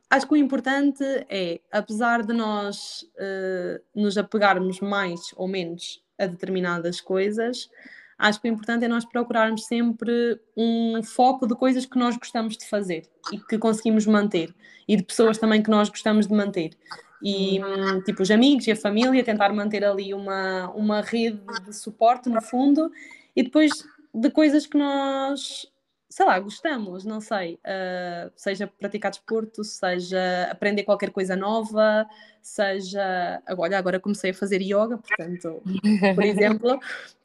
acho 0.10 0.28
que 0.28 0.34
o 0.34 0.38
importante 0.38 1.02
é, 1.30 1.62
apesar 1.72 2.24
de 2.24 2.34
nós 2.34 3.04
uh, 3.16 3.82
nos 3.96 4.18
apegarmos 4.18 4.82
mais 4.82 5.34
ou 5.38 5.48
menos 5.48 6.04
a 6.20 6.26
determinadas 6.26 7.00
coisas, 7.00 7.70
acho 8.22 8.40
que 8.40 8.48
o 8.48 8.52
importante 8.52 8.86
é 8.86 8.88
nós 8.88 9.04
procurarmos 9.04 9.66
sempre 9.66 10.40
um 10.56 11.02
foco 11.02 11.48
de 11.48 11.56
coisas 11.56 11.86
que 11.86 11.98
nós 11.98 12.16
gostamos 12.16 12.56
de 12.56 12.70
fazer 12.70 13.10
e 13.32 13.40
que 13.40 13.58
conseguimos 13.58 14.06
manter 14.06 14.54
e 14.88 14.96
de 14.96 15.04
pessoas 15.04 15.40
também 15.40 15.64
que 15.64 15.72
nós 15.72 15.90
gostamos 15.90 16.28
de 16.28 16.34
manter. 16.34 16.72
E 17.24 17.60
hum, 17.60 18.02
tipo, 18.04 18.22
os 18.22 18.30
amigos 18.30 18.68
e 18.68 18.72
a 18.72 18.76
família, 18.76 19.24
tentar 19.24 19.52
manter 19.54 19.84
ali 19.84 20.14
uma, 20.14 20.70
uma 20.72 21.02
rede 21.02 21.42
de 21.66 21.76
suporte 21.76 22.30
no 22.30 22.42
fundo 22.42 22.92
e 23.36 23.44
depois 23.44 23.72
de 24.14 24.30
coisas 24.30 24.68
que 24.68 24.78
nós 24.78 25.68
sei 26.12 26.26
lá, 26.26 26.38
gostamos, 26.40 27.06
não 27.06 27.22
sei, 27.22 27.54
uh, 27.56 28.30
seja 28.36 28.68
praticar 28.68 29.12
desporto, 29.12 29.64
seja 29.64 30.50
aprender 30.52 30.84
qualquer 30.84 31.10
coisa 31.10 31.38
nova, 31.38 32.06
seja. 32.42 33.42
Olha, 33.58 33.78
agora 33.78 33.98
comecei 33.98 34.32
a 34.32 34.34
fazer 34.34 34.62
yoga, 34.62 34.98
portanto, 34.98 35.64
por 36.14 36.24
exemplo, 36.26 36.80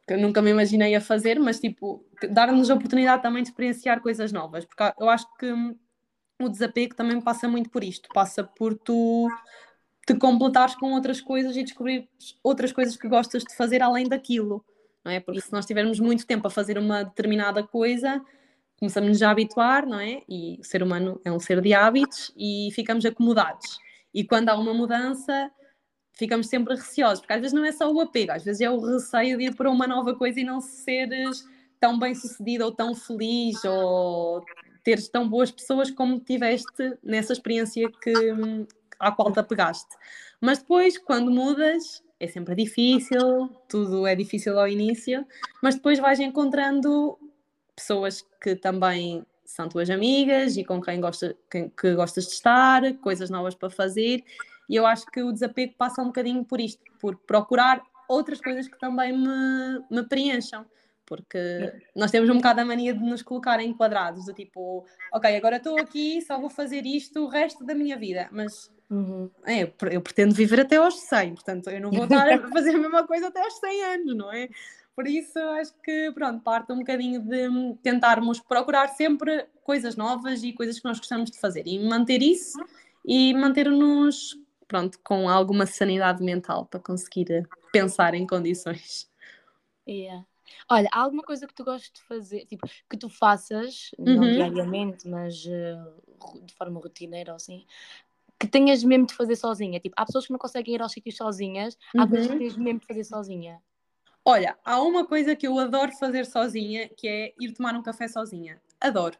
que 0.07 0.14
eu 0.14 0.19
nunca 0.19 0.40
me 0.40 0.51
imaginei 0.51 0.95
a 0.95 1.01
fazer, 1.01 1.38
mas 1.40 1.59
tipo, 1.59 2.05
dar-nos 2.31 2.71
a 2.71 2.75
oportunidade 2.75 3.23
também 3.23 3.42
de 3.42 3.49
experienciar 3.49 4.01
coisas 4.01 4.33
novas, 4.33 4.64
porque 4.64 4.83
eu 5.01 5.11
acho 5.11 5.27
que 5.37 5.53
o 6.40 6.49
desapego 6.49 6.95
também 6.95 7.21
passa 7.21 7.49
muito 7.49 7.71
por 7.71 7.83
isto, 7.83 8.09
passa 8.12 8.45
por 8.45 8.75
tu 8.75 9.29
te 10.07 10.14
completares 10.14 10.77
com 10.77 10.92
outras 10.92 11.21
coisas 11.21 11.57
e 11.57 11.64
descobrir 11.64 12.09
outras 12.42 12.73
coisas 12.73 12.97
que 12.97 13.09
gostas 13.09 13.42
de 13.42 13.57
fazer 13.57 13.83
além 13.83 14.09
daquilo, 14.09 14.64
não 15.05 15.11
é? 15.11 15.19
Porque 15.19 15.40
se 15.40 15.53
nós 15.53 15.66
tivermos 15.66 15.99
muito 15.99 16.25
tempo 16.25 16.47
a 16.47 16.51
fazer 16.51 16.79
uma 16.79 17.03
determinada 17.03 17.62
coisa, 17.64 18.23
começamos 18.79 19.19
já 19.19 19.29
a 19.29 19.33
habituar, 19.33 19.87
não 19.87 19.99
é? 19.99 20.23
E 20.29 20.59
o 20.61 20.64
ser 20.64 20.83
humano 20.83 21.21
é 21.25 21.33
um 21.33 21.40
ser 21.40 21.61
de 21.61 21.75
hábitos 21.75 22.33
e 22.37 22.69
ficamos 22.73 23.05
acomodados. 23.05 23.79
E 24.14 24.23
quando 24.23 24.49
há 24.49 24.57
uma 24.57 24.73
mudança, 24.73 25.51
ficamos 26.17 26.49
sempre 26.49 26.75
receosos, 26.75 27.21
porque 27.21 27.35
às 27.35 27.41
vezes 27.41 27.53
não 27.53 27.65
é 27.65 27.71
só 27.71 27.93
o 27.93 28.01
apego, 28.01 28.33
às 28.33 28.43
vezes 28.43 28.63
é 28.63 28.71
o 28.71 28.81
receio 28.81 29.37
de 29.39 29.45
ir 29.45 29.55
para 29.55 29.71
uma 29.71 29.87
nova 29.87 30.15
coisa 30.15 30.41
e 30.41 30.45
não 30.45 30.61
seres 30.61 31.47
tão 31.79 31.99
bem 31.99 32.15
sucedido 32.15 32.65
ou 32.65 32.73
tão 32.73 32.95
feliz 32.95 33.63
ou 33.65 34.45
teres 34.83 35.09
tão 35.09 35.29
boas 35.29 35.51
pessoas 35.51 35.91
como 35.91 36.19
tiveste 36.19 36.97
nessa 37.03 37.33
experiência 37.33 37.91
que, 38.03 38.15
à 38.99 39.13
qual 39.13 39.31
te 39.33 39.39
apegaste. 39.39 39.95
Mas 40.41 40.59
depois, 40.59 40.97
quando 40.97 41.31
mudas, 41.31 42.03
é 42.19 42.27
sempre 42.27 42.55
difícil, 42.55 43.51
tudo 43.69 44.07
é 44.07 44.15
difícil 44.15 44.59
ao 44.59 44.69
início, 44.69 45.27
mas 45.63 45.75
depois 45.75 45.99
vais 45.99 46.19
encontrando 46.19 47.19
pessoas 47.75 48.27
que 48.41 48.57
também 48.57 49.25
são 49.45 49.69
tuas 49.69 49.91
amigas 49.91 50.57
e 50.57 50.65
com 50.65 50.81
quem 50.81 51.01
gosta, 51.01 51.37
que, 51.51 51.69
que 51.69 51.95
gostas 51.95 52.27
de 52.27 52.33
estar, 52.33 52.95
coisas 52.95 53.29
novas 53.29 53.55
para 53.55 53.71
fazer. 53.71 54.25
E 54.69 54.77
eu 54.77 54.87
acho 54.87 55.07
que 55.07 55.23
o 55.23 55.33
desapego 55.33 55.75
passa 55.77 56.03
um 56.03 56.07
bocadinho 56.07 56.45
por 56.45 56.61
isto, 56.61 56.83
por 57.01 57.17
procurar 57.17 57.83
outras 58.09 58.41
coisas 58.41 58.69
que 58.69 58.79
também 58.79 59.17
me, 59.17 59.85
me 59.91 60.03
preencham. 60.05 60.65
Porque 61.05 61.73
nós 61.95 62.11
temos 62.11 62.29
um 62.29 62.37
bocado 62.37 62.61
a 62.61 62.65
mania 62.65 62.93
de 62.93 62.99
nos 62.99 63.23
colocar 63.23 63.61
em 63.61 63.73
quadrados, 63.73 64.27
do 64.27 64.33
tipo, 64.33 64.85
ok, 65.13 65.37
agora 65.37 65.59
estou 65.59 65.79
aqui, 65.79 66.21
só 66.21 66.39
vou 66.39 66.51
fazer 66.51 66.85
isto 66.85 67.25
o 67.25 67.29
resto 67.29 67.65
da 67.65 67.77
minha 67.77 67.97
vida. 67.97 68.29
Mas 68.33 68.73
uhum. 68.91 69.31
é, 69.45 69.73
eu 69.93 70.01
pretendo 70.01 70.35
viver 70.35 70.61
até 70.61 70.77
aos 70.77 70.99
100, 70.99 71.35
portanto, 71.35 71.71
eu 71.71 71.81
não 71.81 71.93
vou 71.93 72.05
estar 72.05 72.29
a 72.29 72.39
fazer 72.51 72.75
a 72.75 72.79
mesma 72.79 73.07
coisa 73.07 73.29
até 73.29 73.41
aos 73.41 73.55
100 73.55 73.85
anos, 73.85 74.17
não 74.17 74.33
é? 74.33 74.49
Por 74.97 75.07
isso, 75.07 75.39
acho 75.39 75.75
que, 75.83 76.11
pronto, 76.13 76.43
parte 76.43 76.73
um 76.73 76.79
bocadinho 76.79 77.21
de 77.21 77.49
tentarmos 77.83 78.41
procurar 78.41 78.89
sempre 78.89 79.47
coisas 79.63 79.95
novas 79.95 80.43
e 80.43 80.55
coisas 80.55 80.81
que 80.81 80.87
nós 80.87 80.99
gostamos 80.99 81.31
de 81.31 81.39
fazer 81.39 81.65
e 81.67 81.79
manter 81.79 82.23
isso 82.23 82.59
e 83.05 83.35
manter-nos, 83.35 84.37
pronto, 84.67 84.99
com 85.03 85.29
alguma 85.29 85.67
sanidade 85.67 86.23
mental 86.23 86.67
para 86.67 86.81
conseguir 86.81 87.49
pensar 87.73 88.15
em 88.15 88.27
condições. 88.27 89.11
Yeah. 89.89 90.27
Olha, 90.71 90.89
há 90.93 91.01
alguma 91.01 91.23
coisa 91.23 91.47
que 91.47 91.55
tu 91.55 91.65
gostes 91.65 91.93
de 91.93 92.03
fazer, 92.03 92.45
tipo, 92.47 92.67
que 92.89 92.97
tu 92.97 93.09
faças, 93.09 93.91
não 93.99 94.15
uhum. 94.15 94.33
diariamente, 94.33 95.09
mas 95.09 95.45
uh, 95.45 96.45
de 96.45 96.55
forma 96.55 96.81
rotineira 96.81 97.33
ou 97.33 97.37
assim, 97.37 97.65
que 98.39 98.47
tenhas 98.47 98.83
mesmo 98.85 99.07
de 99.07 99.15
fazer 99.15 99.37
sozinha? 99.37 99.81
Tipo, 99.81 99.95
há 99.97 100.05
pessoas 100.05 100.27
que 100.27 100.33
não 100.33 100.39
conseguem 100.39 100.75
ir 100.75 100.83
aos 100.83 100.93
sítios 100.93 101.17
sozinhas, 101.17 101.77
há 101.97 102.03
uhum. 102.03 102.09
coisas 102.09 102.27
que 102.29 102.39
tens 102.39 102.57
mesmo 102.57 102.81
de 102.81 102.87
fazer 102.87 103.05
sozinha. 103.05 103.61
Olha, 104.25 104.59
há 104.65 104.81
uma 104.83 105.07
coisa 105.07 105.37
que 105.37 105.47
eu 105.47 105.59
adoro 105.59 105.93
fazer 105.93 106.27
sozinha, 106.27 106.89
que 106.89 107.07
é 107.07 107.35
ir 107.39 107.53
tomar 107.53 107.75
um 107.75 107.83
café 107.83 108.09
sozinha. 108.09 108.61
Adoro. 108.81 109.17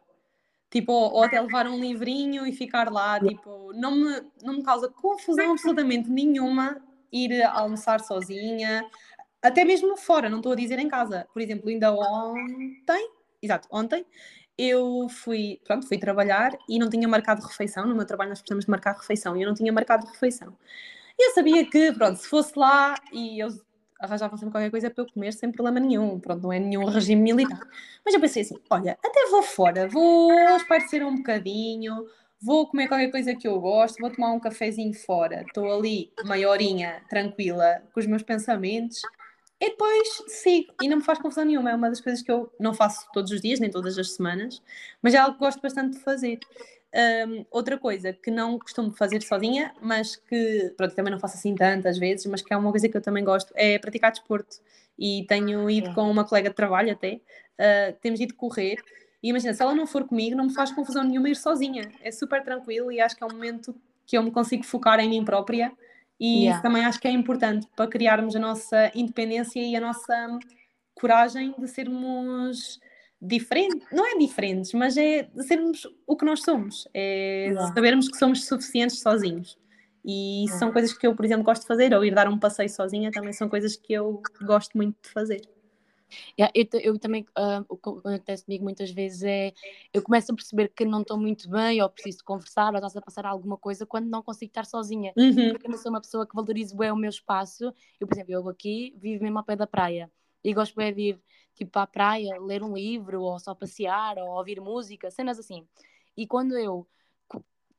Tipo, 0.69 0.91
ou 0.91 1.23
até 1.23 1.39
levar 1.39 1.65
um 1.67 1.79
livrinho 1.79 2.45
e 2.45 2.51
ficar 2.51 2.91
lá, 2.91 3.19
tipo, 3.19 3.71
não 3.73 3.95
me, 3.95 4.21
não 4.43 4.55
me 4.55 4.63
causa 4.63 4.89
confusão 4.89 5.51
absolutamente 5.51 6.09
nenhuma 6.09 6.81
ir 7.11 7.41
almoçar 7.43 8.01
sozinha, 8.01 8.85
até 9.41 9.63
mesmo 9.63 9.95
fora, 9.95 10.29
não 10.29 10.37
estou 10.37 10.51
a 10.51 10.55
dizer 10.55 10.77
em 10.79 10.89
casa. 10.89 11.25
Por 11.33 11.41
exemplo, 11.41 11.69
ainda 11.69 11.93
ontem, 11.93 13.09
exato, 13.41 13.67
ontem, 13.71 14.05
eu 14.57 15.07
fui, 15.09 15.61
pronto, 15.63 15.87
fui 15.87 15.97
trabalhar 15.97 16.51
e 16.67 16.79
não 16.79 16.89
tinha 16.89 17.07
marcado 17.07 17.45
refeição. 17.45 17.85
No 17.87 17.95
meu 17.95 18.05
trabalho 18.05 18.29
nós 18.29 18.39
precisamos 18.39 18.65
marcar 18.65 18.93
refeição 18.93 19.37
e 19.37 19.43
eu 19.43 19.47
não 19.47 19.55
tinha 19.55 19.71
marcado 19.71 20.05
refeição. 20.07 20.57
E 21.17 21.29
eu 21.29 21.33
sabia 21.33 21.65
que, 21.69 21.93
pronto, 21.93 22.17
se 22.17 22.27
fosse 22.27 22.57
lá 22.57 22.95
e 23.13 23.39
eu 23.39 23.49
arranjavam 23.99 24.37
sempre 24.37 24.51
qualquer 24.51 24.71
coisa 24.71 24.89
para 24.89 25.03
eu 25.03 25.11
comer 25.11 25.33
sem 25.33 25.51
problema 25.51 25.79
nenhum. 25.79 26.19
Pronto, 26.19 26.43
não 26.43 26.53
é 26.53 26.59
nenhum 26.59 26.85
regime 26.85 27.21
militar. 27.21 27.59
Mas 28.05 28.13
eu 28.13 28.19
pensei 28.19 28.43
assim: 28.43 28.57
olha, 28.69 28.97
até 29.03 29.27
vou 29.29 29.43
fora, 29.43 29.87
vou 29.87 30.31
espairecer 30.57 31.05
um 31.05 31.15
bocadinho, 31.17 32.05
vou 32.41 32.67
comer 32.67 32.87
qualquer 32.87 33.11
coisa 33.11 33.35
que 33.35 33.47
eu 33.47 33.59
gosto, 33.59 33.99
vou 33.99 34.11
tomar 34.11 34.31
um 34.31 34.39
cafezinho 34.39 34.93
fora, 34.93 35.41
estou 35.41 35.71
ali 35.71 36.11
meia 36.25 36.49
horinha 36.49 37.01
tranquila 37.09 37.81
com 37.93 37.99
os 37.99 38.05
meus 38.05 38.23
pensamentos 38.23 39.01
e 39.59 39.69
depois 39.69 40.23
sigo. 40.27 40.73
E 40.81 40.87
não 40.87 40.97
me 40.97 41.03
faz 41.03 41.19
confusão 41.19 41.43
nenhuma. 41.43 41.71
É 41.71 41.75
uma 41.75 41.89
das 41.89 41.99
coisas 41.99 42.21
que 42.21 42.31
eu 42.31 42.51
não 42.59 42.73
faço 42.73 43.07
todos 43.11 43.31
os 43.31 43.41
dias, 43.41 43.59
nem 43.59 43.71
todas 43.71 43.97
as 43.97 44.11
semanas, 44.13 44.61
mas 45.01 45.13
é 45.13 45.17
algo 45.17 45.33
que 45.33 45.39
gosto 45.39 45.61
bastante 45.61 45.97
de 45.97 46.03
fazer. 46.03 46.39
Um, 46.95 47.45
outra 47.51 47.77
coisa 47.77 48.13
que 48.13 48.31
não 48.31 48.57
costumo 48.57 48.91
fazer 48.91 49.21
sozinha, 49.21 49.73
mas 49.81 50.15
que 50.15 50.73
pronto, 50.77 50.95
também 50.95 51.11
não 51.11 51.19
faço 51.19 51.35
assim 51.37 51.53
tantas 51.53 51.97
vezes, 51.97 52.25
mas 52.25 52.41
que 52.41 52.53
é 52.53 52.57
uma 52.57 52.71
coisa 52.71 52.87
que 52.87 52.95
eu 52.95 53.01
também 53.01 53.23
gosto, 53.23 53.53
é 53.55 53.77
praticar 53.77 54.11
desporto. 54.11 54.57
E 54.97 55.25
tenho 55.27 55.69
ido 55.69 55.93
com 55.93 56.09
uma 56.09 56.25
colega 56.25 56.49
de 56.49 56.55
trabalho 56.55 56.91
até, 56.91 57.15
uh, 57.59 57.95
temos 58.01 58.19
ido 58.19 58.33
correr. 58.35 58.77
E 59.21 59.29
imagina, 59.29 59.53
se 59.53 59.61
ela 59.61 59.75
não 59.75 59.85
for 59.85 60.05
comigo, 60.05 60.35
não 60.35 60.45
me 60.45 60.53
faz 60.53 60.71
confusão 60.71 61.03
nenhuma 61.03 61.29
ir 61.29 61.35
sozinha. 61.35 61.91
É 62.01 62.11
super 62.11 62.43
tranquilo 62.43 62.91
e 62.91 62.99
acho 62.99 63.15
que 63.15 63.23
é 63.23 63.27
um 63.27 63.31
momento 63.31 63.75
que 64.05 64.17
eu 64.17 64.23
me 64.23 64.31
consigo 64.31 64.63
focar 64.63 64.99
em 64.99 65.09
mim 65.09 65.25
própria. 65.25 65.71
E 66.19 66.45
yeah. 66.45 66.55
isso 66.55 66.61
também 66.63 66.83
acho 66.85 66.99
que 66.99 67.07
é 67.07 67.11
importante 67.11 67.67
para 67.75 67.87
criarmos 67.89 68.35
a 68.35 68.39
nossa 68.39 68.91
independência 68.95 69.59
e 69.59 69.75
a 69.75 69.81
nossa 69.81 70.39
coragem 70.95 71.53
de 71.59 71.67
sermos 71.67 72.79
diferente, 73.21 73.85
não 73.91 74.05
é 74.05 74.17
diferentes, 74.17 74.73
mas 74.73 74.95
é 74.97 75.29
sermos 75.39 75.87
o 76.05 76.15
que 76.15 76.25
nós 76.25 76.41
somos, 76.41 76.87
é 76.93 77.47
yeah. 77.47 77.73
sabermos 77.73 78.07
que 78.07 78.17
somos 78.17 78.45
suficientes 78.45 78.99
sozinhos. 78.99 79.57
E 80.05 80.45
yeah. 80.45 80.59
são 80.59 80.71
coisas 80.71 80.93
que 80.93 81.05
eu, 81.05 81.15
por 81.15 81.25
exemplo, 81.25 81.43
gosto 81.43 81.63
de 81.63 81.67
fazer, 81.67 81.93
ou 81.93 82.05
ir 82.05 82.13
dar 82.13 82.27
um 82.27 82.39
passeio 82.39 82.69
sozinha 82.69 83.11
também 83.11 83.33
são 83.33 83.49
coisas 83.49 83.75
que 83.75 83.93
eu 83.93 84.21
gosto 84.41 84.77
muito 84.77 84.95
de 85.03 85.09
fazer. 85.09 85.41
Yeah, 86.39 86.51
eu, 86.55 86.65
eu, 86.79 86.99
também, 86.99 87.25
uh, 87.37 87.65
o 87.67 87.75
que 87.75 87.89
acontece 87.89 88.45
comigo 88.45 88.63
muitas 88.63 88.91
vezes 88.91 89.23
é 89.23 89.51
eu 89.93 90.01
começo 90.01 90.31
a 90.31 90.35
perceber 90.35 90.69
que 90.69 90.85
não 90.85 91.01
estou 91.01 91.17
muito 91.17 91.49
bem, 91.49 91.81
ou 91.81 91.89
preciso 91.89 92.23
conversar, 92.23 92.69
ou 92.69 92.75
estás 92.75 92.95
a 92.95 93.01
passar 93.01 93.25
alguma 93.25 93.57
coisa 93.57 93.85
quando 93.85 94.07
não 94.07 94.23
consigo 94.23 94.49
estar 94.49 94.65
sozinha. 94.65 95.11
Uhum. 95.17 95.51
Porque 95.51 95.67
eu 95.67 95.71
não 95.71 95.77
sou 95.77 95.91
uma 95.91 95.99
pessoa 95.99 96.25
que 96.25 96.35
valorizo 96.35 96.77
bem 96.77 96.91
o 96.91 96.95
meu 96.95 97.09
espaço. 97.09 97.73
Eu, 97.99 98.07
por 98.07 98.15
exemplo, 98.15 98.33
eu 98.33 98.47
aqui 98.47 98.95
vivo 98.97 99.23
mesmo 99.23 99.37
ao 99.37 99.43
pé 99.43 99.55
da 99.55 99.67
praia 99.67 100.09
e 100.43 100.53
gosto 100.53 100.75
bem 100.75 100.93
de 100.93 101.01
ir 101.01 101.19
tipo 101.57 101.71
para 101.71 101.83
a 101.83 101.87
praia, 101.87 102.39
ler 102.39 102.63
um 102.63 102.73
livro, 102.73 103.21
ou 103.21 103.39
só 103.39 103.53
passear, 103.55 104.17
ou 104.17 104.29
ouvir 104.29 104.61
música, 104.61 105.11
cenas 105.11 105.39
assim. 105.39 105.67
E 106.15 106.25
quando 106.27 106.57
eu 106.57 106.87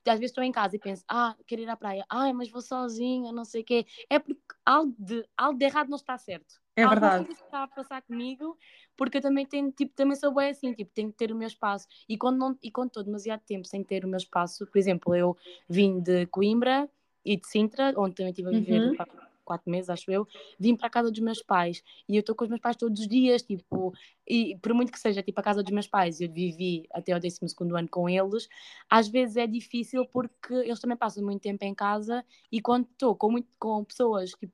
às 0.07 0.19
vezes 0.19 0.31
estou 0.31 0.43
em 0.43 0.53
casa 0.53 0.77
e 0.77 0.79
penso, 0.79 1.05
ah, 1.07 1.37
quero 1.47 1.61
ir 1.61 1.69
à 1.69 1.77
praia, 1.77 2.05
ai, 2.09 2.33
mas 2.33 2.49
vou 2.49 2.62
sozinha, 2.62 3.31
não 3.31 3.45
sei 3.45 3.61
o 3.61 3.64
quê, 3.64 3.87
é 4.09 4.19
porque 4.19 4.41
algo 4.64 4.95
de, 4.99 5.23
algo 5.37 5.59
de 5.59 5.64
errado 5.67 5.88
não 5.91 5.97
está 5.97 6.17
certo. 6.17 6.61
É 6.75 6.83
algo 6.83 6.95
verdade. 6.95 7.31
está 7.31 7.64
a 7.64 7.69
passar 7.69 8.01
comigo, 8.03 8.57
porque 8.97 9.19
eu 9.19 9.21
também 9.21 9.45
tenho, 9.45 9.71
tipo, 9.71 9.93
também 9.95 10.17
sou 10.17 10.33
bem 10.33 10.51
assim, 10.51 10.73
tipo, 10.73 10.91
tenho 10.95 11.11
que 11.11 11.19
ter 11.19 11.31
o 11.31 11.37
meu 11.37 11.49
espaço. 11.49 11.87
E 12.09 12.17
quando 12.17 12.38
não, 12.38 12.57
e 12.62 12.71
quando 12.71 12.88
estou 12.88 13.03
demasiado 13.03 13.41
tempo 13.41 13.67
sem 13.67 13.85
ter 13.85 14.05
o 14.05 14.09
meu 14.09 14.17
espaço, 14.17 14.67
por 14.67 14.79
exemplo, 14.79 15.14
eu 15.14 15.37
vim 15.69 16.01
de 16.01 16.27
Coimbra 16.27 16.88
e 17.25 17.37
de 17.37 17.47
Sintra, 17.47 17.93
onde 17.97 18.14
também 18.14 18.31
estive 18.31 18.49
a 18.49 18.53
viver 18.53 18.81
uhum 18.81 19.28
quatro 19.49 19.71
meses, 19.71 19.89
acho 19.89 20.11
eu, 20.11 20.29
vim 20.61 20.77
para 20.77 20.89
a 20.89 20.91
casa 20.91 21.11
dos 21.11 21.21
meus 21.21 21.43
pais 21.43 21.83
e 22.07 22.17
eu 22.17 22.21
estou 22.21 22.35
com 22.35 22.45
os 22.45 22.51
meus 22.51 22.61
pais 22.61 22.77
todos 22.77 23.01
os 23.01 23.09
dias, 23.09 23.43
tipo, 23.43 23.95
e 24.27 24.57
por 24.59 24.75
muito 24.75 24.93
que 24.93 25.01
seja 25.01 25.23
tipo 25.23 25.41
a 25.41 25.43
casa 25.43 25.63
dos 25.63 25.73
meus 25.73 25.87
pais, 25.87 26.21
eu 26.21 26.31
vivi 26.31 26.87
até 26.93 27.17
o 27.17 27.19
12 27.19 27.39
ano 27.75 27.89
com 27.89 28.09
eles, 28.09 28.47
às 28.91 29.09
vezes 29.09 29.37
é 29.39 29.47
difícil 29.47 30.05
porque 30.07 30.53
eles 30.53 30.79
também 30.79 30.97
passam 30.97 31.25
muito 31.25 31.41
tempo 31.41 31.65
em 31.65 31.75
casa 31.75 32.23
e 32.53 32.61
quando 32.61 32.87
estou 32.93 33.17
com, 33.17 33.31
muito, 33.31 33.49
com 33.59 33.83
pessoas, 33.85 34.31
tipo, 34.33 34.53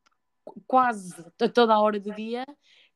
quase 0.67 1.15
toda 1.53 1.75
a 1.75 1.81
hora 1.81 1.99
do 1.99 2.15
dia, 2.15 2.45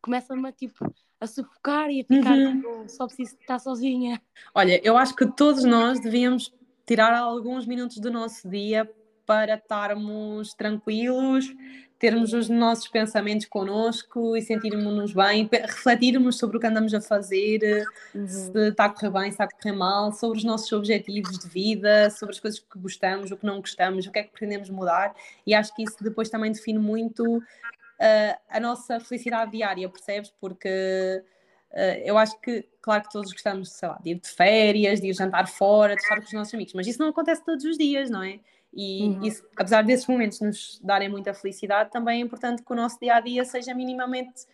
começa-me 0.00 0.48
a 0.48 0.52
tipo 0.52 0.92
a 1.20 1.26
sufocar 1.26 1.90
e 1.90 2.02
a 2.02 2.04
ficar 2.04 2.32
uhum. 2.32 2.60
tipo, 2.60 2.88
só 2.88 3.06
preciso 3.06 3.36
estar 3.40 3.58
sozinha. 3.58 4.22
Olha, 4.54 4.80
eu 4.84 4.96
acho 4.96 5.16
que 5.16 5.26
todos 5.26 5.64
nós 5.64 5.98
devíamos 5.98 6.54
tirar 6.86 7.12
alguns 7.18 7.66
minutos 7.66 7.98
do 7.98 8.10
nosso 8.10 8.48
dia 8.48 8.88
para 9.28 9.56
estarmos 9.56 10.54
tranquilos, 10.54 11.54
termos 11.98 12.32
os 12.32 12.48
nossos 12.48 12.88
pensamentos 12.88 13.44
connosco 13.44 14.34
e 14.34 14.40
sentirmos-nos 14.40 15.12
bem, 15.12 15.46
refletirmos 15.52 16.38
sobre 16.38 16.56
o 16.56 16.60
que 16.60 16.66
andamos 16.66 16.94
a 16.94 17.00
fazer, 17.02 17.86
uhum. 18.14 18.26
se 18.26 18.68
está 18.68 18.86
a 18.86 18.88
correr 18.88 19.10
bem, 19.10 19.24
se 19.24 19.28
está 19.32 19.44
a 19.44 19.48
correr 19.50 19.76
mal, 19.76 20.12
sobre 20.12 20.38
os 20.38 20.44
nossos 20.44 20.72
objetivos 20.72 21.38
de 21.38 21.46
vida, 21.46 22.08
sobre 22.08 22.34
as 22.36 22.40
coisas 22.40 22.58
que 22.58 22.78
gostamos, 22.78 23.30
o 23.30 23.36
que 23.36 23.44
não 23.44 23.60
gostamos, 23.60 24.06
o 24.06 24.10
que 24.10 24.18
é 24.18 24.22
que 24.22 24.30
pretendemos 24.30 24.70
mudar. 24.70 25.14
E 25.46 25.52
acho 25.52 25.76
que 25.76 25.82
isso 25.82 26.02
depois 26.02 26.30
também 26.30 26.50
define 26.50 26.78
muito 26.78 27.36
uh, 27.36 28.38
a 28.48 28.58
nossa 28.58 28.98
felicidade 28.98 29.50
diária, 29.50 29.90
percebes? 29.90 30.32
Porque 30.40 31.22
uh, 31.70 32.00
eu 32.02 32.16
acho 32.16 32.40
que, 32.40 32.66
claro 32.80 33.02
que 33.02 33.10
todos 33.10 33.30
gostamos, 33.30 33.72
sei 33.72 33.90
lá, 33.90 33.98
de 34.02 34.12
ir 34.12 34.20
de 34.20 34.28
férias, 34.30 35.02
de 35.02 35.08
ir 35.08 35.12
jantar 35.12 35.46
fora, 35.48 35.94
de 35.94 36.00
estar 36.00 36.16
com 36.16 36.24
os 36.24 36.32
nossos 36.32 36.54
amigos, 36.54 36.72
mas 36.72 36.86
isso 36.86 36.98
não 36.98 37.10
acontece 37.10 37.44
todos 37.44 37.66
os 37.66 37.76
dias, 37.76 38.08
não 38.08 38.22
é? 38.22 38.40
E 38.72 39.08
uhum. 39.08 39.24
isso, 39.24 39.46
apesar 39.56 39.82
desses 39.82 40.06
momentos 40.06 40.40
nos 40.40 40.80
darem 40.82 41.08
muita 41.08 41.32
felicidade, 41.34 41.90
também 41.90 42.20
é 42.20 42.24
importante 42.24 42.62
que 42.62 42.72
o 42.72 42.76
nosso 42.76 42.98
dia 43.00 43.16
a 43.16 43.20
dia 43.20 43.44
seja 43.44 43.74
minimamente 43.74 44.46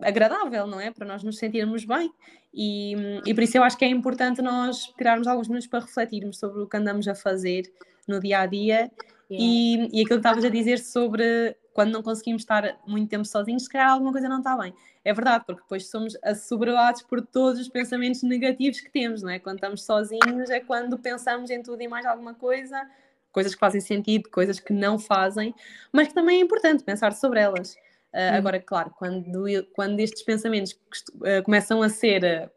agradável, 0.00 0.66
não 0.66 0.80
é? 0.80 0.90
Para 0.90 1.06
nós 1.06 1.22
nos 1.22 1.38
sentirmos 1.38 1.84
bem. 1.84 2.12
E, 2.52 2.94
e 3.24 3.34
por 3.34 3.42
isso 3.42 3.56
eu 3.56 3.62
acho 3.62 3.76
que 3.76 3.84
é 3.84 3.88
importante 3.88 4.42
nós 4.42 4.92
tirarmos 4.96 5.26
alguns 5.26 5.48
minutos 5.48 5.66
para 5.66 5.80
refletirmos 5.80 6.38
sobre 6.38 6.62
o 6.62 6.66
que 6.66 6.76
andamos 6.76 7.08
a 7.08 7.14
fazer 7.14 7.72
no 8.06 8.20
dia 8.20 8.40
a 8.40 8.46
dia 8.46 8.90
yeah. 9.30 9.44
e, 9.44 9.88
e 9.92 10.02
aquilo 10.02 10.06
que 10.06 10.14
estavas 10.14 10.44
a 10.44 10.48
dizer 10.48 10.78
sobre 10.78 11.56
quando 11.72 11.92
não 11.92 12.02
conseguimos 12.02 12.42
estar 12.42 12.78
muito 12.86 13.08
tempo 13.08 13.24
sozinhos, 13.24 13.62
se 13.62 13.70
calhar 13.70 13.90
alguma 13.90 14.12
coisa 14.12 14.28
não 14.28 14.38
está 14.38 14.56
bem. 14.56 14.74
É 15.04 15.12
verdade, 15.12 15.44
porque 15.46 15.62
depois 15.62 15.88
somos 15.88 16.16
assoberbados 16.22 17.02
por 17.02 17.22
todos 17.22 17.60
os 17.60 17.68
pensamentos 17.68 18.22
negativos 18.22 18.80
que 18.80 18.90
temos, 18.90 19.22
não 19.22 19.30
é? 19.30 19.38
Quando 19.38 19.56
estamos 19.56 19.82
sozinhos 19.84 20.50
é 20.50 20.60
quando 20.60 20.98
pensamos 20.98 21.50
em 21.50 21.62
tudo 21.62 21.80
e 21.80 21.88
mais 21.88 22.04
alguma 22.04 22.34
coisa 22.34 22.86
coisas 23.32 23.54
que 23.54 23.60
fazem 23.60 23.80
sentido, 23.80 24.28
coisas 24.30 24.60
que 24.60 24.72
não 24.72 24.98
fazem, 24.98 25.54
mas 25.90 26.08
que 26.08 26.14
também 26.14 26.38
é 26.38 26.44
importante 26.44 26.84
pensar 26.84 27.12
sobre 27.12 27.40
elas. 27.40 27.74
Uh, 28.12 28.36
agora, 28.36 28.60
claro, 28.60 28.90
quando, 28.98 29.46
quando 29.72 29.98
estes 29.98 30.22
pensamentos 30.22 30.72
uh, 30.72 31.42
começam 31.44 31.82
a 31.82 31.88
ser 31.88 32.50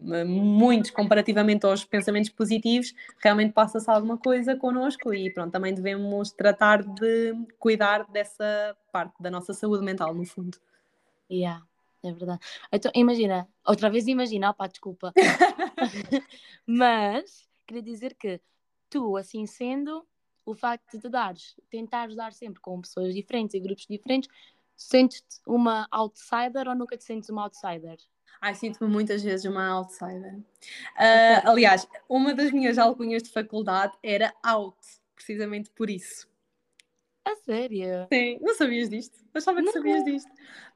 uh, 0.00 0.24
muitos 0.24 0.92
comparativamente 0.92 1.66
aos 1.66 1.84
pensamentos 1.84 2.30
positivos, 2.30 2.94
realmente 3.18 3.52
passa-se 3.52 3.90
alguma 3.90 4.16
coisa 4.16 4.54
connosco 4.54 5.12
e 5.12 5.28
pronto, 5.32 5.50
também 5.50 5.74
devemos 5.74 6.30
tratar 6.30 6.84
de 6.84 7.34
cuidar 7.58 8.08
dessa 8.12 8.76
parte 8.92 9.20
da 9.20 9.30
nossa 9.30 9.52
saúde 9.52 9.84
mental, 9.84 10.14
no 10.14 10.24
fundo. 10.24 10.56
Yeah, 11.28 11.64
é 12.04 12.12
verdade. 12.12 12.40
Então, 12.70 12.92
imagina, 12.94 13.48
outra 13.66 13.90
vez 13.90 14.06
imagina, 14.06 14.50
opá, 14.50 14.68
desculpa. 14.68 15.12
Mas, 16.64 17.48
queria 17.66 17.82
dizer 17.82 18.14
que 18.14 18.40
tu, 18.88 19.16
assim 19.16 19.46
sendo, 19.46 20.06
o 20.44 20.54
facto 20.54 20.92
de 20.92 21.00
te 21.00 21.08
dares, 21.08 21.54
tentar 21.70 22.08
dar 22.14 22.32
sempre 22.32 22.60
com 22.60 22.80
pessoas 22.80 23.14
diferentes 23.14 23.54
e 23.54 23.60
grupos 23.60 23.86
diferentes, 23.88 24.28
sentes-te 24.76 25.40
uma 25.46 25.86
outsider 25.90 26.68
ou 26.68 26.74
nunca 26.74 26.96
te 26.96 27.04
sentes 27.04 27.28
uma 27.28 27.44
outsider? 27.44 27.96
Ai, 28.40 28.54
sinto-me 28.54 28.90
muitas 28.90 29.22
vezes 29.22 29.46
uma 29.46 29.68
outsider. 29.68 30.34
Uh, 30.36 31.48
aliás, 31.48 31.86
uma 32.08 32.34
das 32.34 32.50
minhas 32.50 32.76
alcunhas 32.78 33.22
de 33.22 33.30
faculdade 33.30 33.96
era 34.02 34.34
out, 34.42 34.78
precisamente 35.14 35.70
por 35.70 35.88
isso. 35.88 36.28
A 37.24 37.36
sério? 37.36 38.08
Sim, 38.12 38.38
não 38.40 38.54
sabias 38.54 38.88
disto? 38.88 39.16
Achava 39.32 39.58
que 39.60 39.66
não. 39.66 39.72
sabias 39.72 40.04
disto. 40.04 40.30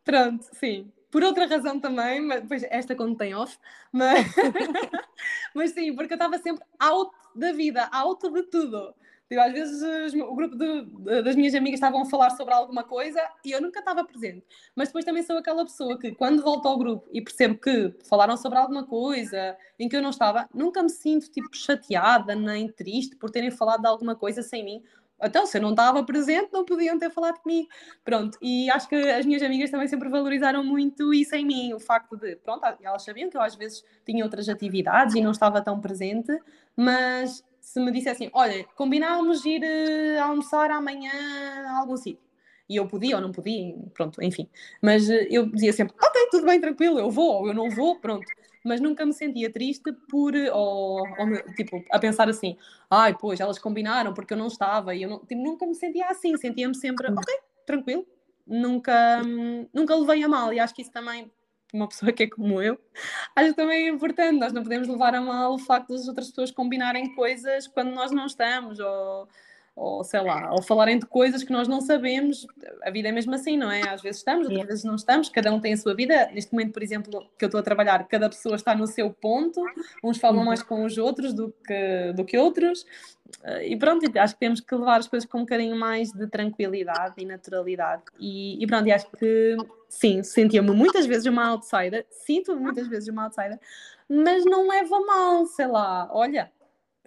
Pronto, 0.05 0.44
sim. 0.52 0.92
Por 1.11 1.24
outra 1.24 1.46
razão 1.46 1.81
também, 1.81 2.20
mas 2.20 2.42
depois 2.42 2.62
esta 2.64 2.94
quando 2.94 3.16
tem 3.16 3.35
off, 3.35 3.59
mas, 3.90 4.26
mas 5.55 5.72
sim, 5.72 5.94
porque 5.94 6.12
eu 6.12 6.16
estava 6.16 6.38
sempre 6.38 6.64
out 6.79 7.11
da 7.35 7.52
vida, 7.52 7.88
out 7.92 8.31
de 8.31 8.42
tudo. 8.44 8.94
Tipo, 9.28 9.40
às 9.40 9.52
vezes 9.52 10.14
o 10.14 10.34
grupo 10.34 10.56
de, 10.56 11.22
das 11.22 11.34
minhas 11.34 11.54
amigas 11.54 11.78
estavam 11.78 12.02
a 12.02 12.06
falar 12.06 12.30
sobre 12.30 12.54
alguma 12.54 12.84
coisa 12.84 13.20
e 13.44 13.50
eu 13.50 13.60
nunca 13.60 13.80
estava 13.80 14.04
presente. 14.04 14.46
Mas 14.74 14.88
depois 14.88 15.04
também 15.04 15.22
sou 15.22 15.36
aquela 15.36 15.64
pessoa 15.64 15.98
que, 15.98 16.12
quando 16.14 16.42
volto 16.42 16.68
ao 16.68 16.78
grupo 16.78 17.08
e 17.12 17.20
percebo 17.20 17.58
que 17.58 17.92
falaram 18.08 18.36
sobre 18.36 18.58
alguma 18.58 18.86
coisa 18.86 19.56
em 19.78 19.88
que 19.88 19.96
eu 19.96 20.02
não 20.02 20.10
estava, 20.10 20.48
nunca 20.54 20.82
me 20.82 20.90
sinto 20.90 21.30
tipo 21.30 21.48
chateada 21.52 22.34
nem 22.36 22.68
triste 22.68 23.16
por 23.16 23.30
terem 23.30 23.50
falado 23.50 23.80
de 23.80 23.88
alguma 23.88 24.14
coisa 24.14 24.42
sem 24.42 24.64
mim. 24.64 24.82
Então, 25.22 25.46
se 25.46 25.56
eu 25.56 25.62
não 25.62 25.70
estava 25.70 26.04
presente, 26.04 26.50
não 26.52 26.64
podiam 26.64 26.98
ter 26.98 27.10
falado 27.10 27.38
comigo. 27.38 27.68
Pronto, 28.04 28.38
e 28.40 28.70
acho 28.70 28.88
que 28.88 28.94
as 28.94 29.24
minhas 29.24 29.42
amigas 29.42 29.70
também 29.70 29.88
sempre 29.88 30.08
valorizaram 30.08 30.62
muito 30.62 31.12
isso 31.12 31.34
em 31.34 31.44
mim, 31.44 31.72
o 31.72 31.80
facto 31.80 32.16
de, 32.16 32.36
pronto, 32.36 32.64
elas 32.82 33.02
sabiam 33.02 33.30
que 33.30 33.36
eu 33.36 33.40
às 33.40 33.54
vezes 33.56 33.82
tinha 34.04 34.22
outras 34.22 34.48
atividades 34.48 35.14
e 35.14 35.20
não 35.20 35.30
estava 35.30 35.62
tão 35.62 35.80
presente, 35.80 36.38
mas 36.76 37.42
se 37.66 37.81
me 37.81 37.90
dissessem, 37.90 38.31
olha, 38.33 38.64
combinámos 38.76 39.44
ir 39.44 39.61
uh, 39.61 40.22
almoçar 40.22 40.70
amanhã 40.70 41.11
a 41.66 41.81
algum 41.81 41.96
sítio. 41.96 42.22
E 42.68 42.76
eu 42.76 42.87
podia 42.87 43.16
ou 43.16 43.20
não 43.20 43.33
podia, 43.33 43.74
pronto, 43.92 44.22
enfim. 44.22 44.48
Mas 44.81 45.09
uh, 45.09 45.26
eu 45.29 45.46
dizia 45.46 45.72
sempre, 45.72 45.92
ok, 46.00 46.29
tudo 46.31 46.46
bem, 46.46 46.61
tranquilo, 46.61 47.00
eu 47.00 47.11
vou 47.11 47.40
ou 47.40 47.48
eu 47.48 47.55
não 47.55 47.68
vou, 47.68 47.98
pronto. 47.98 48.24
Mas 48.64 48.81
nunca 48.81 49.05
me 49.05 49.12
sentia 49.12 49.52
triste 49.52 49.92
por, 50.09 50.35
eh, 50.37 50.50
ou, 50.52 51.00
ou, 51.00 51.55
tipo, 51.57 51.85
a 51.90 51.98
pensar 51.98 52.29
assim, 52.29 52.57
ai, 52.88 53.16
pois, 53.18 53.40
elas 53.40 53.59
combinaram 53.59 54.14
porque 54.14 54.33
eu 54.33 54.38
não 54.38 54.46
estava. 54.46 54.94
E 54.94 55.02
eu 55.02 55.11
não, 55.11 55.18
tipo, 55.18 55.42
nunca 55.42 55.66
me 55.66 55.74
sentia 55.74 56.07
assim, 56.07 56.37
sentia-me 56.37 56.74
sempre, 56.74 57.09
ok, 57.11 57.35
tranquilo. 57.66 58.07
Nunca, 58.46 59.22
hum, 59.24 59.66
nunca 59.74 59.94
levei 59.94 60.22
a 60.22 60.29
mal 60.29 60.52
e 60.52 60.61
acho 60.61 60.74
que 60.74 60.83
isso 60.83 60.92
também 60.92 61.31
uma 61.72 61.88
pessoa 61.88 62.12
que 62.12 62.24
é 62.24 62.26
como 62.29 62.62
eu, 62.62 62.79
acho 63.35 63.50
que 63.50 63.57
também 63.57 63.87
é 63.87 63.88
importante. 63.88 64.38
Nós 64.38 64.52
não 64.52 64.62
podemos 64.62 64.88
levar 64.88 65.14
a 65.14 65.20
mal 65.20 65.55
o 65.55 65.59
facto 65.59 65.92
das 65.92 66.09
outras 66.09 66.29
pessoas 66.29 66.50
combinarem 66.50 67.14
coisas 67.14 67.66
quando 67.66 67.92
nós 67.92 68.11
não 68.12 68.26
estamos, 68.26 68.79
ou, 68.79 69.29
ou 69.74 70.05
sei 70.05 70.20
lá, 70.20 70.50
ou 70.52 70.62
falarem 70.62 70.98
de 70.98 71.07
coisas 71.07 71.42
que 71.42 71.52
nós 71.52 71.68
não 71.68 71.81
sabemos. 71.81 72.46
A 72.83 72.90
vida 72.90 73.09
é 73.09 73.12
mesmo 73.12 73.35
assim, 73.35 73.57
não 73.57 73.70
é? 73.70 73.83
Às 73.88 74.00
vezes 74.00 74.18
estamos, 74.18 74.46
outras 74.48 74.66
vezes 74.66 74.85
não 74.85 74.94
estamos, 74.94 75.29
cada 75.29 75.52
um 75.52 75.61
tem 75.61 75.72
a 75.72 75.76
sua 75.76 75.94
vida. 75.94 76.31
Neste 76.33 76.52
momento, 76.52 76.72
por 76.72 76.83
exemplo, 76.83 77.31
que 77.38 77.44
eu 77.44 77.48
estou 77.48 77.61
a 77.61 77.62
trabalhar, 77.62 78.07
cada 78.09 78.29
pessoa 78.29 78.57
está 78.57 78.74
no 78.74 78.87
seu 78.87 79.11
ponto, 79.11 79.62
uns 80.02 80.18
falam 80.18 80.44
mais 80.44 80.62
com 80.62 80.85
os 80.85 80.96
outros 80.96 81.35
do 81.35 81.52
que, 81.66 82.12
do 82.14 82.24
que 82.24 82.38
outros. 82.38 82.87
E 83.62 83.76
pronto, 83.76 84.06
acho 84.18 84.34
que 84.34 84.40
temos 84.40 84.60
que 84.60 84.74
levar 84.74 84.98
as 84.98 85.08
coisas 85.08 85.28
com 85.28 85.38
um 85.38 85.42
bocadinho 85.42 85.76
mais 85.76 86.12
de 86.12 86.26
tranquilidade 86.28 87.14
e 87.18 87.24
naturalidade. 87.24 88.02
E, 88.18 88.62
e 88.62 88.66
pronto, 88.66 88.86
e 88.86 88.92
acho 88.92 89.10
que 89.12 89.56
sim, 89.88 90.22
sentia-me 90.22 90.70
muitas 90.70 91.06
vezes 91.06 91.26
uma 91.26 91.48
outsider, 91.48 92.06
sinto-me 92.10 92.60
muitas 92.60 92.88
vezes 92.88 93.08
uma 93.08 93.24
outsider, 93.24 93.58
mas 94.08 94.44
não 94.44 94.68
leva 94.68 95.00
mal, 95.00 95.46
sei 95.46 95.66
lá, 95.66 96.08
olha, 96.12 96.50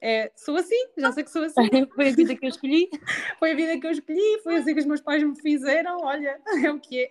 é, 0.02 0.32
sou 0.36 0.56
assim, 0.56 0.78
já 0.98 1.12
sei 1.12 1.24
que 1.24 1.32
sou 1.32 1.44
assim. 1.44 1.56
foi 1.96 2.10
a 2.10 2.16
vida 2.16 2.36
que 2.36 2.46
eu 2.46 2.50
escolhi. 2.50 2.90
Foi 3.38 3.52
a 3.52 3.56
vida 3.56 3.80
que 3.80 3.88
eu 3.88 3.92
escolhi, 3.92 4.40
foi 4.44 4.56
assim 4.56 4.74
que 4.74 4.80
os 4.80 4.86
meus 4.86 5.02
pais 5.02 5.24
me 5.24 5.40
fizeram, 5.40 5.98
olha, 6.02 6.40
é 6.66 6.72
o 6.72 6.80
que 6.80 7.04
é. 7.04 7.10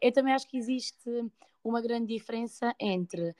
Eu 0.00 0.12
também 0.12 0.32
acho 0.32 0.48
que 0.48 0.56
existe 0.56 0.96
uma 1.62 1.80
grande 1.80 2.14
diferença 2.14 2.74
entre 2.80 3.34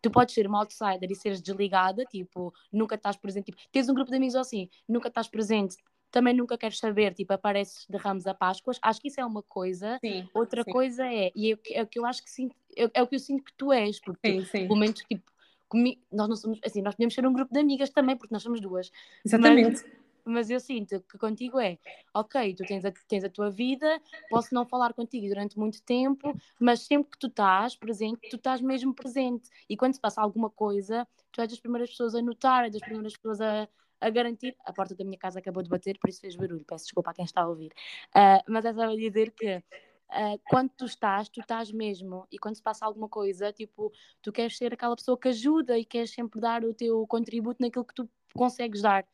tu 0.00 0.10
podes 0.10 0.34
ser 0.34 0.46
uma 0.46 0.60
outsider 0.60 1.10
e 1.10 1.14
seres 1.14 1.40
desligada, 1.40 2.04
tipo, 2.04 2.52
nunca 2.72 2.94
estás 2.94 3.16
presente, 3.16 3.46
tipo, 3.46 3.58
tens 3.70 3.88
um 3.88 3.94
grupo 3.94 4.10
de 4.10 4.16
amigos 4.16 4.36
assim, 4.36 4.68
nunca 4.88 5.08
estás 5.08 5.28
presente, 5.28 5.76
também 6.10 6.34
nunca 6.34 6.58
queres 6.58 6.78
saber, 6.78 7.14
tipo, 7.14 7.32
apareces 7.32 7.86
de 7.88 7.96
ramos 7.96 8.26
a 8.26 8.34
Páscoas, 8.34 8.78
acho 8.82 9.00
que 9.00 9.08
isso 9.08 9.20
é 9.20 9.24
uma 9.24 9.42
coisa, 9.42 9.98
sim, 10.00 10.28
outra 10.34 10.62
sim. 10.64 10.70
coisa 10.70 11.06
é, 11.06 11.30
e 11.34 11.52
é, 11.52 11.58
é, 11.72 11.82
o 11.82 11.86
que 11.86 11.98
eu 11.98 12.06
acho 12.06 12.22
que 12.22 12.30
sinto, 12.30 12.54
é, 12.76 12.90
é, 12.94 13.02
o 13.02 13.06
que 13.06 13.14
eu 13.14 13.20
sinto 13.20 13.44
que 13.44 13.52
tu 13.54 13.72
és, 13.72 14.00
porque 14.00 14.42
sim, 14.42 14.66
pelo 14.66 14.76
menos, 14.76 15.00
tipo, 15.00 15.30
comigo, 15.68 16.00
nós 16.10 16.28
não 16.28 16.36
somos, 16.36 16.58
assim, 16.64 16.82
nós 16.82 16.94
podemos 16.94 17.14
ser 17.14 17.26
um 17.26 17.32
grupo 17.32 17.52
de 17.54 17.60
amigas 17.60 17.90
também, 17.90 18.16
porque 18.16 18.34
nós 18.34 18.42
somos 18.42 18.60
duas. 18.60 18.90
Exatamente. 19.24 19.82
Mas, 19.82 19.99
mas 20.24 20.50
eu 20.50 20.60
sinto 20.60 21.00
que 21.02 21.18
contigo 21.18 21.58
é, 21.58 21.78
ok, 22.14 22.54
tu 22.54 22.64
tens 22.64 22.84
a, 22.84 22.92
tens 23.08 23.24
a 23.24 23.28
tua 23.28 23.50
vida, 23.50 24.00
posso 24.28 24.54
não 24.54 24.66
falar 24.66 24.92
contigo 24.92 25.28
durante 25.28 25.58
muito 25.58 25.82
tempo, 25.82 26.32
mas 26.58 26.80
sempre 26.80 27.10
que 27.12 27.18
tu 27.18 27.26
estás 27.28 27.76
presente, 27.76 28.28
tu 28.28 28.36
estás 28.36 28.60
mesmo 28.60 28.94
presente. 28.94 29.48
E 29.68 29.76
quando 29.76 29.94
se 29.94 30.00
passa 30.00 30.20
alguma 30.20 30.50
coisa, 30.50 31.06
tu 31.32 31.40
és 31.40 31.48
das 31.50 31.60
primeiras 31.60 31.90
pessoas 31.90 32.14
a 32.14 32.22
notar, 32.22 32.64
és 32.64 32.72
das 32.72 32.82
primeiras 32.82 33.14
pessoas 33.16 33.40
a, 33.40 33.68
a 34.00 34.10
garantir. 34.10 34.56
A 34.64 34.72
porta 34.72 34.94
da 34.94 35.04
minha 35.04 35.18
casa 35.18 35.38
acabou 35.38 35.62
de 35.62 35.68
bater, 35.68 35.98
por 35.98 36.08
isso 36.08 36.20
fez 36.20 36.36
barulho. 36.36 36.64
Peço 36.66 36.84
desculpa 36.84 37.10
a 37.10 37.14
quem 37.14 37.24
está 37.24 37.42
a 37.42 37.48
ouvir. 37.48 37.72
Uh, 38.14 38.42
mas 38.48 38.64
é 38.64 38.72
só 38.72 38.86
dizer 38.94 39.30
que. 39.32 39.62
Uh, 40.10 40.40
quando 40.48 40.70
tu 40.70 40.86
estás, 40.86 41.28
tu 41.28 41.40
estás 41.40 41.70
mesmo, 41.70 42.26
e 42.32 42.36
quando 42.36 42.56
se 42.56 42.62
passa 42.62 42.84
alguma 42.84 43.08
coisa, 43.08 43.52
tipo, 43.52 43.92
tu 44.20 44.32
queres 44.32 44.56
ser 44.56 44.74
aquela 44.74 44.96
pessoa 44.96 45.16
que 45.16 45.28
ajuda 45.28 45.78
e 45.78 45.84
queres 45.84 46.10
sempre 46.10 46.40
dar 46.40 46.64
o 46.64 46.74
teu 46.74 47.06
contributo 47.06 47.62
naquilo 47.62 47.84
que 47.84 47.94
tu 47.94 48.10
consegues 48.34 48.82
dar. 48.82 49.06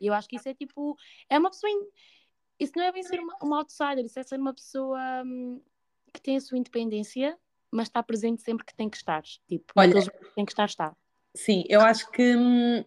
E 0.00 0.06
eu 0.06 0.14
acho 0.14 0.28
que 0.28 0.36
isso 0.36 0.48
é 0.48 0.54
tipo. 0.54 0.96
É 1.28 1.38
uma 1.38 1.50
pessoa. 1.50 1.70
In... 1.70 1.86
Isso 2.58 2.72
não 2.76 2.84
é 2.84 2.92
bem 2.92 3.02
ser 3.02 3.20
uma, 3.20 3.36
uma 3.42 3.58
outsider, 3.58 4.04
isso 4.04 4.18
é 4.18 4.22
ser 4.22 4.38
uma 4.38 4.52
pessoa 4.52 4.98
hum, 5.24 5.60
que 6.12 6.20
tem 6.20 6.36
a 6.36 6.40
sua 6.40 6.58
independência, 6.58 7.38
mas 7.70 7.86
está 7.86 8.02
presente 8.02 8.42
sempre 8.42 8.64
que 8.64 8.74
tem 8.74 8.88
que 8.90 8.96
estar. 8.96 9.22
Tipo, 9.22 9.72
Olha, 9.76 10.02
que 10.02 10.34
tem 10.34 10.44
que 10.44 10.52
estar, 10.52 10.64
está. 10.64 10.96
Sim, 11.34 11.64
eu 11.68 11.80
acho 11.80 12.10
que. 12.10 12.34
Hum, 12.36 12.84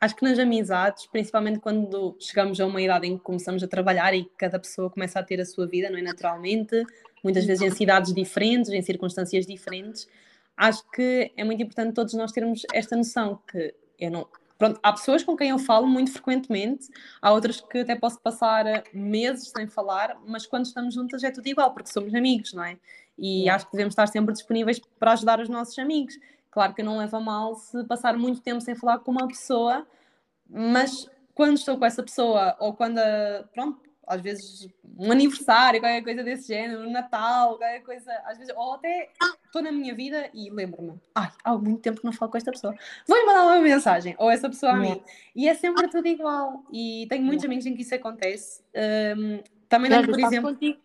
acho 0.00 0.16
que 0.16 0.24
nas 0.24 0.38
amizades, 0.38 1.06
principalmente 1.06 1.60
quando 1.60 2.16
chegamos 2.18 2.60
a 2.60 2.66
uma 2.66 2.82
idade 2.82 3.06
em 3.06 3.16
que 3.16 3.22
começamos 3.22 3.62
a 3.62 3.68
trabalhar 3.68 4.12
e 4.14 4.24
cada 4.36 4.58
pessoa 4.58 4.90
começa 4.90 5.20
a 5.20 5.22
ter 5.22 5.40
a 5.40 5.44
sua 5.44 5.66
vida, 5.66 5.88
não 5.88 5.98
é? 5.98 6.02
Naturalmente, 6.02 6.84
muitas 7.22 7.44
vezes 7.44 7.62
em 7.62 7.70
cidades 7.70 8.12
diferentes, 8.12 8.70
em 8.70 8.82
circunstâncias 8.82 9.46
diferentes, 9.46 10.08
acho 10.56 10.88
que 10.90 11.32
é 11.36 11.44
muito 11.44 11.62
importante 11.62 11.94
todos 11.94 12.14
nós 12.14 12.32
termos 12.32 12.62
esta 12.72 12.96
noção 12.96 13.40
que 13.48 13.74
eu 13.98 14.10
não. 14.10 14.28
Pronto, 14.62 14.78
há 14.80 14.92
pessoas 14.92 15.24
com 15.24 15.36
quem 15.36 15.50
eu 15.50 15.58
falo 15.58 15.88
muito 15.88 16.12
frequentemente, 16.12 16.86
há 17.20 17.32
outras 17.32 17.60
que 17.60 17.78
até 17.78 17.96
posso 17.96 18.20
passar 18.20 18.64
meses 18.94 19.48
sem 19.48 19.66
falar, 19.66 20.16
mas 20.24 20.46
quando 20.46 20.66
estamos 20.66 20.94
juntas 20.94 21.24
é 21.24 21.32
tudo 21.32 21.48
igual, 21.48 21.74
porque 21.74 21.90
somos 21.90 22.14
amigos, 22.14 22.52
não 22.52 22.62
é? 22.62 22.78
E 23.18 23.50
acho 23.50 23.66
que 23.66 23.72
devemos 23.72 23.90
estar 23.90 24.06
sempre 24.06 24.32
disponíveis 24.32 24.78
para 25.00 25.14
ajudar 25.14 25.40
os 25.40 25.48
nossos 25.48 25.76
amigos. 25.80 26.16
Claro 26.48 26.74
que 26.74 26.82
não 26.84 26.98
leva 26.98 27.18
mal 27.18 27.56
se 27.56 27.82
passar 27.86 28.16
muito 28.16 28.40
tempo 28.40 28.60
sem 28.60 28.76
falar 28.76 29.00
com 29.00 29.10
uma 29.10 29.26
pessoa, 29.26 29.84
mas 30.48 31.10
quando 31.34 31.56
estou 31.56 31.76
com 31.76 31.84
essa 31.84 32.00
pessoa, 32.04 32.56
ou 32.60 32.72
quando, 32.72 33.00
pronto, 33.52 33.80
às 34.06 34.20
vezes 34.20 34.68
um 34.96 35.10
aniversário, 35.10 35.80
qualquer 35.80 36.04
coisa 36.04 36.22
desse 36.22 36.46
género, 36.46 36.82
um 36.82 36.92
Natal, 36.92 37.58
qualquer 37.58 37.82
coisa, 37.82 38.12
às 38.26 38.38
vezes, 38.38 38.54
ou 38.56 38.74
até 38.74 39.10
estou 39.52 39.62
na 39.62 39.70
minha 39.70 39.94
vida 39.94 40.30
e 40.32 40.48
lembro-me, 40.48 40.94
ai, 41.14 41.30
há 41.44 41.56
muito 41.58 41.82
tempo 41.82 42.00
que 42.00 42.06
não 42.06 42.12
falo 42.12 42.30
com 42.30 42.38
esta 42.38 42.50
pessoa, 42.50 42.74
vou-lhe 43.06 43.26
mandar 43.26 43.42
uma 43.42 43.60
mensagem, 43.60 44.16
ou 44.18 44.30
essa 44.30 44.48
pessoa 44.48 44.72
a 44.72 44.76
mim, 44.76 45.02
e 45.36 45.46
é 45.46 45.54
sempre 45.54 45.88
tudo 45.88 46.08
igual, 46.08 46.64
e 46.72 47.06
tenho 47.10 47.22
muitos 47.22 47.44
amigos 47.44 47.66
em 47.66 47.74
que 47.74 47.82
isso 47.82 47.94
acontece, 47.94 48.62
um, 49.16 49.42
também 49.68 49.90
tenho, 49.90 50.06
por 50.06 50.18
exemplo... 50.18 50.50
Contigo. 50.50 50.80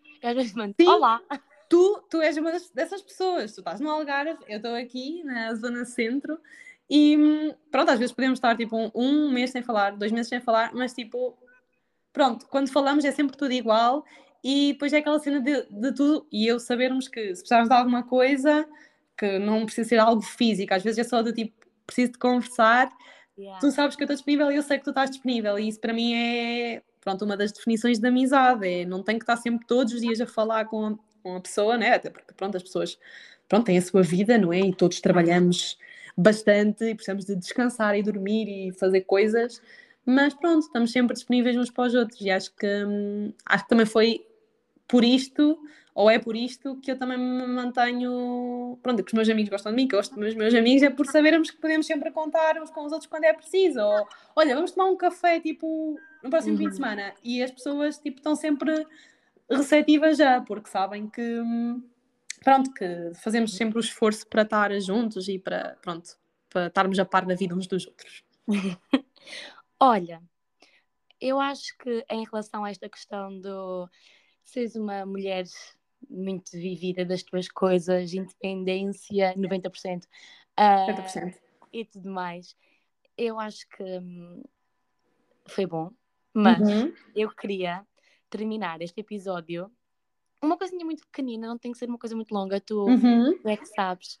Mando, 0.54 0.74
olá! 0.86 1.22
tu, 1.68 2.02
tu 2.10 2.20
és 2.20 2.36
uma 2.36 2.52
dessas 2.74 3.00
pessoas, 3.00 3.54
tu 3.54 3.60
estás 3.60 3.80
no 3.80 3.88
Algarve, 3.88 4.38
eu 4.48 4.56
estou 4.56 4.74
aqui 4.74 5.22
na 5.22 5.54
zona 5.54 5.84
centro. 5.84 6.38
E 6.90 7.54
pronto, 7.70 7.90
às 7.90 7.98
vezes 7.98 8.14
podemos 8.14 8.38
estar 8.38 8.56
tipo 8.56 8.74
um, 8.74 8.90
um, 8.94 9.30
mês 9.30 9.50
sem 9.50 9.62
falar, 9.62 9.94
dois 9.96 10.10
meses 10.10 10.28
sem 10.28 10.40
falar, 10.40 10.72
mas 10.74 10.94
tipo, 10.94 11.36
pronto, 12.12 12.46
quando 12.48 12.72
falamos 12.72 13.04
é 13.04 13.12
sempre 13.12 13.36
tudo 13.36 13.52
igual 13.52 14.04
e 14.42 14.72
depois 14.72 14.92
é 14.92 14.98
aquela 14.98 15.18
cena 15.18 15.40
de, 15.40 15.66
de 15.70 15.94
tudo 15.94 16.26
e 16.30 16.46
eu 16.46 16.58
sabermos 16.58 17.08
que 17.08 17.20
se 17.34 17.42
precisarmos 17.42 17.68
de 17.68 17.74
alguma 17.74 18.02
coisa, 18.02 18.66
que 19.16 19.38
não 19.38 19.64
precisa 19.64 19.88
ser 19.88 19.98
algo 19.98 20.22
físico, 20.22 20.74
às 20.74 20.82
vezes 20.82 20.98
é 20.98 21.04
só 21.04 21.22
do 21.22 21.32
tipo, 21.32 21.52
preciso 21.86 22.12
de 22.12 22.18
conversar, 22.18 22.90
yeah. 23.38 23.58
tu 23.60 23.70
sabes 23.70 23.96
que 23.96 24.02
eu 24.02 24.06
estou 24.06 24.16
disponível 24.16 24.50
e 24.52 24.56
eu 24.56 24.62
sei 24.62 24.78
que 24.78 24.84
tu 24.84 24.90
estás 24.90 25.10
disponível 25.10 25.58
e 25.58 25.68
isso 25.68 25.80
para 25.80 25.92
mim 25.92 26.14
é 26.14 26.82
pronto, 27.00 27.24
uma 27.24 27.36
das 27.36 27.52
definições 27.52 27.98
de 27.98 28.06
amizade, 28.06 28.66
é 28.66 28.84
não 28.84 29.02
tenho 29.02 29.18
que 29.18 29.24
estar 29.24 29.36
sempre 29.36 29.66
todos 29.66 29.92
os 29.94 30.00
dias 30.00 30.20
a 30.20 30.26
falar 30.26 30.66
com 30.66 30.98
com 31.22 31.36
a 31.36 31.40
pessoa, 31.40 31.76
né? 31.76 31.94
Até 31.94 32.10
porque, 32.10 32.32
pronto, 32.34 32.56
as 32.56 32.62
pessoas 32.62 32.98
pronto, 33.48 33.66
têm 33.66 33.78
a 33.78 33.82
sua 33.82 34.02
vida, 34.02 34.38
não 34.38 34.52
é? 34.52 34.60
E 34.60 34.74
todos 34.74 35.00
trabalhamos 35.00 35.78
bastante 36.16 36.84
e 36.84 36.94
precisamos 36.94 37.24
de 37.24 37.36
descansar 37.36 37.96
e 37.96 38.02
dormir 38.02 38.48
e 38.48 38.72
fazer 38.72 39.02
coisas, 39.02 39.62
mas 40.04 40.34
pronto, 40.34 40.66
estamos 40.66 40.90
sempre 40.90 41.14
disponíveis 41.14 41.56
uns 41.56 41.70
para 41.70 41.84
os 41.84 41.94
outros 41.94 42.20
e 42.20 42.30
acho 42.30 42.54
que, 42.56 42.66
hum, 42.66 43.32
acho 43.46 43.64
que 43.64 43.68
também 43.68 43.86
foi 43.86 44.26
por 44.88 45.04
isto, 45.04 45.58
ou 45.94 46.10
é 46.10 46.18
por 46.18 46.36
isto, 46.36 46.76
que 46.80 46.90
eu 46.90 46.98
também 46.98 47.18
me 47.18 47.46
mantenho, 47.46 48.78
pronto, 48.82 49.02
que 49.02 49.10
os 49.10 49.14
meus 49.14 49.28
amigos 49.28 49.50
gostam 49.50 49.72
de 49.72 49.76
mim, 49.76 49.86
que 49.86 49.94
eu 49.94 49.98
gosto 49.98 50.18
dos 50.18 50.34
meus 50.34 50.54
amigos, 50.54 50.82
é 50.82 50.90
por 50.90 51.06
sabermos 51.06 51.50
que 51.50 51.58
podemos 51.58 51.86
sempre 51.86 52.10
contar 52.10 52.60
uns 52.60 52.70
com 52.70 52.84
os 52.84 52.92
outros 52.92 53.10
quando 53.10 53.24
é 53.24 53.32
preciso, 53.32 53.80
ou 53.80 54.08
olha, 54.34 54.54
vamos 54.54 54.72
tomar 54.72 54.86
um 54.90 54.96
café, 54.96 55.40
tipo, 55.40 55.98
no 56.22 56.30
próximo 56.30 56.52
uhum. 56.52 56.58
fim 56.58 56.64
de 56.64 56.70
uhum. 56.70 56.76
semana, 56.76 57.14
e 57.22 57.42
as 57.42 57.50
pessoas, 57.50 57.98
tipo, 57.98 58.18
estão 58.18 58.34
sempre 58.34 58.86
receptiva 59.50 60.14
já, 60.14 60.40
porque 60.40 60.68
sabem 60.70 61.08
que 61.08 61.42
pronto, 62.42 62.72
que 62.72 63.12
fazemos 63.14 63.54
sempre 63.54 63.78
o 63.78 63.80
esforço 63.80 64.26
para 64.26 64.42
estar 64.42 64.80
juntos 64.80 65.28
e 65.28 65.38
para, 65.38 65.76
pronto, 65.82 66.16
para 66.48 66.66
estarmos 66.68 66.98
a 66.98 67.04
par 67.04 67.26
da 67.26 67.34
vida 67.34 67.54
uns 67.54 67.66
dos 67.66 67.86
outros. 67.86 68.24
Olha, 69.80 70.22
eu 71.20 71.40
acho 71.40 71.76
que 71.78 72.04
em 72.10 72.24
relação 72.24 72.64
a 72.64 72.70
esta 72.70 72.88
questão 72.88 73.38
do 73.40 73.88
seres 74.48 74.74
uma 74.74 75.04
mulher 75.04 75.44
muito 76.08 76.52
vivida 76.52 77.04
das 77.04 77.22
tuas 77.22 77.48
coisas, 77.48 78.12
independência, 78.14 79.34
90%, 79.36 80.04
uh, 80.04 80.92
90%. 80.92 81.34
e 81.72 81.84
tudo 81.84 82.10
mais, 82.10 82.56
eu 83.16 83.38
acho 83.38 83.68
que 83.68 83.82
hum, 83.82 84.42
foi 85.46 85.66
bom, 85.66 85.90
mas 86.32 86.60
uhum. 86.60 86.92
eu 87.14 87.30
queria 87.30 87.84
terminar 88.30 88.80
este 88.80 89.00
episódio, 89.00 89.70
uma 90.42 90.56
coisinha 90.56 90.84
muito 90.84 91.04
pequenina, 91.06 91.48
não 91.48 91.58
tem 91.58 91.72
que 91.72 91.78
ser 91.78 91.88
uma 91.88 91.98
coisa 91.98 92.14
muito 92.14 92.32
longa, 92.32 92.60
tu, 92.60 92.84
uhum. 92.84 93.36
tu 93.38 93.48
é 93.48 93.56
que 93.56 93.66
sabes. 93.66 94.20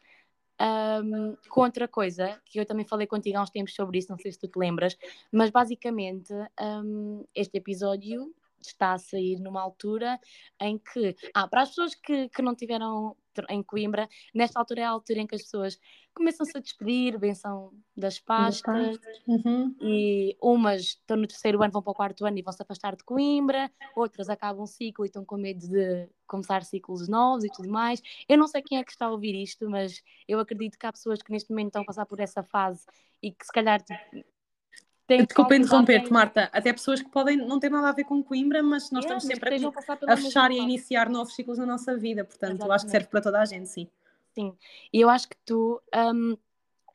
Um, 0.60 1.36
com 1.48 1.60
outra 1.60 1.86
coisa, 1.86 2.42
que 2.44 2.58
eu 2.58 2.66
também 2.66 2.84
falei 2.84 3.06
contigo 3.06 3.38
há 3.38 3.42
uns 3.42 3.50
tempos 3.50 3.74
sobre 3.76 3.98
isso, 3.98 4.10
não 4.10 4.18
sei 4.18 4.32
se 4.32 4.38
tu 4.40 4.48
te 4.48 4.58
lembras, 4.58 4.98
mas 5.30 5.50
basicamente 5.50 6.32
um, 6.60 7.24
este 7.32 7.58
episódio 7.58 8.34
está 8.60 8.92
a 8.92 8.98
sair 8.98 9.38
numa 9.38 9.60
altura 9.60 10.18
em 10.60 10.78
que, 10.78 11.14
ah, 11.34 11.46
para 11.46 11.62
as 11.62 11.70
pessoas 11.70 11.94
que, 11.94 12.28
que 12.28 12.42
não 12.42 12.54
tiveram 12.54 13.16
em 13.48 13.62
Coimbra, 13.62 14.08
nesta 14.34 14.58
altura 14.58 14.80
é 14.80 14.84
a 14.84 14.90
altura 14.90 15.20
em 15.20 15.26
que 15.26 15.34
as 15.34 15.42
pessoas 15.42 15.78
começam-se 16.12 16.58
a 16.58 16.60
despedir, 16.60 17.16
benção 17.16 17.72
das 17.96 18.18
pastas, 18.18 18.98
uhum. 19.26 19.76
e 19.80 20.36
umas 20.42 20.80
estão 20.80 21.16
no 21.16 21.28
terceiro 21.28 21.62
ano, 21.62 21.72
vão 21.72 21.82
para 21.82 21.92
o 21.92 21.94
quarto 21.94 22.26
ano 22.26 22.36
e 22.36 22.42
vão 22.42 22.52
se 22.52 22.60
afastar 22.60 22.96
de 22.96 23.04
Coimbra, 23.04 23.70
outras 23.94 24.28
acabam 24.28 24.64
um 24.64 24.66
ciclo 24.66 25.04
e 25.04 25.06
estão 25.06 25.24
com 25.24 25.36
medo 25.36 25.68
de 25.68 26.08
começar 26.26 26.64
ciclos 26.64 27.08
novos 27.08 27.44
e 27.44 27.48
tudo 27.48 27.68
mais. 27.68 28.02
Eu 28.28 28.36
não 28.36 28.48
sei 28.48 28.62
quem 28.62 28.78
é 28.78 28.84
que 28.84 28.90
está 28.90 29.06
a 29.06 29.12
ouvir 29.12 29.40
isto, 29.40 29.70
mas 29.70 30.02
eu 30.26 30.40
acredito 30.40 30.76
que 30.76 30.86
há 30.86 30.92
pessoas 30.92 31.22
que 31.22 31.30
neste 31.30 31.50
momento 31.50 31.68
estão 31.68 31.82
a 31.82 31.86
passar 31.86 32.06
por 32.06 32.18
essa 32.18 32.42
fase 32.42 32.84
e 33.22 33.30
que 33.30 33.46
se 33.46 33.52
calhar 33.52 33.80
tipo, 35.16 35.26
Desculpa 35.26 35.56
interromper-te, 35.56 36.12
Marta. 36.12 36.50
Até 36.52 36.72
pessoas 36.72 37.00
que 37.00 37.08
podem 37.08 37.36
não 37.36 37.58
ter 37.58 37.70
nada 37.70 37.88
a 37.88 37.92
ver 37.92 38.04
com 38.04 38.22
Coimbra, 38.22 38.62
mas 38.62 38.90
nós 38.90 39.04
estamos 39.04 39.24
sempre 39.24 39.56
a, 39.56 40.12
a 40.12 40.16
fechar 40.16 40.50
e 40.50 40.60
a 40.60 40.62
iniciar 40.62 41.08
novos 41.08 41.34
ciclos 41.34 41.58
na 41.58 41.66
nossa 41.66 41.96
vida. 41.96 42.24
Portanto, 42.24 42.56
Exatamente. 42.56 42.68
eu 42.68 42.72
acho 42.72 42.84
que 42.84 42.90
serve 42.90 43.06
para 43.08 43.20
toda 43.20 43.40
a 43.40 43.44
gente, 43.46 43.68
sim. 43.68 43.88
Sim. 44.34 44.56
E 44.92 45.00
eu 45.00 45.08
acho 45.08 45.28
que 45.28 45.36
tu, 45.44 45.82
um, 45.94 46.36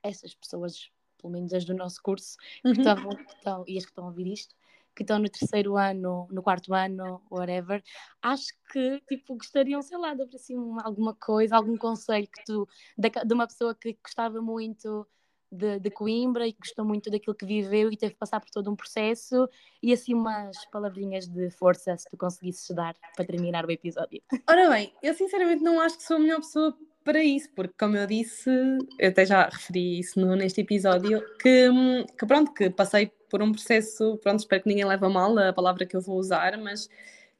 essas 0.03 0.35
pessoas, 0.35 0.89
pelo 1.19 1.33
menos 1.33 1.53
as 1.53 1.65
do 1.65 1.73
nosso 1.73 2.01
curso, 2.01 2.37
que, 2.61 2.67
uhum. 2.67 2.73
estão, 2.73 3.09
que 3.09 3.33
estão, 3.33 3.63
e 3.67 3.77
as 3.77 3.85
que 3.85 3.91
estão 3.91 4.05
a 4.05 4.07
ouvir 4.07 4.27
isto, 4.27 4.55
que 4.95 5.03
estão 5.03 5.17
no 5.17 5.27
terceiro 5.27 5.75
ano, 5.75 6.27
no 6.31 6.43
quarto 6.43 6.73
ano, 6.73 7.21
whatever, 7.31 7.83
acho 8.21 8.53
que 8.71 9.01
tipo, 9.09 9.35
gostariam, 9.35 9.81
sei 9.81 9.97
lá, 9.97 10.13
de 10.13 10.23
assim, 10.35 10.55
alguma 10.83 11.15
coisa, 11.15 11.55
algum 11.55 11.75
conselho 11.75 12.27
que 12.27 12.45
tu, 12.45 12.67
de, 12.97 13.09
de 13.09 13.33
uma 13.33 13.47
pessoa 13.47 13.73
que 13.73 13.97
gostava 14.03 14.39
muito 14.41 15.07
de, 15.53 15.79
de, 15.79 15.91
Coimbra 15.91 16.47
e 16.47 16.53
gostou 16.53 16.83
muito 16.83 17.09
daquilo 17.09 17.35
que 17.35 17.45
viveu 17.45 17.91
e 17.91 17.97
teve 17.97 18.13
que 18.13 18.19
passar 18.19 18.39
por 18.39 18.49
todo 18.49 18.71
um 18.71 18.75
processo 18.75 19.47
e 19.81 19.93
assim 19.93 20.13
umas 20.13 20.65
palavrinhas 20.71 21.27
de 21.27 21.49
força 21.51 21.95
se 21.97 22.09
tu 22.09 22.17
conseguisses 22.17 22.69
dar 22.75 22.95
para 23.15 23.25
terminar 23.25 23.65
o 23.65 23.71
episódio. 23.71 24.21
Ora 24.49 24.69
bem, 24.69 24.93
eu 25.01 25.13
sinceramente 25.13 25.63
não 25.63 25.79
acho 25.79 25.97
que 25.97 26.03
sou 26.03 26.17
a 26.17 26.19
melhor 26.19 26.39
pessoa 26.39 26.75
para 27.03 27.23
isso, 27.23 27.49
porque 27.53 27.73
como 27.77 27.97
eu 27.97 28.07
disse, 28.07 28.49
eu 28.97 29.09
até 29.09 29.25
já 29.25 29.45
referi 29.45 29.99
isso 29.99 30.19
no, 30.19 30.35
neste 30.35 30.61
episódio, 30.61 31.21
que, 31.39 31.69
que 32.17 32.25
pronto, 32.25 32.53
que 32.53 32.69
passei 32.69 33.11
por 33.29 33.41
um 33.41 33.51
processo, 33.51 34.17
pronto, 34.23 34.39
espero 34.39 34.63
que 34.63 34.69
ninguém 34.69 34.85
leve 34.85 35.05
a 35.05 35.09
mal 35.09 35.37
a 35.37 35.51
palavra 35.51 35.85
que 35.85 35.95
eu 35.95 36.01
vou 36.01 36.17
usar, 36.17 36.57
mas 36.57 36.87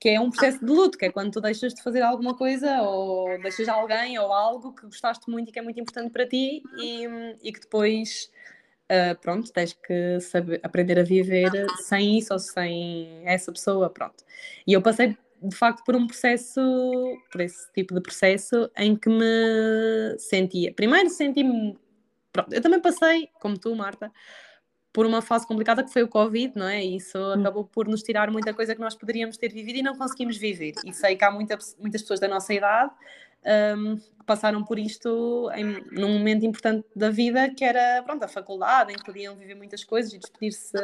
que 0.04 0.10
é 0.10 0.20
um 0.20 0.30
processo 0.30 0.60
de 0.60 0.70
luto, 0.70 0.98
que 0.98 1.06
é 1.06 1.10
quando 1.10 1.32
tu 1.32 1.40
deixas 1.40 1.74
de 1.74 1.82
fazer 1.82 2.02
alguma 2.02 2.36
coisa 2.36 2.82
ou 2.82 3.42
deixas 3.42 3.70
alguém 3.70 4.20
ou 4.20 4.34
algo 4.34 4.74
que 4.74 4.86
gostaste 4.86 5.32
muito 5.32 5.48
e 5.48 5.52
que 5.54 5.58
é 5.58 5.62
muito 5.62 5.80
importante 5.80 6.12
para 6.12 6.28
ti 6.28 6.62
e, 6.78 7.08
e 7.42 7.54
que 7.54 7.62
depois, 7.62 8.30
uh, 8.92 9.18
pronto, 9.22 9.50
tens 9.54 9.72
que 9.72 10.20
saber, 10.20 10.60
aprender 10.62 11.00
a 11.00 11.04
viver 11.04 11.50
sem 11.84 12.18
isso 12.18 12.34
ou 12.34 12.40
sem 12.40 13.22
essa 13.24 13.50
pessoa, 13.50 13.90
pronto. 13.90 14.26
E 14.68 14.74
eu 14.74 14.82
passei 14.82 15.18
de 15.42 15.56
facto 15.56 15.86
por 15.86 15.96
um 15.96 16.06
processo, 16.06 16.60
por 17.32 17.40
esse 17.40 17.72
tipo 17.72 17.94
de 17.94 18.02
processo 18.02 18.70
em 18.78 18.98
que 18.98 19.08
me 19.08 20.20
sentia, 20.20 20.74
primeiro 20.74 21.10
senti-me, 21.10 21.80
pronto, 22.34 22.54
eu 22.54 22.62
também 22.62 22.82
passei, 22.82 23.30
como 23.40 23.58
tu, 23.58 23.74
Marta, 23.74 24.12
por 24.94 25.08
uma 25.08 25.24
fase 25.24 25.46
complicada 25.48 25.84
que 25.84 25.92
foi 25.92 26.04
o 26.04 26.08
Covid, 26.08 26.54
não 26.56 26.68
é? 26.68 26.86
E 26.86 26.98
isso 26.98 27.18
hum. 27.18 27.34
acabou 27.34 27.66
por 27.66 27.88
nos 27.88 28.04
tirar 28.04 28.30
muita 28.30 28.54
coisa 28.54 28.76
que 28.76 28.80
nós 28.80 28.96
poderíamos 28.96 29.36
ter 29.36 29.52
vivido 29.52 29.80
e 29.80 29.82
não 29.82 29.98
conseguimos 29.98 30.38
viver. 30.38 30.74
E 30.86 30.94
sei 30.94 31.16
que 31.16 31.26
há 31.26 31.32
muita, 31.32 31.58
muitas 31.80 32.02
pessoas 32.02 32.20
da 32.20 32.28
nossa 32.28 32.54
idade 32.54 32.92
um, 33.76 33.98
que 33.98 34.26
passaram 34.26 34.64
por 34.64 34.78
isto 34.78 35.50
em, 35.56 35.84
num 35.92 36.18
momento 36.18 36.46
importante 36.46 36.88
da 36.96 37.10
vida 37.10 37.50
que 37.50 37.66
era, 37.66 38.04
pronto, 38.04 38.24
a 38.24 38.28
faculdade, 38.28 38.94
em 38.94 38.96
que 38.96 39.04
podiam 39.04 39.36
viver 39.36 39.56
muitas 39.56 39.84
coisas 39.84 40.14
e 40.14 40.20
despedir-se 40.20 40.78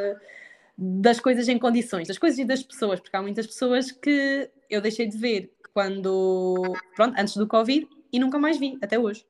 das 0.76 1.20
coisas 1.20 1.48
em 1.48 1.60
condições, 1.60 2.08
das 2.08 2.18
coisas 2.18 2.40
e 2.40 2.46
das 2.46 2.64
pessoas, 2.64 3.00
porque 3.00 3.16
há 3.16 3.22
muitas 3.22 3.46
pessoas 3.46 3.92
que 3.92 4.50
eu 4.70 4.82
deixei 4.82 5.08
de 5.08 5.18
ver 5.18 5.54
quando, 5.74 6.74
pronto, 6.96 7.20
antes 7.20 7.36
do 7.36 7.48
Covid 7.48 7.88
e 8.12 8.20
nunca 8.20 8.40
mais 8.40 8.58
vi, 8.58 8.78
até 8.82 8.98
hoje. 8.98 9.26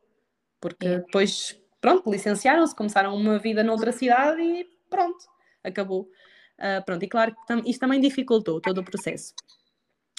Porque 0.61 0.87
depois 0.87 1.59
pronto, 1.81 2.09
licenciaram-se, 2.09 2.75
começaram 2.75 3.15
uma 3.15 3.39
vida 3.39 3.63
noutra 3.63 3.91
cidade 3.91 4.41
e 4.41 4.65
pronto, 4.89 5.25
acabou. 5.63 6.09
Uh, 6.57 6.83
pronto, 6.85 7.03
e 7.03 7.07
claro 7.07 7.33
que 7.33 7.47
tam 7.47 7.61
isto 7.65 7.79
também 7.79 8.01
dificultou 8.01 8.59
todo 8.59 8.79
o 8.79 8.83
processo. 8.83 9.33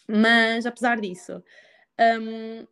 Mas, 0.08 0.66
apesar 0.66 1.00
disso, 1.00 1.42
um, 2.20 2.66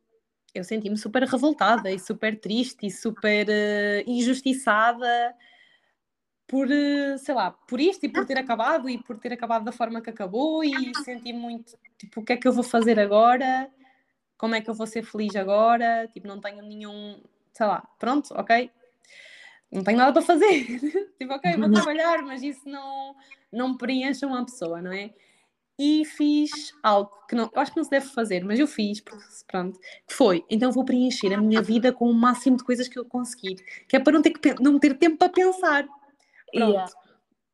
eu 0.55 0.65
senti-me 0.65 0.97
super 0.97 1.23
revoltada 1.23 1.91
e 1.91 1.99
super 1.99 2.41
triste 2.41 2.87
e 2.87 2.91
super 2.91 3.47
uh, 3.47 4.11
injustiçada 4.11 5.35
por, 6.49 6.71
eh, 6.71 7.19
sei 7.19 7.35
lá, 7.35 7.51
por 7.51 7.79
isto 7.79 8.07
e 8.07 8.09
por 8.09 8.25
ter 8.25 8.39
acabado 8.39 8.89
e 8.89 8.97
por 8.97 9.19
ter 9.19 9.35
acabado 9.35 9.65
da 9.65 9.71
forma 9.71 10.01
que 10.01 10.09
acabou 10.09 10.65
e 10.65 10.95
senti 11.05 11.31
muito, 11.31 11.79
tipo, 11.99 12.23
o 12.23 12.25
que 12.25 12.33
é 12.33 12.37
que 12.39 12.49
eu 12.49 12.53
vou 12.53 12.65
fazer 12.65 12.99
agora? 12.99 13.71
Como 14.39 14.55
é 14.55 14.61
que 14.63 14.71
eu 14.71 14.75
vou 14.75 14.87
ser 14.87 15.05
feliz 15.05 15.37
agora? 15.37 16.09
Tipo, 16.11 16.27
não 16.27 16.41
tenho 16.41 16.63
nenhum, 16.63 17.21
sei 17.53 17.67
lá, 17.67 17.87
pronto, 17.99 18.33
ok, 18.33 18.71
não 19.71 19.85
tenho 19.85 19.99
nada 19.99 20.13
para 20.13 20.23
fazer. 20.23 20.65
tipo, 21.19 21.33
ok, 21.33 21.57
vou 21.57 21.71
trabalhar, 21.71 22.23
mas 22.23 22.43
isso 22.43 22.69
não, 22.69 23.15
não 23.53 23.77
preenche 23.77 24.25
uma 24.25 24.45
pessoa, 24.45 24.81
não 24.81 24.93
é? 24.93 25.11
E 25.79 26.05
fiz 26.05 26.73
algo 26.83 27.11
que 27.29 27.37
não, 27.37 27.45
eu 27.55 27.61
acho 27.61 27.71
que 27.71 27.77
não 27.77 27.85
se 27.85 27.91
deve 27.91 28.07
fazer, 28.07 28.45
mas 28.45 28.59
eu 28.59 28.67
fiz, 28.67 29.01
porque, 29.01 29.25
pronto, 29.47 29.79
que 29.79 30.13
foi, 30.13 30.45
então 30.51 30.73
vou 30.73 30.85
preencher 30.85 31.33
a 31.33 31.41
minha 31.41 31.63
vida 31.63 31.93
com 31.93 32.11
o 32.11 32.15
máximo 32.15 32.57
de 32.57 32.65
coisas 32.65 32.89
que 32.89 32.99
eu 32.99 33.05
conseguir, 33.05 33.57
que 33.87 33.97
é 33.97 34.01
para 34.01 34.13
não 34.13 34.23
ter, 34.23 34.31
que, 34.33 34.61
não 34.61 34.79
ter 34.79 34.95
tempo 34.99 35.19
para 35.19 35.29
pensar. 35.29 35.85
Pronto. 36.53 36.73
Yeah. 36.73 36.93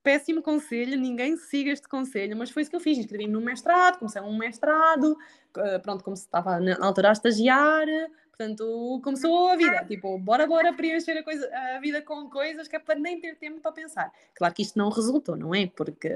Péssimo 0.05 0.41
conselho, 0.43 0.97
ninguém 0.97 1.37
siga 1.37 1.73
este 1.73 1.89
conselho, 1.89 2.37
mas 2.37 2.51
foi 2.51 2.63
isso 2.63 2.71
que 2.71 2.77
eu 2.77 2.81
fiz. 2.81 2.97
Inscrevi-me 2.99 3.33
no 3.33 3.41
mestrado, 3.41 3.99
comecei 3.99 4.23
um 4.23 4.37
mestrado, 4.37 5.19
eh, 5.57 5.79
pronto, 5.81 6.05
como 6.05 6.17
se 6.17 6.25
estava 6.25 6.61
na 6.61 6.77
altura 6.81 7.09
a 7.09 7.13
estagiar, 7.13 7.87
Portanto, 8.37 9.01
começou 9.05 9.49
a 9.49 9.57
vida, 9.57 9.85
tipo, 9.85 10.19
bora, 10.19 10.45
bora 10.45 10.73
preencher 10.73 11.17
a, 11.17 11.23
coisa, 11.23 11.49
a 11.77 11.79
vida 11.79 12.03
com 12.03 12.29
coisas 12.29 12.67
que 12.67 12.75
é 12.75 12.81
para 12.81 12.99
nem 12.99 13.21
ter 13.21 13.37
tempo 13.37 13.61
para 13.61 13.71
pensar. 13.71 14.13
Claro 14.35 14.53
que 14.53 14.63
isto 14.63 14.77
não 14.77 14.89
resultou, 14.89 15.37
não 15.37 15.55
é? 15.55 15.69
Porque, 15.69 16.11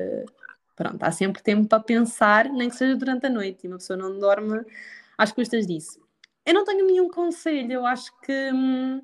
pronto, 0.74 1.01
há 1.01 1.12
sempre 1.12 1.41
tempo 1.41 1.68
para 1.68 1.78
pensar, 1.78 2.51
nem 2.51 2.68
que 2.68 2.74
seja 2.74 2.97
durante 2.97 3.26
a 3.26 3.30
noite, 3.30 3.64
e 3.64 3.68
uma 3.68 3.78
pessoa 3.78 3.97
não 3.97 4.18
dorme 4.18 4.64
às 5.16 5.30
custas 5.30 5.64
disso. 5.64 6.01
Eu 6.45 6.55
não 6.55 6.64
tenho 6.64 6.84
nenhum 6.86 7.09
conselho, 7.09 7.72
eu 7.72 7.86
acho 7.86 8.11
que. 8.20 8.51
Hum, 8.53 9.01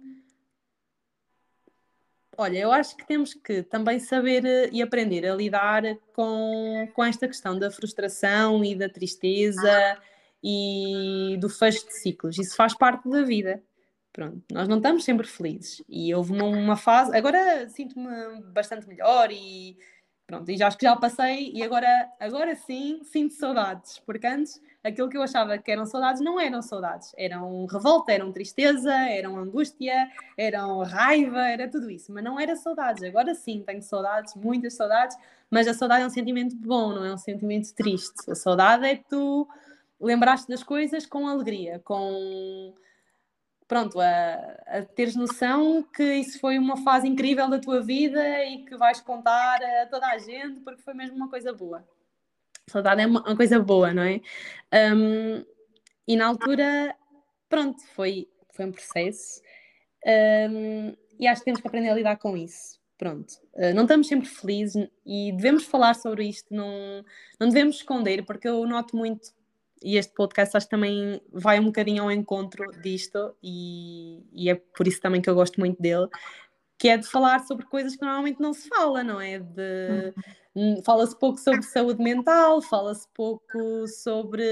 olha, 2.37 2.59
eu 2.59 2.73
acho 2.73 2.97
que 2.97 3.07
temos 3.07 3.35
que 3.35 3.63
também 3.63 3.99
saber 3.99 4.45
eh, 4.45 4.69
e 4.73 4.83
aprender 4.83 5.27
a 5.27 5.35
lidar 5.35 5.83
com, 6.15 6.89
com 6.95 7.05
esta 7.05 7.27
questão 7.27 7.59
da 7.59 7.71
frustração 7.71 8.65
e 8.65 8.75
da 8.75 8.89
tristeza 8.89 9.99
e 10.43 11.37
do 11.41 11.49
fecho 11.49 11.87
de 11.87 11.95
ciclos. 11.95 12.39
Isso 12.39 12.55
faz 12.55 12.75
parte 12.75 13.09
da 13.09 13.23
vida. 13.23 13.63
Pronto, 14.13 14.43
nós 14.53 14.69
não 14.69 14.77
estamos 14.77 15.05
sempre 15.05 15.27
felizes. 15.27 15.83
E 15.89 16.15
houve 16.15 16.33
uma 16.33 16.77
fase, 16.77 17.17
agora 17.17 17.69
sinto-me 17.69 18.43
bastante 18.53 18.87
melhor 18.87 19.31
e 19.33 19.77
pronto, 20.27 20.51
e 20.51 20.57
já 20.57 20.67
acho 20.67 20.79
que 20.79 20.87
já 20.87 20.97
passei 20.97 21.53
e 21.53 21.63
agora, 21.63 21.89
agora 22.19 22.55
sim 22.57 23.01
sinto 23.05 23.35
saudades, 23.35 24.01
porque 24.07 24.27
antes 24.27 24.61
aquilo 24.83 25.09
que 25.09 25.17
eu 25.17 25.23
achava 25.23 25.57
que 25.59 25.71
eram 25.71 25.87
saudades 25.87 26.21
não 26.21 26.39
eram 26.39 26.61
saudades, 26.61 27.13
eram 27.17 27.67
revolta, 27.67 28.13
eram 28.13 28.33
tristeza, 28.33 28.93
eram 28.93 29.37
angústia, 29.37 30.11
eram 30.37 30.83
raiva, 30.83 31.41
era 31.49 31.69
tudo 31.69 31.91
isso, 31.91 32.13
mas 32.13 32.23
não 32.23 32.39
era 32.39 32.55
saudades. 32.55 33.03
Agora 33.03 33.35
sim 33.35 33.63
tenho 33.67 33.83
saudades, 33.83 34.35
muitas 34.35 34.75
saudades, 34.75 35.17
mas 35.51 35.67
a 35.67 35.75
saudade 35.75 36.03
é 36.03 36.07
um 36.07 36.11
sentimento 36.11 36.55
bom, 36.57 36.93
não 36.93 37.05
é 37.05 37.13
um 37.13 37.19
sentimento 37.19 37.75
triste. 37.75 38.31
A 38.31 38.35
saudade 38.35 38.87
é 38.87 38.97
tu 38.97 39.49
lembraste 40.01 40.49
das 40.49 40.63
coisas 40.63 41.07
com 41.07 41.27
alegria, 41.27 41.81
com 41.85 42.75
pronto, 43.67 44.01
a, 44.01 44.35
a 44.67 44.83
teres 44.83 45.17
noção 45.17 45.83
que 45.83 46.03
isso 46.03 46.39
foi 46.41 46.59
uma 46.59 46.77
fase 46.79 47.09
incrível 47.09 47.49
da 47.49 47.59
tua 47.59 47.81
vida 47.81 48.45
e 48.45 48.65
que 48.65 48.77
vais 48.77 49.01
contar 49.01 49.63
a 49.63 49.87
toda 49.87 50.07
a 50.07 50.19
gente 50.19 50.61
porque 50.61 50.83
foi 50.83 50.95
mesmo 50.95 51.17
uma 51.17 51.29
coisa 51.29 51.53
boa. 51.53 51.87
Saudade 52.67 53.03
é 53.03 53.07
uma, 53.07 53.21
uma 53.21 53.37
coisa 53.37 53.59
boa, 53.59 53.93
não 53.93 54.03
é? 54.03 54.21
Um, 54.95 55.45
e 56.07 56.17
na 56.17 56.27
altura, 56.27 56.97
pronto, 57.49 57.83
foi, 57.95 58.29
foi 58.53 58.67
um 58.67 58.73
processo 58.73 59.43
um, 60.51 60.95
e 61.19 61.27
acho 61.27 61.41
que 61.41 61.47
temos 61.47 61.61
que 61.61 61.67
aprender 61.67 61.91
a 61.91 61.95
lidar 61.95 62.17
com 62.17 62.37
isso. 62.37 62.83
Pronto, 62.97 63.33
uh, 63.55 63.75
não 63.75 63.83
estamos 63.83 64.07
sempre 64.07 64.29
felizes 64.29 64.89
e 65.05 65.33
devemos 65.33 65.65
falar 65.65 65.95
sobre 65.95 66.27
isto, 66.27 66.55
não, 66.55 67.05
não 67.41 67.49
devemos 67.49 67.77
esconder, 67.77 68.25
porque 68.25 68.49
eu 68.49 68.65
noto 68.67 68.97
muito 68.97 69.33
e 69.85 69.99
este 69.99 70.15
podcast 70.15 70.57
acho 70.57 70.67
que 70.67 70.71
também 70.71 71.21
vai 71.31 71.61
um 71.61 71.67
bocadinho 71.67 72.03
ao 72.03 72.11
encontro 72.11 72.65
disto 72.81 73.37
e, 73.43 74.25
e, 74.33 74.49
é 74.49 74.55
por 74.55 74.89
isso 74.89 74.99
também 74.99 75.21
que 75.21 75.29
eu 75.29 75.35
gosto 75.35 75.61
muito 75.61 75.81
dele, 75.81 76.09
que 76.79 76.89
é 76.89 76.97
de 76.97 77.07
falar 77.07 77.41
sobre 77.41 77.67
coisas 77.67 77.95
que 77.95 78.03
normalmente 78.03 78.41
não 78.41 78.55
se 78.55 78.67
fala, 78.67 79.05
não 79.05 79.21
é? 79.21 79.39
De, 79.39 80.15
uhum. 80.57 80.83
Fala-se 80.83 81.19
pouco 81.19 81.39
sobre 81.39 81.63
saúde 81.63 82.03
mental, 82.03 82.63
fala-se 82.63 83.07
pouco 83.13 83.87
sobre 83.87 84.43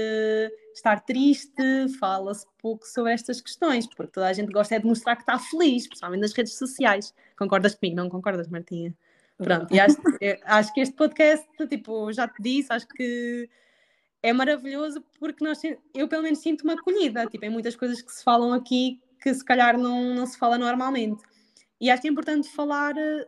estar 0.75 0.99
triste, 1.01 1.89
fala-se 1.99 2.45
pouco 2.61 2.85
sobre 2.85 3.13
estas 3.13 3.41
questões, 3.41 3.87
porque 3.87 4.11
toda 4.11 4.27
a 4.27 4.33
gente 4.33 4.51
gosta 4.51 4.75
é 4.75 4.79
de 4.79 4.85
mostrar 4.85 5.15
que 5.15 5.23
está 5.23 5.39
feliz, 5.39 5.87
principalmente 5.87 6.21
nas 6.21 6.33
redes 6.33 6.57
sociais. 6.57 7.11
Concordas 7.35 7.73
comigo? 7.73 7.95
Não 7.95 8.07
concordas, 8.07 8.47
Martinha? 8.47 8.93
Pronto, 9.35 9.73
e 9.73 9.79
acho, 9.79 9.97
acho 10.45 10.73
que 10.73 10.81
este 10.81 10.95
podcast, 10.95 11.47
tipo, 11.67 12.13
já 12.13 12.27
te 12.27 12.39
disse, 12.41 12.71
acho 12.71 12.87
que 12.87 13.49
é 14.23 14.31
maravilhoso 14.31 15.03
porque 15.19 15.43
nós, 15.43 15.61
eu 15.93 16.07
pelo 16.07 16.23
menos 16.23 16.39
sinto 16.39 16.63
uma 16.63 16.73
acolhida, 16.73 17.27
tipo, 17.27 17.45
em 17.45 17.49
muitas 17.49 17.75
coisas 17.75 18.01
que 18.01 18.11
se 18.11 18.23
falam 18.23 18.53
aqui 18.53 18.99
que 19.21 19.33
se 19.33 19.43
calhar 19.43 19.77
não, 19.77 20.15
não 20.15 20.25
se 20.25 20.37
fala 20.37 20.57
normalmente. 20.57 21.21
E 21.79 21.89
acho 21.89 22.07
importante 22.07 22.49
falar 22.49 22.97
eh, 22.97 23.25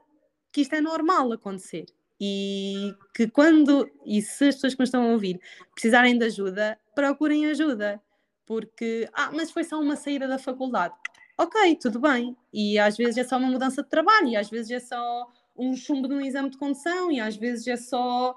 que 0.51 0.61
isto 0.61 0.73
é 0.73 0.81
normal 0.81 1.31
acontecer 1.31 1.85
e 2.19 2.93
que 3.13 3.27
quando, 3.27 3.89
e 4.05 4.21
se 4.21 4.47
as 4.47 4.55
pessoas 4.55 4.73
que 4.73 4.79
nos 4.79 4.87
estão 4.87 5.03
a 5.03 5.11
ouvir 5.11 5.39
precisarem 5.73 6.17
de 6.17 6.25
ajuda, 6.25 6.79
procurem 6.93 7.45
ajuda, 7.47 8.01
porque, 8.45 9.09
ah, 9.13 9.31
mas 9.33 9.51
foi 9.51 9.63
só 9.63 9.79
uma 9.79 9.95
saída 9.95 10.27
da 10.27 10.37
faculdade. 10.37 10.93
Ok, 11.37 11.75
tudo 11.75 11.99
bem. 11.99 12.35
E 12.53 12.79
às 12.79 12.95
vezes 12.95 13.17
é 13.17 13.23
só 13.23 13.37
uma 13.37 13.49
mudança 13.49 13.83
de 13.83 13.89
trabalho, 13.89 14.29
e 14.29 14.37
às 14.37 14.49
vezes 14.49 14.71
é 14.71 14.79
só 14.79 15.27
um 15.57 15.75
chumbo 15.75 16.07
de 16.07 16.13
um 16.13 16.21
exame 16.21 16.49
de 16.49 16.57
condução, 16.57 17.11
e 17.11 17.19
às 17.19 17.35
vezes 17.35 17.67
é 17.67 17.75
só 17.75 18.35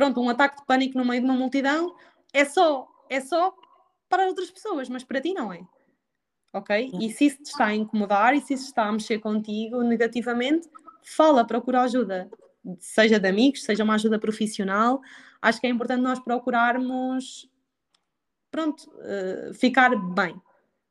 pronto, 0.00 0.18
um 0.18 0.30
ataque 0.30 0.56
de 0.56 0.64
pânico 0.64 0.96
no 0.96 1.04
meio 1.04 1.20
de 1.20 1.26
uma 1.28 1.36
multidão 1.36 1.94
é 2.32 2.42
só, 2.46 2.88
é 3.10 3.20
só 3.20 3.54
para 4.08 4.26
outras 4.26 4.50
pessoas, 4.50 4.88
mas 4.88 5.04
para 5.04 5.20
ti 5.20 5.34
não 5.34 5.52
é. 5.52 5.60
Ok? 6.54 6.90
E 6.98 7.10
se 7.12 7.26
isso 7.26 7.42
te 7.42 7.50
está 7.50 7.66
a 7.66 7.74
incomodar 7.74 8.34
e 8.34 8.40
se 8.40 8.54
isso 8.54 8.64
está 8.64 8.84
a 8.86 8.92
mexer 8.92 9.18
contigo 9.18 9.82
negativamente, 9.82 10.70
fala, 11.02 11.46
procura 11.46 11.82
ajuda. 11.82 12.30
Seja 12.78 13.20
de 13.20 13.28
amigos, 13.28 13.62
seja 13.62 13.84
uma 13.84 13.94
ajuda 13.94 14.18
profissional. 14.18 15.02
Acho 15.42 15.60
que 15.60 15.66
é 15.66 15.70
importante 15.70 16.00
nós 16.00 16.18
procurarmos, 16.18 17.46
pronto, 18.50 18.90
uh, 18.90 19.52
ficar 19.52 19.94
bem. 20.14 20.40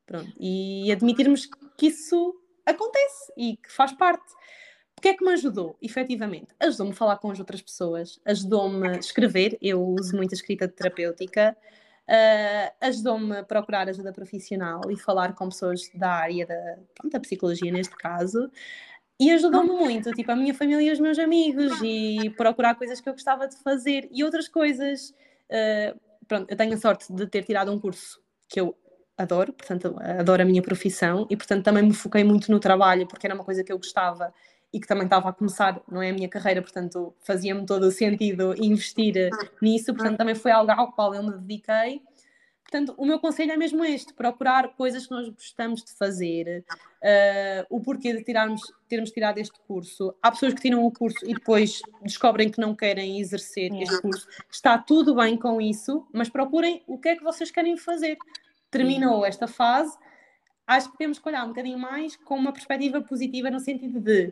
Pronto, 0.05 0.32
e 0.39 0.91
admitirmos 0.91 1.49
que 1.76 1.88
isso 1.88 2.39
acontece 2.64 3.34
e 3.36 3.57
que 3.57 3.72
faz 3.72 3.91
parte. 3.91 4.36
O 5.00 5.02
que 5.02 5.08
é 5.08 5.14
que 5.14 5.24
me 5.24 5.32
ajudou, 5.32 5.78
efetivamente? 5.82 6.47
Ajudou-me 6.60 6.91
a 6.91 6.95
falar 6.95 7.16
com 7.20 7.32
as 7.32 7.39
outras 7.39 7.62
pessoas, 7.62 8.20
ajudou-me 8.26 8.86
a 8.86 8.91
escrever, 8.97 9.58
eu 9.62 9.82
uso 9.82 10.14
muita 10.14 10.36
escrita 10.36 10.68
terapêutica, 10.68 11.56
uh, 12.06 12.76
ajudou-me 12.82 13.38
a 13.38 13.43
procurar 13.43 13.88
ajuda 13.88 14.12
profissional 14.12 14.82
e 14.91 14.97
falar 14.97 15.36
com 15.36 15.47
pessoas 15.47 15.89
da 15.95 16.12
área 16.12 16.45
da, 16.45 16.80
pronto, 16.93 17.14
da 17.14 17.20
psicologia, 17.22 17.72
neste 17.72 17.95
caso, 17.95 18.52
e 19.18 19.32
ajudou-me 19.32 19.70
muito, 19.70 20.12
tipo, 20.12 20.34
a 20.34 20.36
minha 20.36 20.54
família 20.54 20.89
e 20.89 20.91
os 20.91 21.00
meus 21.00 21.18
amigos, 21.18 21.82
e 21.82 22.30
procurar 22.32 22.76
coisas 22.76 23.00
que 23.00 23.08
eu 23.08 23.14
gostava 23.14 23.47
de 23.47 23.56
fazer 23.56 24.10
e 24.12 24.22
outras 24.22 24.50
coisas. 24.50 25.12
Uh, 25.50 25.97
pronto, 26.28 26.52
eu 26.52 26.58
tenho 26.58 26.74
a 26.74 26.78
sorte 26.78 27.06
de 27.14 27.26
ter 27.26 27.45
tirado 27.45 27.72
um 27.72 27.80
curso 27.80 28.22
que 28.50 28.60
eu 28.60 28.76
adoro, 29.18 29.54
portanto, 29.54 29.95
adoro 30.20 30.41
a 30.41 30.45
minha 30.45 30.62
profissão 30.62 31.26
e, 31.30 31.38
portanto, 31.38 31.64
também 31.64 31.84
me 31.84 31.93
foquei 31.93 32.26
muito 32.26 32.52
no 32.52 32.60
trabalho 32.60 33.08
porque 33.08 33.26
era 33.26 33.34
uma 33.34 33.45
coisa 33.45 33.64
que 33.64 33.72
eu 33.72 33.78
gostava 33.78 34.34
e 34.74 34.80
que 34.80 34.88
também 34.88 35.05
estava 35.05 35.30
a 35.30 35.34
começar, 35.34 35.82
não 35.89 36.01
é 36.01 36.09
a 36.09 36.13
minha 36.13 36.30
carreira, 36.30 36.61
portanto 36.61 37.13
fazia-me 37.22 37.65
todo 37.65 37.84
o 37.84 37.91
sentido 37.91 38.53
investir 38.57 39.30
nisso, 39.61 39.93
portanto 39.93 40.17
também 40.17 40.36
foi 40.36 40.51
algo 40.51 40.72
ao 40.72 40.91
qual 40.91 41.13
eu 41.13 41.24
me 41.24 41.32
dediquei. 41.32 42.01
Portanto, 42.70 42.93
o 42.97 43.05
meu 43.05 43.20
conselho 43.20 43.51
é 43.51 43.57
mesmo 43.57 43.84
este: 43.84 44.13
procurar 44.13 44.76
coisas 44.76 45.07
que 45.07 45.11
nós 45.11 45.28
gostamos 45.28 45.84
de 45.84 45.91
fazer, 45.93 46.63
uh, 46.70 47.65
o 47.67 47.82
porquê 47.82 48.13
de 48.13 48.24
tirarmos, 48.24 48.61
termos 48.88 49.09
tirado 49.09 49.39
este 49.39 49.59
curso. 49.61 50.13
Há 50.22 50.30
pessoas 50.30 50.53
que 50.53 50.61
tiram 50.61 50.86
o 50.86 50.91
curso 50.91 51.17
e 51.26 51.34
depois 51.34 51.82
descobrem 52.03 52.47
que 52.47 52.61
não 52.61 52.76
querem 52.76 53.20
exercer 53.20 53.74
este 53.74 53.99
curso. 54.03 54.28
Está 54.51 54.78
tudo 54.78 55.15
bem 55.15 55.36
com 55.36 55.59
isso, 55.59 56.07
mas 56.13 56.30
procurem 56.30 56.84
o 56.86 56.99
que 56.99 57.09
é 57.09 57.15
que 57.15 57.24
vocês 57.24 57.49
querem 57.49 57.76
fazer. 57.76 58.20
Terminou 58.70 59.26
esta 59.26 59.47
fase, 59.47 59.97
acho 60.67 60.91
que 60.91 60.97
temos 60.99 61.17
que 61.17 61.28
olhar 61.28 61.43
um 61.45 61.47
bocadinho 61.49 61.80
mais 61.80 62.15
com 62.17 62.36
uma 62.36 62.53
perspectiva 62.53 63.01
positiva, 63.01 63.49
no 63.49 63.59
sentido 63.59 63.99
de 63.99 64.32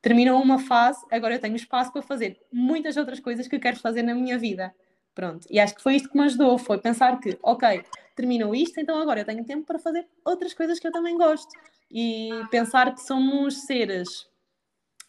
terminou 0.00 0.40
uma 0.40 0.58
fase, 0.58 1.04
agora 1.10 1.34
eu 1.34 1.40
tenho 1.40 1.56
espaço 1.56 1.92
para 1.92 2.02
fazer 2.02 2.40
muitas 2.52 2.96
outras 2.96 3.20
coisas 3.20 3.48
que 3.48 3.58
quero 3.58 3.78
fazer 3.78 4.02
na 4.02 4.14
minha 4.14 4.38
vida. 4.38 4.74
Pronto. 5.14 5.46
E 5.50 5.58
acho 5.58 5.74
que 5.74 5.82
foi 5.82 5.96
isto 5.96 6.08
que 6.08 6.16
me 6.16 6.24
ajudou, 6.24 6.56
foi 6.58 6.78
pensar 6.78 7.18
que, 7.18 7.36
ok, 7.42 7.82
terminou 8.14 8.54
isto, 8.54 8.78
então 8.78 9.00
agora 9.00 9.20
eu 9.20 9.24
tenho 9.24 9.44
tempo 9.44 9.66
para 9.66 9.78
fazer 9.78 10.06
outras 10.24 10.54
coisas 10.54 10.78
que 10.78 10.86
eu 10.86 10.92
também 10.92 11.16
gosto. 11.16 11.50
E 11.90 12.30
pensar 12.50 12.94
que 12.94 13.02
somos 13.02 13.62
seres 13.62 14.28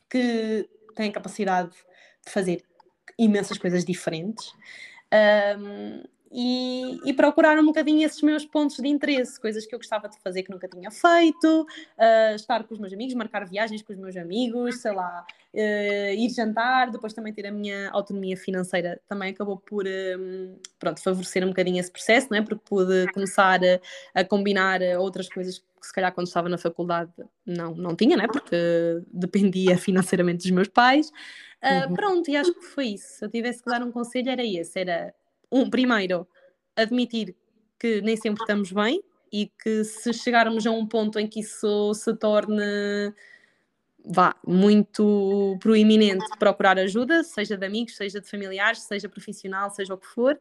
que 0.10 0.68
têm 0.96 1.12
capacidade 1.12 1.70
de 2.26 2.32
fazer 2.32 2.64
imensas 3.18 3.58
coisas 3.58 3.86
diferentes. 3.86 4.52
Um, 5.58 6.04
e, 6.32 7.00
e, 7.06 7.14
procurar 7.14 7.58
um 7.58 7.66
bocadinho 7.66 8.06
esses 8.06 8.22
meus 8.22 8.46
pontos 8.46 8.78
de 8.78 8.88
interesse, 8.88 9.40
coisas 9.40 9.66
que 9.66 9.74
eu 9.74 9.80
gostava 9.80 10.08
de 10.08 10.20
fazer 10.20 10.44
que 10.44 10.52
nunca 10.52 10.68
tinha 10.68 10.92
feito, 10.92 11.62
uh, 11.64 12.36
estar 12.36 12.64
com 12.66 12.74
os 12.74 12.80
meus 12.80 12.94
amigos, 12.94 13.16
marcar 13.16 13.48
viagens 13.48 13.82
com 13.82 13.94
os 13.94 14.00
meus 14.00 14.16
amigos, 14.16 14.82
sei 14.82 14.92
lá, 14.92 15.26
uh, 15.54 16.14
ir 16.14 16.30
jantar, 16.30 16.92
depois 16.92 17.14
também 17.14 17.34
ter 17.34 17.48
a 17.48 17.52
minha 17.52 17.90
autonomia 17.90 18.38
financeira, 18.38 19.02
também 19.08 19.32
acabou 19.32 19.58
por 19.58 19.86
um, 19.88 20.56
pronto, 20.78 21.02
favorecer 21.02 21.44
um 21.44 21.48
bocadinho 21.50 21.80
esse 21.80 21.92
processo, 21.92 22.28
não 22.30 22.38
é? 22.38 22.42
porque 22.42 22.62
pude 22.64 23.12
começar 23.12 23.60
a, 23.64 24.20
a 24.20 24.24
combinar 24.24 24.82
outras 25.00 25.28
coisas 25.28 25.58
que 25.58 25.88
se 25.88 25.94
calhar 25.94 26.14
quando 26.14 26.28
estava 26.28 26.50
na 26.50 26.58
faculdade 26.58 27.12
não, 27.46 27.74
não 27.74 27.96
tinha, 27.96 28.16
né? 28.16 28.28
porque 28.28 28.56
dependia 29.12 29.78
financeiramente 29.80 30.44
dos 30.44 30.52
meus 30.52 30.68
pais. 30.68 31.12
Uh, 31.64 31.90
uhum. 31.90 31.94
Pronto, 31.94 32.30
e 32.30 32.38
acho 32.38 32.54
que 32.54 32.62
foi 32.62 32.88
isso. 32.88 33.18
Se 33.18 33.26
eu 33.26 33.30
tivesse 33.30 33.62
que 33.62 33.70
dar 33.70 33.84
um 33.84 33.92
conselho, 33.92 34.30
era 34.30 34.46
esse: 34.46 34.80
era 34.80 35.14
um, 35.52 35.70
primeiro, 35.70 36.28
admitir 36.76 37.36
que 37.78 38.02
nem 38.02 38.16
sempre 38.18 38.42
estamos 38.42 38.72
bem 38.72 39.02
e 39.32 39.52
que 39.62 39.84
se 39.84 40.12
chegarmos 40.14 40.66
a 40.66 40.72
um 40.72 40.86
ponto 40.86 41.20
em 41.20 41.28
que 41.28 41.40
isso 41.42 41.94
se 41.94 42.14
torne 42.16 43.14
vá, 44.06 44.36
muito 44.46 45.58
proeminente 45.60 46.26
procurar 46.38 46.78
ajuda, 46.80 47.24
seja 47.24 47.58
de 47.58 47.66
amigos, 47.66 47.96
seja 47.96 48.20
de 48.20 48.30
familiares, 48.30 48.82
seja 48.82 49.08
profissional, 49.08 49.70
seja 49.70 49.94
o 49.94 49.98
que 49.98 50.08
for. 50.08 50.40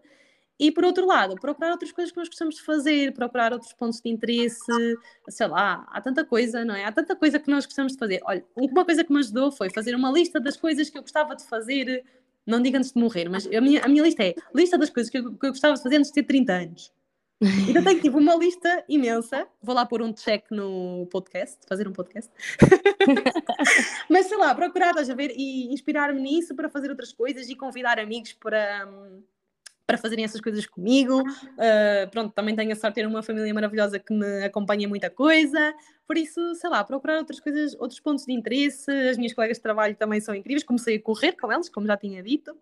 E 0.61 0.73
por 0.73 0.85
outro 0.85 1.07
lado, 1.07 1.37
procurar 1.37 1.71
outras 1.71 1.93
coisas 1.93 2.11
que 2.11 2.19
nós 2.19 2.29
gostamos 2.29 2.57
de 2.57 2.63
fazer, 2.63 3.15
procurar 3.15 3.53
outros 3.53 3.73
pontos 3.73 4.01
de 4.01 4.11
interesse, 4.11 4.97
sei 5.29 5.47
lá, 5.47 5.87
há 5.89 6.01
tanta 6.01 6.25
coisa, 6.25 6.65
não 6.65 6.75
é? 6.75 6.85
Há 6.85 6.91
tanta 6.91 7.15
coisa 7.15 7.39
que 7.39 7.49
nós 7.49 7.65
gostamos 7.65 7.93
de 7.93 7.99
fazer. 7.99 8.21
Olha, 8.25 8.45
uma 8.57 8.85
coisa 8.85 9.05
que 9.05 9.13
me 9.13 9.21
ajudou 9.21 9.53
foi 9.53 9.71
fazer 9.71 9.95
uma 9.95 10.11
lista 10.11 10.41
das 10.41 10.57
coisas 10.57 10.91
que 10.91 10.99
eu 10.99 11.03
gostava 11.03 11.37
de 11.37 11.45
fazer 11.45 12.05
não 12.49 12.63
diga 12.63 12.79
antes 12.79 12.93
de 12.93 12.99
morrer, 12.99 13.29
mas 13.29 13.47
a 13.47 13.61
minha, 13.61 13.85
a 13.85 13.89
minha 13.89 14.03
lista 14.03 14.25
é 14.25 14.35
lista 14.55 14.79
das 14.79 14.91
coisas 14.91 15.11
que 15.11 15.19
eu, 15.19 15.35
que 15.35 15.47
eu 15.47 15.51
gostava 15.51 15.75
de 15.75 15.83
fazer 15.83 15.97
antes 15.97 16.11
de 16.11 16.15
ter 16.15 16.25
30 16.25 16.53
anos. 16.53 16.93
Então 17.69 17.85
tenho 17.85 18.01
tipo 18.01 18.19
uma 18.19 18.35
lista 18.35 18.85
imensa. 18.89 19.47
Vou 19.63 19.73
lá 19.73 19.87
pôr 19.87 20.03
um 20.03 20.13
check 20.13 20.51
no 20.51 21.07
podcast, 21.09 21.59
fazer 21.69 21.87
um 21.87 21.93
podcast. 21.93 22.29
Mas 24.11 24.27
sei 24.27 24.37
lá, 24.37 24.53
procurar, 24.57 24.91
estás 24.91 25.09
a 25.09 25.15
ver, 25.15 25.33
e 25.37 25.73
inspirar-me 25.73 26.21
nisso 26.21 26.53
para 26.57 26.69
fazer 26.69 26.91
outras 26.91 27.13
coisas 27.13 27.49
e 27.49 27.55
convidar 27.55 28.01
amigos 28.01 28.33
para, 28.33 28.89
para 29.89 29.97
fazerem 29.97 30.23
essas 30.23 30.43
coisas 30.43 30.67
comigo. 30.67 31.23
Uh, 31.23 32.11
pronto, 32.11 32.31
também 32.35 32.55
tenho 32.55 32.71
a 32.71 32.77
sorte 32.77 32.97
de 32.97 33.01
ter 33.01 33.07
uma 33.07 33.23
família 33.23 33.55
maravilhosa 33.55 33.99
que 33.99 34.13
me 34.13 34.45
acompanha 34.45 34.87
muita 34.87 35.09
coisa. 35.09 35.75
Por 36.07 36.19
isso, 36.19 36.55
sei 36.57 36.69
lá, 36.69 36.85
procurar 36.85 37.17
outras 37.17 37.41
coisas, 37.41 37.75
outros 37.81 37.99
pontos 37.99 38.27
de 38.27 38.33
interesse. 38.35 38.91
As 38.91 39.17
minhas 39.17 39.33
colegas 39.33 39.57
de 39.57 39.63
trabalho 39.63 39.97
também 39.97 40.21
são 40.21 40.35
incríveis. 40.35 40.63
Comecei 40.63 40.97
a 40.97 41.03
correr 41.03 41.33
com 41.33 41.51
elas, 41.51 41.71
como 41.71 41.87
já 41.87 41.97
tinha 41.97 42.23
dito. 42.23 42.55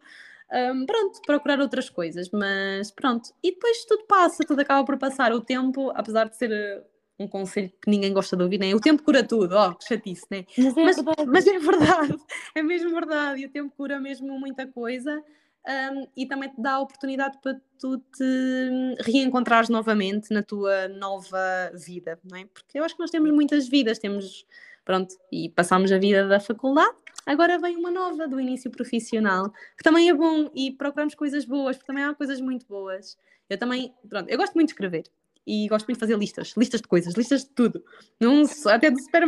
Um, 0.53 0.87
pronto, 0.87 1.21
procurar 1.27 1.59
outras 1.59 1.91
coisas, 1.91 2.31
mas 2.31 2.93
pronto. 2.93 3.31
E 3.43 3.51
depois 3.51 3.85
tudo 3.85 4.05
passa, 4.05 4.45
tudo 4.47 4.61
acaba 4.61 4.85
por 4.85 4.97
passar. 4.97 5.33
O 5.33 5.41
tempo, 5.41 5.91
apesar 5.97 6.29
de 6.29 6.37
ser 6.37 6.53
uh, 6.53 6.85
um 7.19 7.27
conselho 7.27 7.73
que 7.83 7.91
ninguém 7.91 8.13
gosta 8.13 8.37
de 8.37 8.45
ouvir, 8.45 8.61
né? 8.61 8.73
O 8.73 8.79
tempo 8.79 9.03
cura 9.03 9.25
tudo, 9.25 9.57
ó, 9.57 9.71
oh, 9.71 9.75
que 9.75 9.85
chatice, 9.85 10.27
né? 10.31 10.45
Mas 10.57 10.77
é, 10.77 11.03
mas, 11.03 11.27
mas 11.27 11.47
é 11.49 11.59
verdade, 11.59 12.17
é 12.55 12.63
mesmo 12.63 12.91
verdade. 12.91 13.43
E 13.43 13.47
o 13.47 13.51
tempo 13.51 13.75
cura 13.77 13.99
mesmo 13.99 14.39
muita 14.39 14.65
coisa 14.65 15.21
um, 15.67 16.07
e 16.17 16.27
também 16.27 16.49
te 16.49 16.61
dá 16.61 16.75
a 16.75 16.81
oportunidade 16.81 17.39
para 17.43 17.61
tu 17.79 17.99
te 17.99 18.97
reencontrares 19.01 19.69
novamente 19.69 20.33
na 20.33 20.43
tua 20.43 20.89
nova 20.89 21.73
vida, 21.75 22.19
não 22.25 22.39
é? 22.39 22.45
Porque 22.47 22.79
eu 22.79 22.85
acho 22.85 22.95
que 22.95 23.01
nós 23.01 23.11
temos 23.11 23.31
muitas 23.33 23.69
vidas, 23.69 23.99
temos, 23.99 24.47
pronto, 24.85 25.15
e 25.31 25.49
passamos 25.51 25.91
a 25.91 25.99
vida 25.99 26.29
da 26.29 26.39
faculdade, 26.39 26.97
agora 27.27 27.59
vem 27.59 27.77
uma 27.77 27.91
nova 27.91 28.29
do 28.29 28.41
início 28.41 28.71
profissional, 28.71 29.51
que 29.77 29.83
também 29.83 30.09
é 30.09 30.15
bom 30.15 30.49
e 30.55 30.71
procuramos 30.71 31.15
coisas 31.15 31.45
boas, 31.45 31.77
porque 31.77 31.89
também 31.89 32.05
há 32.05 32.15
coisas 32.15 32.41
muito 32.41 32.67
boas. 32.67 33.19
Eu 33.51 33.59
também, 33.59 33.93
pronto, 34.09 34.29
eu 34.29 34.39
gosto 34.39 34.55
muito 34.55 34.69
de 34.69 34.75
escrever 34.75 35.05
e 35.47 35.69
gosto 35.69 35.87
muito 35.87 35.97
de 35.97 36.01
fazer 36.01 36.19
listas, 36.19 36.55
listas 36.57 36.81
de 36.81 36.89
coisas, 36.89 37.15
listas 37.15 37.45
de 37.45 37.51
tudo, 37.51 37.85
Não, 38.21 38.45
até 38.67 38.91
do 38.91 39.01
super, 39.01 39.23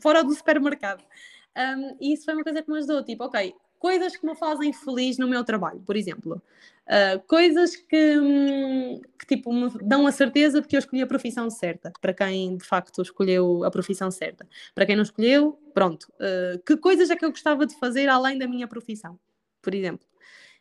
fora 0.00 0.22
do 0.22 0.34
supermercado. 0.34 1.02
Um, 1.56 1.96
e 2.00 2.14
isso 2.14 2.24
foi 2.24 2.34
uma 2.34 2.42
coisa 2.44 2.62
que 2.62 2.70
me 2.70 2.78
ajudou, 2.78 3.02
tipo, 3.02 3.24
ok, 3.24 3.54
coisas 3.82 4.16
que 4.16 4.24
me 4.24 4.36
fazem 4.36 4.72
feliz 4.72 5.18
no 5.18 5.26
meu 5.26 5.42
trabalho, 5.42 5.80
por 5.80 5.96
exemplo. 5.96 6.40
Uh, 6.86 7.20
coisas 7.26 7.74
que, 7.74 8.16
hum, 8.16 9.00
que, 9.18 9.26
tipo, 9.26 9.52
me 9.52 9.68
dão 9.82 10.06
a 10.06 10.12
certeza 10.12 10.60
de 10.60 10.68
que 10.68 10.76
eu 10.76 10.78
escolhi 10.78 11.02
a 11.02 11.06
profissão 11.06 11.50
certa, 11.50 11.92
para 12.00 12.14
quem 12.14 12.56
de 12.56 12.64
facto 12.64 13.02
escolheu 13.02 13.64
a 13.64 13.72
profissão 13.72 14.08
certa. 14.08 14.48
Para 14.72 14.86
quem 14.86 14.94
não 14.94 15.02
escolheu, 15.02 15.60
pronto. 15.74 16.04
Uh, 16.14 16.62
que 16.64 16.76
coisas 16.76 17.10
é 17.10 17.16
que 17.16 17.24
eu 17.24 17.30
gostava 17.30 17.66
de 17.66 17.76
fazer 17.76 18.08
além 18.08 18.38
da 18.38 18.46
minha 18.46 18.68
profissão, 18.68 19.18
por 19.60 19.74
exemplo. 19.74 20.06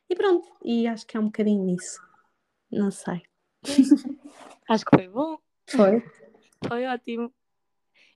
E 0.09 0.15
pronto, 0.15 0.47
e 0.65 0.87
acho 0.87 1.05
que 1.05 1.15
é 1.15 1.19
um 1.19 1.25
bocadinho 1.25 1.69
isso. 1.69 2.01
Não 2.71 2.89
sei. 2.89 3.21
Acho 4.67 4.85
que 4.85 4.95
foi 4.95 5.07
bom. 5.07 5.37
Foi. 5.67 6.03
Foi 6.67 6.87
ótimo. 6.87 7.31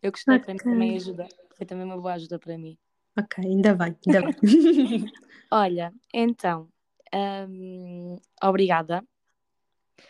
Eu 0.02 0.12
gostei, 0.12 0.38
okay. 0.38 0.56
também 0.56 0.96
ajuda. 0.96 1.28
Foi 1.56 1.66
também 1.66 1.86
uma 1.86 1.98
boa 1.98 2.14
ajuda 2.14 2.40
para 2.40 2.58
mim. 2.58 2.76
Ok, 3.18 3.44
ainda 3.46 3.74
bem, 3.74 3.96
ainda 4.06 4.22
bem. 4.22 4.36
Olha, 5.52 5.94
então, 6.14 6.68
um, 7.14 8.18
obrigada. 8.44 9.04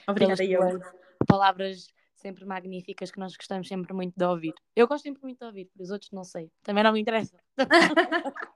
Obrigada, 0.08 0.44
eu. 0.44 0.80
Palavras 1.28 1.88
sempre 2.16 2.46
magníficas 2.46 3.12
que 3.12 3.20
nós 3.20 3.36
gostamos 3.36 3.68
sempre 3.68 3.94
muito 3.94 4.16
de 4.18 4.26
ouvir. 4.26 4.54
Eu 4.76 4.88
gosto 4.88 5.04
sempre 5.04 5.22
muito 5.22 5.38
de 5.38 5.46
ouvir, 5.46 5.70
os 5.80 5.92
outros 5.92 6.10
não 6.12 6.24
sei. 6.24 6.52
Também 6.64 6.84
não 6.84 6.94
me 6.94 7.00
interessa. 7.00 7.38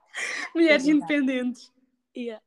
Mulheres 0.54 0.86
independentes. 0.86 1.72
Yeah. 2.16 2.42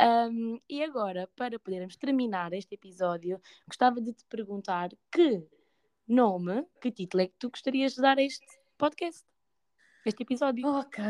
Um, 0.00 0.58
e 0.66 0.82
agora, 0.82 1.28
para 1.36 1.58
podermos 1.58 1.96
terminar 1.96 2.54
este 2.54 2.74
episódio, 2.74 3.38
gostava 3.68 4.00
de 4.00 4.14
te 4.14 4.24
perguntar 4.24 4.88
que 5.10 5.46
nome, 6.08 6.64
que 6.80 6.90
título 6.90 7.22
é 7.22 7.26
que 7.26 7.34
tu 7.38 7.50
gostarias 7.50 7.94
de 7.94 8.00
dar 8.00 8.16
a 8.16 8.22
este 8.22 8.46
podcast? 8.78 9.22
Este 10.08 10.22
episódio. 10.22 10.66
Ok. 10.66 11.02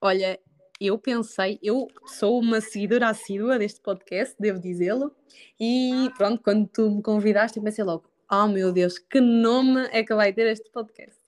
Olha, 0.00 0.38
eu 0.80 0.98
pensei, 0.98 1.58
eu 1.62 1.88
sou 2.06 2.40
uma 2.40 2.60
seguidora 2.60 3.08
assídua 3.08 3.58
deste 3.58 3.80
podcast, 3.80 4.34
devo 4.38 4.58
dizê-lo, 4.58 5.14
e 5.58 6.10
pronto, 6.16 6.42
quando 6.42 6.66
tu 6.68 6.90
me 6.90 7.02
convidaste, 7.02 7.58
eu 7.58 7.62
pensei 7.62 7.84
logo: 7.84 8.10
oh 8.30 8.48
meu 8.48 8.72
Deus, 8.72 8.98
que 8.98 9.20
nome 9.20 9.88
é 9.92 10.02
que 10.02 10.14
vai 10.14 10.32
ter 10.32 10.46
este 10.46 10.70
podcast? 10.70 11.20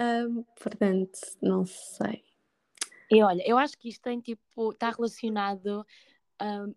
Um, 0.00 0.44
portanto, 0.60 1.18
não 1.42 1.64
sei. 1.64 2.22
E 3.10 3.22
olha, 3.22 3.42
eu 3.46 3.56
acho 3.56 3.78
que 3.78 3.88
isto 3.88 4.02
tem 4.02 4.20
tipo, 4.20 4.70
está 4.70 4.90
relacionado. 4.90 5.86
Um, 6.40 6.74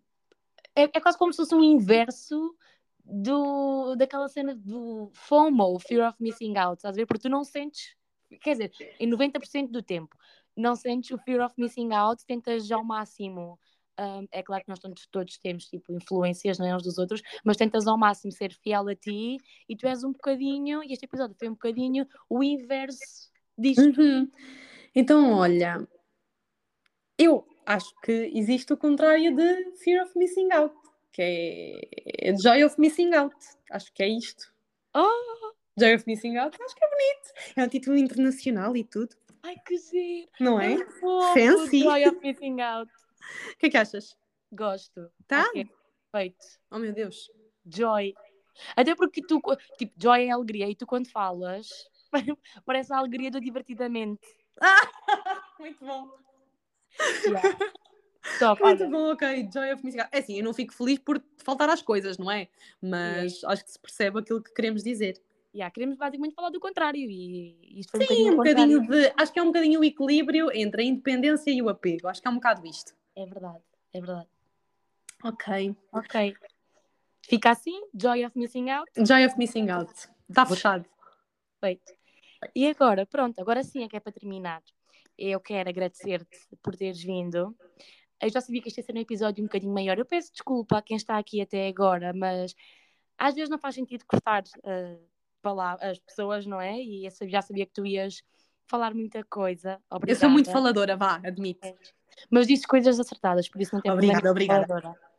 é, 0.74 0.84
é 0.84 1.00
quase 1.00 1.18
como 1.18 1.32
se 1.32 1.36
fosse 1.38 1.54
um 1.54 1.62
inverso 1.62 2.56
do, 3.04 3.94
daquela 3.96 4.28
cena 4.28 4.54
do 4.54 5.10
FOMO, 5.12 5.78
Fear 5.80 6.08
of 6.08 6.16
Missing 6.20 6.56
Out, 6.56 6.78
estás 6.78 6.94
a 6.94 6.96
ver? 6.96 7.06
Porque 7.06 7.22
tu 7.22 7.28
não 7.28 7.44
sentes 7.44 7.96
quer 8.38 8.52
dizer, 8.52 8.72
em 8.98 9.08
90% 9.08 9.70
do 9.70 9.82
tempo, 9.82 10.16
não 10.56 10.76
sentes 10.76 11.10
o 11.10 11.18
fear 11.18 11.44
of 11.44 11.54
missing 11.58 11.92
out, 11.92 12.24
tentas 12.26 12.70
ao 12.70 12.84
máximo. 12.84 13.58
Um, 13.98 14.26
é 14.32 14.42
claro 14.42 14.64
que 14.64 14.70
nós 14.70 14.78
todos, 15.10 15.38
temos 15.38 15.66
tipo 15.66 15.92
influências 15.92 16.58
né, 16.58 16.74
uns 16.74 16.82
dos 16.82 16.96
outros, 16.96 17.20
mas 17.44 17.56
tentas 17.56 17.86
ao 17.86 17.98
máximo 17.98 18.32
ser 18.32 18.52
fiel 18.52 18.88
a 18.88 18.94
ti 18.94 19.36
e 19.68 19.76
tu 19.76 19.86
és 19.86 20.02
um 20.04 20.12
bocadinho, 20.12 20.82
e 20.82 20.92
este 20.92 21.04
episódio 21.04 21.36
foi 21.38 21.48
um 21.48 21.52
bocadinho 21.52 22.06
o 22.28 22.42
inverso 22.42 23.30
disto. 23.58 24.00
Uhum. 24.00 24.30
Então, 24.94 25.32
olha, 25.34 25.86
eu 27.18 27.46
acho 27.66 27.94
que 28.02 28.30
existe 28.34 28.72
o 28.72 28.76
contrário 28.76 29.36
de 29.36 29.76
fear 29.76 30.04
of 30.04 30.18
missing 30.18 30.48
out, 30.52 30.74
que 31.12 31.80
é 32.22 32.34
joy 32.36 32.64
of 32.64 32.80
missing 32.80 33.14
out. 33.14 33.36
Acho 33.70 33.92
que 33.92 34.02
é 34.02 34.08
isto. 34.08 34.52
Oh! 34.94 35.59
Joy 35.80 35.94
of 35.94 36.04
Missing 36.06 36.36
Out, 36.36 36.62
acho 36.62 36.74
que 36.76 36.84
é 36.84 36.88
bonito. 36.88 37.56
É 37.56 37.64
um 37.64 37.68
título 37.68 37.96
internacional 37.96 38.76
e 38.76 38.84
tudo. 38.84 39.16
Ai, 39.42 39.56
que 39.66 39.78
giro. 39.78 40.28
Não 40.38 40.60
é? 40.60 40.74
é 40.74 40.86
Fancy. 41.32 41.80
Joy 41.80 42.06
of 42.06 42.18
Missing 42.22 42.60
Out. 42.60 42.92
O 43.54 43.56
que 43.56 43.66
é 43.66 43.70
que 43.70 43.76
achas? 43.78 44.14
Gosto. 44.52 45.10
Tá? 45.26 45.46
Okay. 45.48 45.70
Feito. 46.14 46.44
Oh, 46.70 46.78
meu 46.78 46.92
Deus. 46.92 47.30
Joy. 47.64 48.14
Até 48.76 48.94
porque 48.94 49.22
tu, 49.22 49.40
tipo, 49.78 49.94
joy 49.96 50.26
é 50.26 50.30
alegria 50.30 50.68
e 50.68 50.74
tu 50.74 50.86
quando 50.86 51.08
falas, 51.08 51.68
parece 52.66 52.92
a 52.92 52.98
alegria 52.98 53.30
do 53.30 53.40
divertidamente. 53.40 54.20
Ah, 54.60 54.90
muito 55.58 55.82
bom. 55.82 56.10
Yeah. 57.24 57.56
Top, 58.38 58.60
Muito 58.62 58.82
olha. 58.82 58.90
bom, 58.90 59.12
ok. 59.12 59.48
Joy 59.50 59.72
of 59.72 59.82
Missing 59.82 60.00
Out. 60.00 60.10
É 60.12 60.18
assim, 60.18 60.36
eu 60.36 60.44
não 60.44 60.52
fico 60.52 60.74
feliz 60.74 60.98
por 60.98 61.22
faltar 61.42 61.70
às 61.70 61.80
coisas, 61.80 62.18
não 62.18 62.30
é? 62.30 62.48
Mas 62.82 63.36
yeah. 63.36 63.52
acho 63.52 63.64
que 63.64 63.70
se 63.70 63.78
percebe 63.78 64.18
aquilo 64.18 64.42
que 64.42 64.52
queremos 64.52 64.82
dizer 64.82 65.18
yeah, 65.54 65.72
queremos 65.72 65.96
basicamente 65.96 66.34
falar 66.34 66.50
do 66.50 66.60
contrário 66.60 67.00
e 67.00 67.78
isto 67.80 67.90
foi 67.90 68.06
Sim, 68.06 68.30
um 68.30 68.36
bocadinho, 68.36 68.80
um 68.80 68.84
bocadinho 68.84 68.88
de. 68.88 69.12
Acho 69.16 69.32
que 69.32 69.38
é 69.38 69.42
um 69.42 69.46
bocadinho 69.46 69.80
o 69.80 69.84
equilíbrio 69.84 70.50
entre 70.54 70.82
a 70.82 70.84
independência 70.84 71.50
e 71.50 71.60
o 71.62 71.68
apego. 71.68 72.08
Acho 72.08 72.20
que 72.20 72.28
é 72.28 72.30
um 72.30 72.34
bocado 72.34 72.66
isto. 72.66 72.94
É 73.16 73.26
verdade, 73.26 73.62
é 73.92 74.00
verdade. 74.00 74.28
Ok. 75.24 75.76
Ok. 75.92 76.34
Fica 77.22 77.50
assim, 77.50 77.80
Joy 77.94 78.24
of 78.24 78.38
Missing 78.38 78.70
Out. 78.70 78.90
Joy 78.96 79.26
of 79.26 79.36
Missing 79.36 79.70
Out. 79.70 79.92
Está 80.28 80.46
fechado. 80.46 80.84
Feito. 81.60 81.92
E 82.54 82.66
agora, 82.68 83.04
pronto, 83.04 83.38
agora 83.40 83.62
sim 83.62 83.84
é 83.84 83.88
que 83.88 83.96
é 83.96 84.00
para 84.00 84.12
terminar. 84.12 84.62
Eu 85.18 85.38
quero 85.40 85.68
agradecer-te 85.68 86.48
por 86.62 86.74
teres 86.74 87.02
vindo. 87.02 87.54
Eu 88.20 88.30
já 88.30 88.40
sabia 88.40 88.62
que 88.62 88.68
este 88.68 88.80
ia 88.80 88.84
ser 88.84 88.94
um 88.94 89.00
episódio 89.00 89.42
um 89.42 89.46
bocadinho 89.46 89.72
maior. 89.72 89.98
Eu 89.98 90.06
peço 90.06 90.32
desculpa 90.32 90.78
a 90.78 90.82
quem 90.82 90.96
está 90.96 91.18
aqui 91.18 91.40
até 91.40 91.68
agora, 91.68 92.12
mas 92.14 92.54
às 93.18 93.34
vezes 93.34 93.50
não 93.50 93.58
faz 93.58 93.74
sentido 93.74 94.04
cortar 94.06 94.42
uh, 94.42 95.09
as 95.80 95.98
pessoas, 95.98 96.46
não 96.46 96.60
é? 96.60 96.80
E 96.80 97.06
eu 97.06 97.28
já 97.28 97.42
sabia 97.42 97.66
que 97.66 97.72
tu 97.72 97.84
ias 97.86 98.22
falar 98.66 98.94
muita 98.94 99.24
coisa. 99.24 99.80
Obrigada. 99.90 100.12
Eu 100.12 100.20
sou 100.20 100.30
muito 100.30 100.50
faladora, 100.50 100.96
vá, 100.96 101.20
admito. 101.24 101.66
É. 101.66 101.74
Mas 102.30 102.46
disse 102.46 102.66
coisas 102.66 102.98
acertadas, 102.98 103.48
por 103.48 103.60
isso 103.60 103.74
não 103.74 103.78
obrigada, 103.80 104.20
problema. 104.20 104.30
Obrigada, 104.30 104.72
obrigada. 104.72 105.10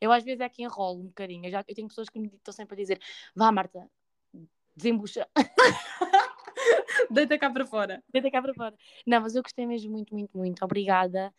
Eu 0.00 0.10
às 0.12 0.24
vezes 0.24 0.40
é 0.40 0.48
que 0.48 0.62
enrolo 0.62 1.00
um 1.00 1.06
bocadinho. 1.06 1.46
Eu, 1.46 1.50
já, 1.50 1.64
eu 1.66 1.74
tenho 1.74 1.88
pessoas 1.88 2.08
que 2.08 2.18
me 2.18 2.28
estão 2.28 2.52
sempre 2.52 2.74
a 2.74 2.76
dizer: 2.76 3.00
vá, 3.34 3.52
Marta, 3.52 3.88
desembucha. 4.74 5.28
Deita 7.10 7.38
cá 7.38 7.50
para 7.50 7.66
fora. 7.66 8.02
Deita 8.12 8.30
cá 8.30 8.42
para 8.42 8.54
fora. 8.54 8.74
Não, 9.06 9.20
mas 9.20 9.34
eu 9.34 9.42
gostei 9.42 9.66
mesmo 9.66 9.92
muito, 9.92 10.14
muito, 10.14 10.36
muito. 10.36 10.64
Obrigada 10.64 11.32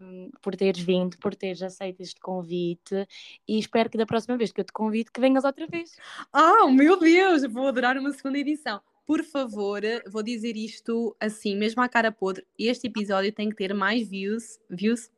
um, 0.00 0.30
por 0.42 0.56
teres 0.56 0.82
vindo, 0.82 1.16
por 1.18 1.34
teres 1.34 1.62
aceito 1.62 2.00
este 2.00 2.20
convite 2.20 3.06
e 3.46 3.58
espero 3.58 3.90
que 3.90 3.98
da 3.98 4.06
próxima 4.06 4.36
vez 4.36 4.52
que 4.52 4.60
eu 4.60 4.64
te 4.64 4.72
convide 4.72 5.10
que 5.10 5.20
venhas 5.20 5.44
outra 5.44 5.66
vez. 5.66 5.96
Oh, 6.34 6.68
meu 6.68 6.98
Deus, 6.98 7.44
vou 7.44 7.68
adorar 7.68 7.96
uma 7.96 8.12
segunda 8.12 8.38
edição. 8.38 8.80
Por 9.06 9.22
favor, 9.22 9.82
vou 10.08 10.22
dizer 10.22 10.56
isto 10.56 11.16
assim, 11.20 11.54
mesmo 11.56 11.80
à 11.80 11.88
cara 11.88 12.10
podre, 12.10 12.44
este 12.58 12.88
episódio 12.88 13.32
tem 13.32 13.48
que 13.48 13.56
ter 13.56 13.72
mais 13.72 14.08
views, 14.08 14.58
views 14.68 15.10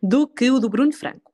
do 0.00 0.28
que 0.28 0.50
o 0.50 0.60
do 0.60 0.68
Bruno 0.68 0.92
Franco. 0.92 1.32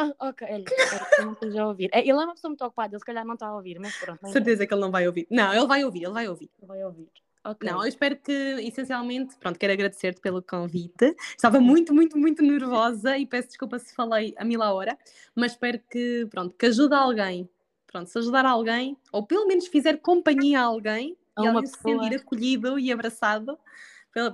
Ah, 0.00 0.14
ok, 0.20 0.46
olha, 0.48 0.64
espero 0.64 1.06
que 1.10 1.22
não 1.22 1.32
esteja 1.32 1.62
a 1.62 1.66
ouvir. 1.66 1.90
É, 1.92 2.00
ele 2.02 2.12
é 2.12 2.14
uma 2.14 2.34
pessoa 2.34 2.50
muito 2.50 2.64
ocupada, 2.64 2.94
ele 2.94 3.00
se 3.00 3.04
calhar 3.04 3.24
não 3.24 3.34
está 3.34 3.48
a 3.48 3.56
ouvir, 3.56 3.80
mas 3.80 3.96
pronto. 3.96 4.28
Certeza 4.28 4.64
que 4.64 4.72
ele 4.72 4.80
não 4.80 4.92
vai 4.92 5.08
ouvir. 5.08 5.26
Não, 5.28 5.52
ele 5.52 5.66
vai 5.66 5.84
ouvir, 5.84 6.04
ele 6.04 6.12
vai 6.12 6.28
ouvir. 6.28 6.48
Ele 6.56 6.68
vai 6.68 6.84
ouvir. 6.84 7.08
Okay. 7.44 7.70
Não, 7.70 7.82
eu 7.82 7.88
espero 7.88 8.16
que, 8.16 8.32
essencialmente, 8.32 9.36
pronto, 9.38 9.58
quero 9.58 9.72
agradecer-te 9.72 10.20
pelo 10.20 10.42
convite. 10.42 11.16
Estava 11.30 11.60
muito, 11.60 11.94
muito, 11.94 12.18
muito 12.18 12.42
nervosa 12.42 13.16
e 13.16 13.26
peço 13.26 13.48
desculpa 13.48 13.78
se 13.78 13.94
falei 13.94 14.34
a 14.36 14.44
mil 14.44 14.62
a 14.62 14.72
hora, 14.72 14.98
mas 15.34 15.52
espero 15.52 15.80
que, 15.90 16.26
pronto, 16.30 16.54
que 16.56 16.66
ajude 16.66 16.94
alguém. 16.94 17.48
Pronto, 17.86 18.10
se 18.10 18.18
ajudar 18.18 18.44
alguém, 18.44 18.98
ou 19.10 19.24
pelo 19.24 19.46
menos 19.46 19.66
fizer 19.66 19.98
companhia 19.98 20.60
a 20.60 20.64
alguém, 20.64 21.16
a 21.36 21.42
e 21.42 21.46
alguém 21.46 21.66
se 21.66 21.80
sentir 21.80 22.14
acolhido 22.16 22.78
e 22.78 22.92
abraçado 22.92 23.58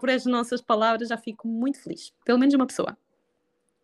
por 0.01 0.11
as 0.11 0.25
nossas 0.25 0.61
palavras, 0.61 1.09
já 1.09 1.17
fico 1.17 1.47
muito 1.47 1.79
feliz. 1.81 2.13
Pelo 2.25 2.39
menos 2.39 2.55
uma 2.55 2.67
pessoa. 2.67 2.97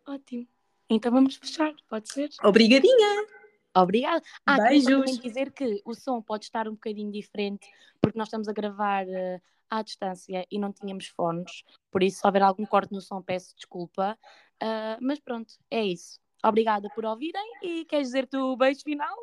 Ótimo. 0.05 0.47
Então 0.89 1.11
vamos 1.11 1.35
fechar, 1.35 1.73
pode 1.87 2.11
ser? 2.11 2.29
Obrigadinha! 2.43 3.40
Obrigada. 3.75 4.21
Ah, 4.45 4.57
Beijos. 4.57 5.19
dizer 5.19 5.51
que 5.51 5.81
o 5.85 5.93
som 5.93 6.21
pode 6.21 6.45
estar 6.45 6.67
um 6.67 6.73
bocadinho 6.73 7.11
diferente, 7.11 7.67
porque 8.01 8.17
nós 8.17 8.27
estamos 8.27 8.47
a 8.47 8.53
gravar 8.53 9.05
uh, 9.05 9.41
à 9.69 9.81
distância 9.81 10.45
e 10.51 10.59
não 10.59 10.73
tínhamos 10.73 11.07
fones, 11.07 11.63
por 11.89 12.03
isso, 12.03 12.19
se 12.19 12.27
houver 12.27 12.43
algum 12.43 12.65
corte 12.65 12.93
no 12.93 13.01
som, 13.01 13.21
peço 13.21 13.55
desculpa. 13.55 14.17
Uh, 14.61 14.97
mas 15.01 15.19
pronto, 15.19 15.53
é 15.69 15.83
isso. 15.83 16.19
Obrigada 16.43 16.89
por 16.89 17.05
ouvirem 17.05 17.51
e 17.61 17.85
queres 17.85 18.07
dizer 18.07 18.27
tu 18.27 18.53
o 18.53 18.57
beijo 18.57 18.81
final? 18.83 19.15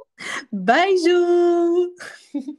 Beijo! 0.53 1.95